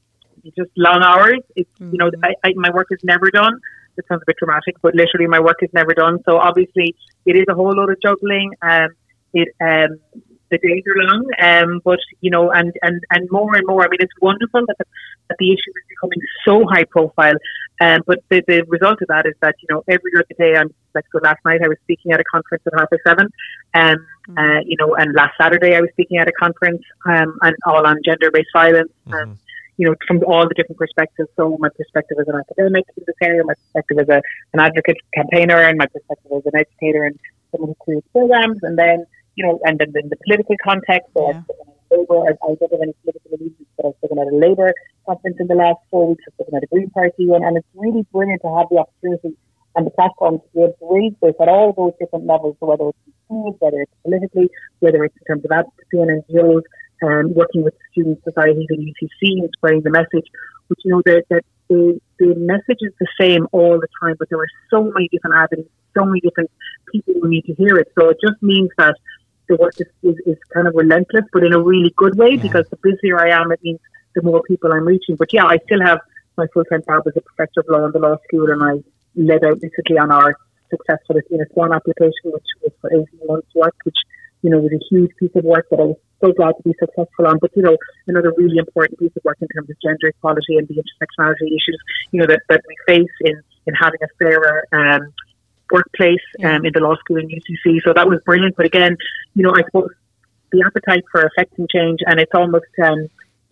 just 0.58 0.72
long 0.76 1.04
hours. 1.04 1.42
It's 1.56 1.70
mm. 1.80 1.92
you 1.92 1.98
know 2.00 2.10
mm. 2.10 2.20
I, 2.24 2.34
I, 2.44 2.54
my 2.56 2.72
work 2.72 2.88
is 2.90 3.00
never 3.04 3.30
done. 3.30 3.60
It 3.98 4.06
sounds 4.10 4.24
a 4.24 4.26
bit 4.26 4.38
dramatic, 4.38 4.76
but 4.82 4.96
literally 4.96 5.28
my 5.28 5.40
work 5.40 5.58
is 5.62 5.70
never 5.74 5.94
done. 5.94 6.20
So 6.26 6.38
obviously 6.38 6.96
it 7.26 7.36
is 7.36 7.46
a 7.50 7.54
whole 7.54 7.74
lot 7.76 7.90
of 7.90 8.02
juggling. 8.02 8.52
Um, 8.62 8.90
it 9.34 9.50
um, 9.62 10.00
the 10.50 10.58
days 10.58 10.84
are 10.88 11.04
long, 11.04 11.26
um, 11.42 11.82
but 11.84 12.00
you 12.22 12.30
know, 12.30 12.52
and, 12.52 12.74
and, 12.82 13.02
and 13.12 13.30
more 13.32 13.56
and 13.56 13.66
more. 13.66 13.84
I 13.84 13.90
mean, 13.90 14.00
it's 14.00 14.14
wonderful 14.22 14.66
that 14.68 14.78
the, 14.78 14.86
that 15.30 15.38
the 15.40 15.52
issue 15.52 15.72
is 15.72 15.84
becoming 15.90 16.20
so 16.46 16.66
high 16.68 16.86
profile. 16.86 17.36
Um, 17.82 18.02
but 18.06 18.20
the, 18.30 18.42
the 18.48 18.64
result 18.68 19.02
of 19.02 19.10
that 19.10 19.26
is 19.26 19.34
that 19.42 19.56
you 19.62 19.68
know 19.70 19.84
every 19.88 20.12
other 20.16 20.26
day 20.38 20.58
I'm 20.58 20.74
like 20.94 21.06
so. 21.12 21.20
Last 21.22 21.40
night 21.44 21.62
I 21.64 21.68
was 21.68 21.78
speaking 21.84 22.12
at 22.12 22.20
a 22.20 22.24
conference 22.24 22.64
at 22.68 22.74
half 22.78 22.90
past 22.90 23.02
seven, 23.06 23.28
um, 23.74 23.98
mm-hmm. 24.30 24.38
uh, 24.38 24.60
you 24.66 24.78
know, 24.80 24.96
and 24.96 25.14
last 25.14 25.34
Saturday 25.40 25.76
I 25.76 25.82
was 25.82 25.90
speaking 25.92 26.18
at 26.18 26.28
a 26.28 26.32
conference, 26.32 26.82
um, 27.06 27.38
and 27.42 27.56
all 27.66 27.86
on 27.86 27.98
gender 28.06 28.32
based 28.32 28.50
violence. 28.54 28.92
Mm-hmm. 29.08 29.34
you 29.78 29.90
know, 29.90 29.96
from 30.08 30.24
all 30.24 30.48
the 30.48 30.54
different 30.54 30.80
perspectives. 30.80 31.28
So 31.36 31.58
my 31.60 31.68
perspective 31.68 32.18
as 32.18 32.28
an 32.30 32.36
academic 32.40 32.86
in 32.96 33.04
this 33.06 33.16
area, 33.22 33.44
my 33.44 33.56
perspective 33.56 33.98
as 34.00 34.08
a, 34.08 34.22
an 34.54 34.62
advocate 34.62 34.98
campaigner, 35.14 35.60
and 35.60 35.78
my 35.78 35.88
perspective 35.88 36.32
as 36.32 36.46
an 36.46 36.56
educator 36.56 37.04
and 37.04 37.20
someone 37.52 37.72
who 37.72 37.84
creates 37.84 38.08
programs, 38.14 38.60
and 38.64 38.80
then 38.80 39.06
you 39.36 39.46
know, 39.46 39.60
and 39.64 39.80
then 39.80 39.94
in 39.96 40.10
the 40.10 40.18
political 40.26 40.56
context, 40.64 41.10
so 41.14 41.30
yeah. 41.30 41.38
I've 41.38 41.44
spoken 41.44 41.68
at 41.70 41.98
Labour, 41.98 42.20
I, 42.24 42.32
I 42.32 42.56
don't 42.56 42.72
have 42.72 42.82
any 42.82 42.96
political 43.04 43.32
allegiance, 43.32 43.70
but 43.78 43.86
I've 43.88 43.98
spoken 44.00 44.20
at 44.20 44.28
a 44.28 44.36
Labour 44.36 44.74
conference 45.06 45.38
in 45.40 45.48
the 45.48 45.56
last 45.56 45.80
four 45.92 46.10
weeks, 46.10 46.24
I've 46.28 46.34
spoken 46.36 46.56
at 46.56 46.64
a 46.64 46.68
Green 46.68 46.90
Party 46.90 47.28
one, 47.28 47.44
and 47.44 47.58
it's 47.58 47.68
really 47.76 48.04
brilliant 48.12 48.42
to 48.42 48.52
have 48.56 48.68
the 48.72 48.80
opportunity 48.80 49.38
and 49.76 49.86
the 49.86 49.92
platform 49.92 50.40
to 50.40 50.48
be 50.56 50.64
able 50.64 50.76
to 50.80 50.88
raise 50.88 51.14
this 51.22 51.36
at 51.40 51.50
all 51.50 51.74
those 51.76 51.94
different 52.00 52.26
levels, 52.26 52.56
so 52.60 52.68
whether 52.68 52.90
it's 52.90 53.04
in 53.08 53.14
schools, 53.26 53.56
whether 53.60 53.82
it's 53.82 53.92
politically, 54.04 54.50
whether 54.80 55.04
it's 55.04 55.16
in 55.20 55.26
terms 55.28 55.44
of 55.44 55.52
advocacy 55.52 56.00
and 56.00 56.24
NGOs, 56.24 56.64
um, 57.04 57.34
working 57.34 57.64
with 57.64 57.74
student 57.92 58.20
societies 58.24 58.68
and 58.70 58.80
UCC 58.80 59.44
and 59.44 59.50
spreading 59.58 59.82
the 59.84 59.92
message, 59.92 60.28
which, 60.68 60.80
you 60.86 60.92
know, 60.92 61.02
that, 61.06 61.24
that 61.30 61.44
the, 61.70 62.00
the 62.20 62.34
message 62.36 62.80
is 62.82 62.94
the 63.00 63.08
same 63.20 63.48
all 63.52 63.80
the 63.80 63.88
time, 64.02 64.16
but 64.18 64.30
there 64.30 64.40
are 64.40 64.54
so 64.70 64.84
many 64.84 65.10
different 65.12 65.36
avenues, 65.36 65.68
so 65.98 66.06
many 66.06 66.22
different 66.22 66.50
people 66.92 67.14
who 67.22 67.28
need 67.28 67.44
to 67.46 67.54
hear 67.56 67.78
it. 67.78 67.92
So 68.00 68.10
it 68.10 68.18
just 68.22 68.42
means 68.42 68.70
that 68.78 68.96
the 69.48 69.56
work 69.58 69.74
is, 69.80 69.88
is, 70.04 70.16
is 70.26 70.38
kind 70.54 70.68
of 70.68 70.74
relentless, 70.76 71.26
but 71.32 71.44
in 71.44 71.54
a 71.54 71.62
really 71.62 71.94
good 71.96 72.18
way, 72.18 72.32
yeah. 72.32 72.42
because 72.42 72.66
the 72.70 72.78
busier 72.78 73.20
I 73.20 73.30
am, 73.30 73.52
it 73.52 73.60
means 73.64 73.80
the 74.16 74.22
more 74.22 74.42
people 74.44 74.72
I'm 74.72 74.86
reaching. 74.86 75.16
But 75.16 75.34
yeah, 75.34 75.46
I 75.46 75.58
still 75.66 75.82
have 75.86 76.00
my 76.38 76.48
full 76.54 76.66
time 76.66 76.84
job 76.88 77.04
as 77.08 77.14
a 77.16 77.22
professor 77.22 77.62
of 77.62 77.66
law 77.70 77.86
in 77.86 77.92
the 77.92 78.00
law 78.00 78.18
school, 78.28 78.50
and 78.50 78.64
I 78.64 78.84
led 79.16 79.46
out 79.46 79.62
basically 79.62 79.98
on 79.98 80.12
our 80.12 80.36
successful 80.70 81.18
Athena 81.18 81.46
Swan 81.54 81.74
application, 81.74 82.34
which 82.34 82.48
was 82.64 82.72
for 82.82 82.92
18 82.92 83.06
months' 83.28 83.54
work, 83.56 83.76
which 83.84 83.98
you 84.42 84.50
know 84.50 84.60
was 84.60 84.72
a 84.74 84.84
huge 84.90 85.12
piece 85.20 85.36
of 85.36 85.44
work 85.44 85.68
that 85.70 85.80
I 85.80 85.84
was 85.84 85.98
so 86.24 86.32
glad 86.34 86.56
to 86.58 86.64
be 86.64 86.76
successful 86.80 87.28
on. 87.28 87.40
But 87.40 87.52
you 87.56 87.62
know, 87.62 87.78
another 88.08 88.34
really 88.38 88.58
important 88.58 89.00
piece 89.00 89.16
of 89.16 89.24
work 89.24 89.38
in 89.42 89.48
terms 89.50 89.70
of 89.70 89.76
gender 89.82 90.08
equality 90.08 90.58
and 90.58 90.68
the 90.68 90.76
intersectionality 90.76 91.48
issues, 91.48 91.80
you 92.12 92.20
know, 92.20 92.28
that, 92.28 92.42
that 92.50 92.62
we 92.68 92.76
face 92.88 93.16
in 93.22 93.42
in 93.68 93.74
having 93.74 94.00
a 94.04 94.08
fairer 94.20 94.66
um, 94.72 95.14
workplace 95.72 96.26
um, 96.44 96.66
in 96.66 96.72
the 96.74 96.80
law 96.80 96.96
school 96.96 97.18
in 97.18 97.28
UCC. 97.28 97.80
So 97.86 97.94
that 97.96 98.08
was 98.08 98.20
brilliant. 98.26 98.56
But 98.56 98.66
again, 98.66 98.96
you 99.34 99.44
know, 99.44 99.52
I 99.56 99.62
suppose 99.66 99.90
the 100.52 100.64
appetite 100.66 101.04
for 101.12 101.24
affecting 101.24 101.68
change, 101.74 102.00
and 102.06 102.20
it's 102.20 102.32
almost 102.34 102.66
um, 102.84 103.08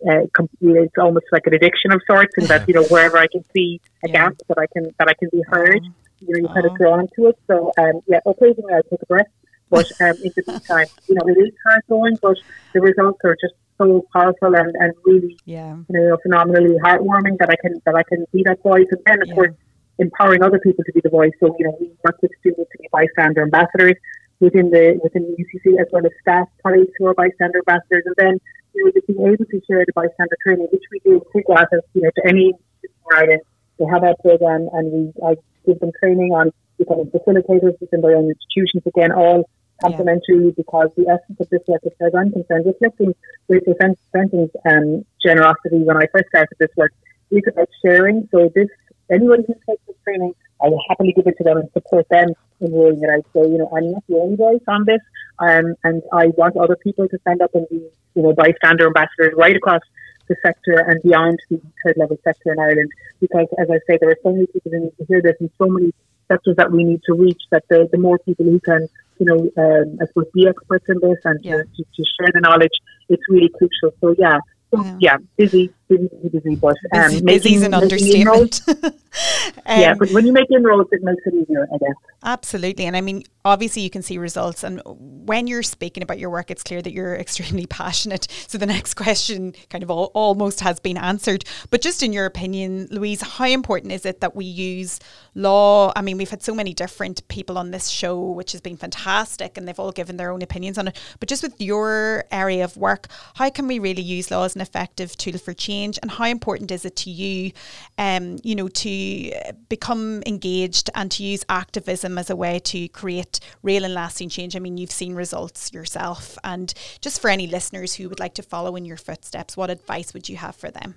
uh, 0.06 0.20
it's 0.60 0.98
almost 0.98 1.26
like 1.32 1.42
an 1.46 1.54
addiction 1.54 1.92
of 1.92 2.00
sorts, 2.06 2.32
and 2.36 2.48
that 2.48 2.62
you 2.68 2.74
know 2.74 2.84
wherever 2.84 3.18
I 3.18 3.26
can 3.30 3.44
see 3.54 3.80
a 4.04 4.08
Yeah. 4.08 4.12
gap 4.28 4.34
that 4.48 4.58
I 4.58 4.66
can 4.72 4.90
that 4.98 5.08
I 5.08 5.14
can 5.18 5.28
be 5.32 5.42
heard, 5.48 5.80
Oh. 5.82 5.94
you 6.20 6.28
know, 6.34 6.38
you 6.42 6.48
kind 6.54 6.66
Oh. 6.66 6.70
of 6.72 6.78
drawn 6.78 7.08
to 7.16 7.26
it. 7.28 7.36
So 7.50 7.72
um, 7.78 8.00
yeah, 8.06 8.20
occasionally 8.26 8.74
I 8.74 8.80
take 8.90 9.02
a 9.02 9.06
breath, 9.06 9.26
but 9.70 9.86
um, 10.00 10.14
in 10.22 10.32
the 10.36 10.42
meantime, 10.48 10.86
you 11.08 11.14
know, 11.16 11.26
it 11.26 11.38
is 11.38 11.52
hard 11.66 11.82
going, 11.88 12.16
but 12.22 12.36
the 12.74 12.80
results 12.80 13.20
are 13.24 13.36
just 13.40 13.54
so 13.78 14.04
powerful 14.12 14.54
and, 14.54 14.72
and 14.78 14.92
really 15.04 15.36
Yeah. 15.46 15.76
you 15.88 16.00
know 16.00 16.16
phenomenally 16.22 16.76
heartwarming 16.84 17.38
that 17.40 17.50
I 17.50 17.56
can 17.60 17.80
that 17.86 17.94
I 17.96 18.02
can 18.08 18.24
be 18.32 18.42
that 18.44 18.62
voice, 18.62 18.86
and 18.90 19.00
then 19.06 19.22
of 19.22 19.28
Yeah. 19.28 19.34
course 19.34 19.50
empowering 19.98 20.42
other 20.42 20.58
people 20.58 20.84
to 20.84 20.92
be 20.92 21.00
the 21.02 21.10
voice. 21.10 21.32
So 21.40 21.54
you 21.58 21.66
know, 21.66 21.76
we 21.80 21.92
work 22.04 22.18
with 22.22 22.32
students 22.40 22.70
to 22.72 22.78
be 22.78 22.88
bystander 22.92 23.42
ambassadors 23.42 23.94
within 24.40 24.70
the 24.70 24.98
within 25.02 25.22
the 25.22 25.34
UCC 25.42 25.80
as 25.80 25.86
well 25.92 26.04
as 26.04 26.12
staff 26.20 26.48
colleagues 26.62 26.92
who 26.98 27.06
are 27.06 27.14
bystander 27.14 27.60
ambassadors, 27.66 28.04
and 28.06 28.14
then 28.18 28.40
you 28.74 28.84
know, 28.84 28.90
just 28.92 29.06
being 29.06 29.20
able 29.20 29.44
to 29.44 29.60
share 29.66 29.84
the 29.86 29.92
bystander 29.94 30.36
training, 30.42 30.68
which 30.72 30.84
we 30.90 30.98
do 31.00 31.22
free 31.32 31.44
classes, 31.44 31.80
you 31.94 32.02
know, 32.02 32.10
to 32.16 32.22
any 32.26 32.52
student 32.78 33.42
They 33.78 33.86
have 33.86 34.02
our 34.02 34.16
program, 34.22 34.68
and 34.72 34.92
we 34.92 35.02
I 35.24 35.36
give 35.66 35.78
them 35.80 35.92
training 36.00 36.32
on 36.32 36.50
becoming 36.78 37.10
facilitators 37.10 37.78
within 37.80 38.00
their 38.00 38.16
own 38.16 38.30
institutions. 38.30 38.82
Again, 38.86 39.12
all 39.12 39.48
complementary 39.82 40.50
because 40.56 40.88
the 40.96 41.08
essence 41.08 41.38
of 41.40 41.48
this 41.50 41.60
work, 41.66 41.82
as 41.84 41.92
far 41.98 42.08
as 42.08 42.14
I'm 42.14 42.32
concerned, 42.32 42.66
reflecting 42.66 43.14
Rachel 43.48 43.74
Fenton's 44.12 44.50
um, 44.68 45.04
generosity 45.24 45.82
when 45.82 45.96
I 45.96 46.06
first 46.12 46.28
started 46.28 46.56
this 46.58 46.70
work, 46.76 46.92
is 47.30 47.42
about 47.48 47.68
sharing. 47.84 48.28
So 48.30 48.50
this 48.54 48.68
anyone 49.10 49.44
who 49.46 49.54
takes 49.66 49.82
this 49.86 49.96
training, 50.04 50.34
I 50.62 50.68
will 50.68 50.80
happily 50.88 51.12
give 51.12 51.26
it 51.26 51.36
to 51.38 51.44
them 51.44 51.58
and 51.58 51.68
support 51.72 52.08
them 52.08 52.28
in 52.60 52.72
rolling 52.72 53.02
it 53.02 53.10
out. 53.10 53.24
So, 53.32 53.46
you 53.46 53.58
know, 53.58 53.70
I'm 53.74 53.92
not 53.92 54.04
the 54.08 54.16
only 54.16 54.36
voice 54.36 54.62
on 54.68 54.84
this, 54.84 55.00
um, 55.38 55.74
and 55.84 56.02
I 56.12 56.28
want 56.28 56.56
other 56.56 56.76
people 56.76 57.08
to 57.08 57.18
stand 57.20 57.42
up 57.42 57.54
and 57.54 57.68
be, 57.68 57.86
you 58.14 58.22
know, 58.22 58.32
bystander 58.32 58.86
ambassadors 58.86 59.34
right 59.36 59.56
across 59.56 59.82
the 60.28 60.36
sector 60.44 60.78
and 60.78 61.02
beyond 61.02 61.38
the 61.50 61.60
third 61.84 61.96
level 61.98 62.16
sector 62.24 62.52
in 62.52 62.58
Ireland. 62.58 62.90
Because, 63.20 63.46
as 63.58 63.68
I 63.70 63.78
say, 63.86 63.98
there 64.00 64.10
are 64.10 64.18
so 64.22 64.32
many 64.32 64.46
people 64.46 64.70
who 64.70 64.80
need 64.80 64.96
to 64.98 65.04
hear 65.06 65.20
this 65.20 65.36
and 65.40 65.50
so 65.58 65.66
many 65.66 65.92
sectors 66.28 66.56
that 66.56 66.70
we 66.72 66.84
need 66.84 67.02
to 67.04 67.14
reach 67.14 67.42
that 67.50 67.64
the, 67.68 67.88
the 67.92 67.98
more 67.98 68.18
people 68.20 68.46
who 68.46 68.58
can, 68.60 68.88
you 69.18 69.26
know, 69.26 69.38
um, 69.62 69.98
I 70.00 70.06
suppose 70.06 70.26
be 70.32 70.48
experts 70.48 70.86
in 70.88 70.98
this 71.00 71.18
and 71.24 71.44
Yeah. 71.44 71.56
to, 71.56 71.62
to, 71.64 71.82
to 71.82 72.04
share 72.18 72.30
the 72.32 72.40
knowledge, 72.40 72.72
it's 73.08 73.22
really 73.28 73.50
crucial. 73.50 73.94
So, 74.00 74.14
yeah. 74.18 74.38
So, 74.70 74.82
Yeah. 74.84 74.96
yeah, 75.00 75.16
busy, 75.36 75.72
busy, 75.88 76.08
busy, 76.32 76.54
but 76.56 76.76
um, 76.92 77.10
Busy, 77.10 77.24
busy's 77.24 77.62
an 77.62 77.74
understatement. 77.74 78.60
yeah, 79.66 79.92
Um, 79.92 79.98
but 79.98 80.10
when 80.10 80.26
you 80.26 80.32
make 80.32 80.50
inroads, 80.50 80.88
it 80.92 81.02
makes 81.02 81.22
it 81.26 81.34
easier, 81.34 81.68
I 81.72 81.78
guess. 81.78 81.94
Absolutely. 82.22 82.86
And 82.86 82.96
I 82.96 83.00
mean, 83.00 83.22
obviously, 83.44 83.82
you 83.82 83.90
can 83.90 84.02
see 84.02 84.18
results. 84.18 84.64
And 84.64 84.80
when 84.84 85.46
you're 85.46 85.62
speaking 85.62 86.02
about 86.02 86.18
your 86.18 86.30
work, 86.30 86.50
it's 86.50 86.62
clear 86.62 86.82
that 86.82 86.92
you're 86.92 87.14
extremely 87.26 87.66
passionate. 87.66 88.26
So 88.48 88.58
the 88.58 88.66
next 88.66 88.94
question 88.94 89.54
kind 89.70 89.84
of 89.84 89.90
al- 89.90 90.10
almost 90.14 90.60
has 90.60 90.80
been 90.80 90.96
answered. 90.96 91.44
But 91.70 91.80
just 91.82 92.02
in 92.02 92.12
your 92.12 92.26
opinion, 92.26 92.88
Louise, 92.90 93.20
how 93.20 93.46
important 93.46 93.92
is 93.92 94.06
it 94.06 94.20
that 94.20 94.34
we 94.34 94.44
use 94.44 95.00
law? 95.34 95.92
I 95.94 96.02
mean, 96.02 96.16
we've 96.16 96.30
had 96.30 96.42
so 96.42 96.54
many 96.54 96.72
different 96.74 97.26
people 97.28 97.58
on 97.58 97.70
this 97.70 97.88
show, 97.88 98.20
which 98.20 98.52
has 98.52 98.60
been 98.60 98.76
fantastic, 98.76 99.56
and 99.56 99.68
they've 99.68 99.78
all 99.78 99.92
given 99.92 100.16
their 100.16 100.30
own 100.30 100.42
opinions 100.42 100.78
on 100.78 100.88
it. 100.88 101.00
But 101.20 101.28
just 101.28 101.42
with 101.42 101.60
your 101.60 102.24
area 102.30 102.64
of 102.64 102.76
work, 102.76 103.08
how 103.34 103.50
can 103.50 103.66
we 103.66 103.78
really 103.78 104.02
use 104.02 104.30
law 104.30 104.44
as 104.44 104.54
an 104.54 104.60
effective 104.62 105.16
tool 105.16 105.38
for 105.38 105.52
change? 105.52 105.73
And 105.82 106.10
how 106.10 106.26
important 106.26 106.70
is 106.70 106.84
it 106.84 106.96
to 106.96 107.10
you, 107.10 107.52
um, 107.98 108.38
you 108.42 108.54
know, 108.54 108.68
to 108.68 109.32
become 109.68 110.22
engaged 110.26 110.90
and 110.94 111.10
to 111.12 111.22
use 111.22 111.44
activism 111.48 112.16
as 112.18 112.30
a 112.30 112.36
way 112.36 112.58
to 112.60 112.88
create 112.88 113.40
real 113.62 113.84
and 113.84 113.94
lasting 113.94 114.28
change? 114.28 114.54
I 114.54 114.60
mean, 114.60 114.78
you've 114.78 114.90
seen 114.90 115.14
results 115.14 115.72
yourself. 115.72 116.38
And 116.44 116.72
just 117.00 117.20
for 117.20 117.28
any 117.28 117.46
listeners 117.46 117.94
who 117.94 118.08
would 118.08 118.20
like 118.20 118.34
to 118.34 118.42
follow 118.42 118.76
in 118.76 118.84
your 118.84 118.96
footsteps, 118.96 119.56
what 119.56 119.70
advice 119.70 120.14
would 120.14 120.28
you 120.28 120.36
have 120.36 120.54
for 120.54 120.70
them? 120.70 120.94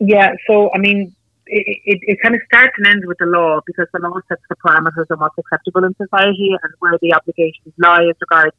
Yeah, 0.00 0.30
so 0.46 0.70
I 0.74 0.78
mean, 0.78 1.14
it, 1.46 1.80
it, 1.84 1.98
it 2.02 2.18
kind 2.22 2.34
of 2.34 2.40
starts 2.46 2.72
and 2.78 2.86
ends 2.86 3.04
with 3.06 3.18
the 3.18 3.26
law 3.26 3.60
because 3.66 3.86
the 3.92 4.00
law 4.00 4.18
sets 4.28 4.42
the 4.48 4.56
parameters 4.64 5.06
of 5.10 5.20
what's 5.20 5.36
acceptable 5.36 5.84
in 5.84 5.94
society 5.96 6.50
and 6.62 6.72
where 6.78 6.96
the 7.02 7.12
obligations 7.12 7.74
lie 7.78 8.04
as 8.08 8.16
regards, 8.20 8.56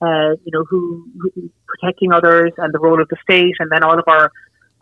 uh, 0.00 0.34
you 0.44 0.50
know, 0.52 0.64
who, 0.64 1.06
who 1.20 1.50
protecting 1.68 2.12
others 2.12 2.52
and 2.58 2.74
the 2.74 2.78
role 2.78 3.00
of 3.00 3.08
the 3.08 3.16
state, 3.22 3.54
and 3.58 3.70
then 3.70 3.84
all 3.84 3.98
of 3.98 4.04
our 4.08 4.32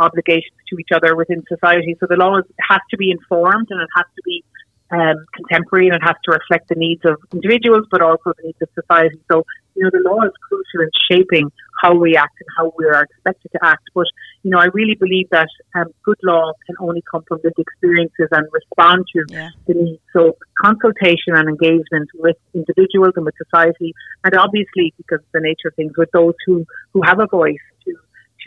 obligations 0.00 0.58
to 0.68 0.78
each 0.78 0.90
other 0.94 1.16
within 1.16 1.42
society. 1.48 1.96
So 2.00 2.06
the 2.08 2.16
law 2.16 2.38
is, 2.38 2.44
has 2.68 2.80
to 2.90 2.96
be 2.96 3.10
informed 3.10 3.68
and 3.70 3.80
it 3.80 3.88
has 3.96 4.06
to 4.16 4.22
be 4.24 4.44
um, 4.90 5.16
contemporary 5.34 5.88
and 5.88 5.96
it 5.96 6.02
has 6.02 6.16
to 6.24 6.32
reflect 6.32 6.68
the 6.68 6.74
needs 6.76 7.02
of 7.04 7.16
individuals, 7.32 7.86
but 7.90 8.00
also 8.00 8.32
the 8.36 8.44
needs 8.44 8.62
of 8.62 8.68
society. 8.74 9.20
So 9.30 9.44
you 9.78 9.84
know, 9.84 9.90
the 9.92 10.08
law 10.08 10.22
is 10.24 10.32
crucial 10.48 10.80
in 10.82 10.90
shaping 11.10 11.52
how 11.80 11.94
we 11.94 12.16
act 12.16 12.34
and 12.40 12.48
how 12.56 12.72
we 12.76 12.84
are 12.86 13.04
expected 13.04 13.52
to 13.52 13.58
act. 13.62 13.84
But 13.94 14.06
you 14.42 14.50
know, 14.50 14.58
I 14.58 14.66
really 14.74 14.96
believe 14.96 15.28
that 15.30 15.48
um, 15.76 15.86
good 16.04 16.18
law 16.24 16.52
can 16.66 16.74
only 16.80 17.02
come 17.08 17.22
from 17.28 17.38
lived 17.44 17.58
experiences 17.58 18.28
and 18.32 18.46
respond 18.52 19.04
to 19.14 19.24
Yeah. 19.28 19.50
the 19.66 19.74
needs. 19.74 20.02
So 20.12 20.36
consultation 20.60 21.34
and 21.34 21.48
engagement 21.48 22.08
with 22.14 22.36
individuals 22.54 23.12
and 23.16 23.24
with 23.24 23.34
society, 23.36 23.94
and 24.24 24.34
obviously 24.34 24.92
because 24.96 25.20
of 25.20 25.32
the 25.32 25.40
nature 25.40 25.68
of 25.68 25.74
things, 25.74 25.92
with 25.96 26.10
those 26.12 26.34
who 26.46 26.66
who 26.92 27.02
have 27.02 27.20
a 27.20 27.26
voice 27.26 27.64
to 27.84 27.94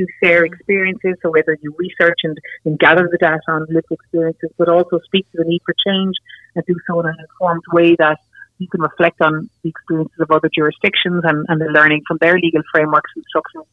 to 0.02 0.08
share 0.24 0.43
experiences. 0.45 1.16
So 1.22 1.30
whether 1.32 1.58
you 1.62 1.74
research 1.78 2.20
and, 2.24 2.38
and 2.66 2.80
gather 2.80 3.08
the 3.12 3.18
data 3.18 3.39
on 3.47 3.66
lived 3.70 3.91
experiences, 3.91 4.49
but 4.58 4.68
also 4.70 4.99
speak 5.06 5.26
to 5.32 5.38
the 5.38 5.45
need 5.45 5.62
for 5.66 5.76
change 5.88 6.16
and 6.56 6.66
do 6.66 6.76
so 6.88 6.99
in 7.02 7.06
an 7.08 7.16
informed 7.20 7.64
way 7.72 7.95
that 7.97 8.20
you 8.58 8.68
can 8.68 8.82
reflect 8.82 9.22
on 9.22 9.49
the 9.64 9.70
experiences 9.70 10.20
of 10.20 10.30
other 10.32 10.49
jurisdictions 10.54 11.22
and, 11.24 11.45
and 11.49 11.60
the 11.62 11.66
learning 11.66 12.02
from 12.08 12.18
their 12.22 12.36
legal 12.38 12.62
frameworks 12.74 13.12
and 13.16 13.26
structures. 13.28 13.66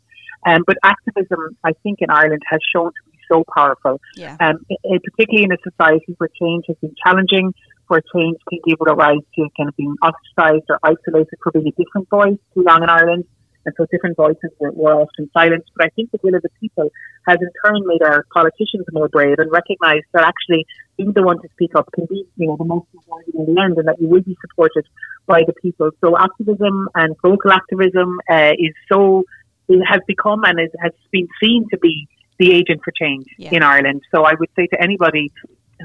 Um, 0.46 0.62
but 0.66 0.76
activism, 0.82 1.56
I 1.64 1.72
think, 1.82 1.98
in 2.00 2.10
Ireland 2.10 2.42
has 2.48 2.60
shown 2.72 2.86
to 2.86 3.10
be 3.10 3.18
so 3.30 3.44
powerful, 3.54 4.00
Yeah. 4.16 4.36
um, 4.40 4.64
i- 4.70 4.76
i- 4.94 4.98
particularly 5.04 5.44
in 5.44 5.52
a 5.52 5.58
society 5.68 6.14
where 6.18 6.30
change 6.40 6.64
has 6.68 6.76
been 6.80 6.94
challenging, 7.04 7.52
where 7.88 8.00
change 8.14 8.38
can 8.48 8.60
give 8.66 8.78
rise 8.80 9.24
to 9.36 9.48
kind 9.56 9.68
of 9.68 9.76
being 9.76 9.94
ostracised 10.02 10.64
or 10.70 10.78
isolated 10.82 11.36
for 11.42 11.52
being 11.52 11.68
a 11.68 11.72
different 11.72 12.08
voice 12.08 12.38
too 12.54 12.62
long 12.62 12.82
in 12.82 12.88
Ireland. 12.88 13.24
And 13.66 13.74
so 13.76 13.86
different 13.90 14.16
voices 14.16 14.50
were, 14.58 14.72
were 14.72 14.94
often 14.94 15.30
silenced. 15.32 15.70
But 15.76 15.86
I 15.86 15.90
think 15.90 16.10
the 16.10 16.18
will 16.22 16.34
of 16.34 16.42
the 16.42 16.48
people 16.60 16.90
has 17.26 17.38
in 17.40 17.48
turn 17.64 17.86
made 17.86 18.02
our 18.02 18.24
politicians 18.32 18.84
more 18.92 19.08
brave 19.08 19.36
and 19.38 19.50
recognised 19.50 20.06
that 20.14 20.24
actually 20.24 20.66
being 20.96 21.12
the 21.12 21.22
one 21.22 21.40
to 21.42 21.48
speak 21.52 21.74
up 21.74 21.88
can 21.92 22.06
be, 22.06 22.24
you 22.36 22.46
know, 22.46 22.56
the 22.56 22.64
most 22.64 22.86
rewarding 22.94 23.34
in 23.34 23.54
the 23.54 23.60
end 23.60 23.76
and 23.78 23.88
that 23.88 24.00
you 24.00 24.08
will 24.08 24.22
be 24.22 24.36
supported 24.40 24.86
by 25.26 25.42
the 25.46 25.52
people. 25.60 25.90
So 26.00 26.16
activism 26.18 26.88
and 26.94 27.14
vocal 27.22 27.52
activism 27.52 28.18
uh, 28.30 28.52
is 28.58 28.74
so, 28.90 29.24
it 29.68 29.82
has 29.86 30.00
become 30.06 30.44
and 30.44 30.58
is, 30.60 30.70
has 30.80 30.92
been 31.10 31.28
seen 31.42 31.66
to 31.70 31.78
be 31.78 32.08
the 32.38 32.52
agent 32.52 32.80
for 32.84 32.92
change 32.92 33.26
Yeah. 33.36 33.50
in 33.52 33.62
Ireland. 33.62 34.02
So 34.14 34.24
I 34.24 34.34
would 34.38 34.48
say 34.56 34.66
to 34.68 34.80
anybody 34.80 35.30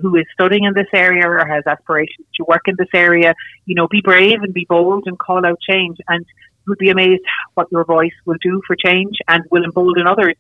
who 0.02 0.16
is 0.16 0.26
studying 0.34 0.64
in 0.64 0.74
this 0.74 0.88
area 0.94 1.28
or 1.28 1.46
has 1.46 1.64
aspirations 1.68 2.28
to 2.38 2.46
work 2.48 2.62
in 2.68 2.76
this 2.78 2.88
area, 2.94 3.34
you 3.66 3.76
know, 3.76 3.88
be 3.88 4.02
brave 4.02 4.42
and 4.42 4.54
be 4.54 4.66
bold 4.68 5.04
and 5.06 5.18
call 5.20 5.46
out 5.46 5.60
change. 5.70 5.98
And 6.08 6.26
you 6.66 6.72
would 6.72 6.78
be 6.80 6.90
amazed 6.90 7.22
what 7.56 7.68
your 7.72 7.86
voice 7.86 8.14
will 8.26 8.38
do 8.42 8.62
for 8.66 8.76
change 8.76 9.18
and 9.28 9.44
will 9.52 9.64
embolden 9.64 10.08
others 10.08 10.36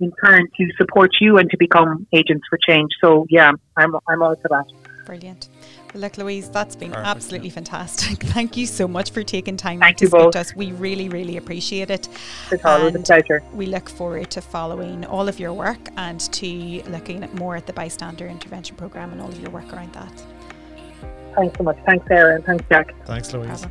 in 0.00 0.12
turn 0.24 0.46
to 0.58 0.68
support 0.76 1.10
you 1.20 1.38
and 1.38 1.50
to 1.50 1.56
become 1.56 2.06
agents 2.12 2.44
for 2.48 2.58
change. 2.66 2.90
So 3.00 3.26
yeah, 3.30 3.52
I'm 3.76 3.96
I'm 4.06 4.22
all 4.22 4.36
for 4.36 4.48
that. 4.48 4.66
Brilliant. 5.06 5.48
Well, 5.94 6.00
look, 6.02 6.18
Louise, 6.18 6.50
that's 6.50 6.74
been 6.74 6.90
Perfect, 6.90 7.06
absolutely 7.06 7.50
fantastic. 7.50 8.18
Thank 8.34 8.56
you 8.56 8.66
so 8.66 8.88
much 8.88 9.12
for 9.12 9.22
taking 9.22 9.56
time 9.56 9.78
Thank 9.78 9.98
to 9.98 10.04
you 10.04 10.08
speak 10.08 10.20
both. 10.20 10.32
to 10.32 10.40
us. 10.40 10.54
We 10.54 10.72
really, 10.72 11.08
really 11.08 11.36
appreciate 11.36 11.90
it. 11.90 12.08
It's 12.50 12.64
always 12.64 12.94
a 12.96 12.98
pleasure. 12.98 13.42
We 13.54 13.66
look 13.66 13.88
forward 13.88 14.30
to 14.32 14.40
following 14.40 15.06
all 15.06 15.28
of 15.28 15.38
your 15.38 15.54
work 15.54 15.78
and 15.96 16.20
to 16.20 16.82
looking 16.90 17.22
at 17.22 17.32
more 17.34 17.54
at 17.54 17.66
the 17.66 17.72
bystander 17.72 18.26
intervention 18.26 18.76
program 18.76 19.12
and 19.12 19.20
all 19.20 19.28
of 19.28 19.40
your 19.40 19.50
work 19.50 19.72
around 19.72 19.92
that. 19.92 20.22
Thanks 21.36 21.56
so 21.56 21.64
much. 21.64 21.78
Thanks 21.86 22.06
Sarah 22.08 22.34
and 22.34 22.44
thanks 22.44 22.64
Jack. 22.68 22.94
Thanks, 23.06 23.32
Louise. 23.32 23.46
Bravo. 23.46 23.70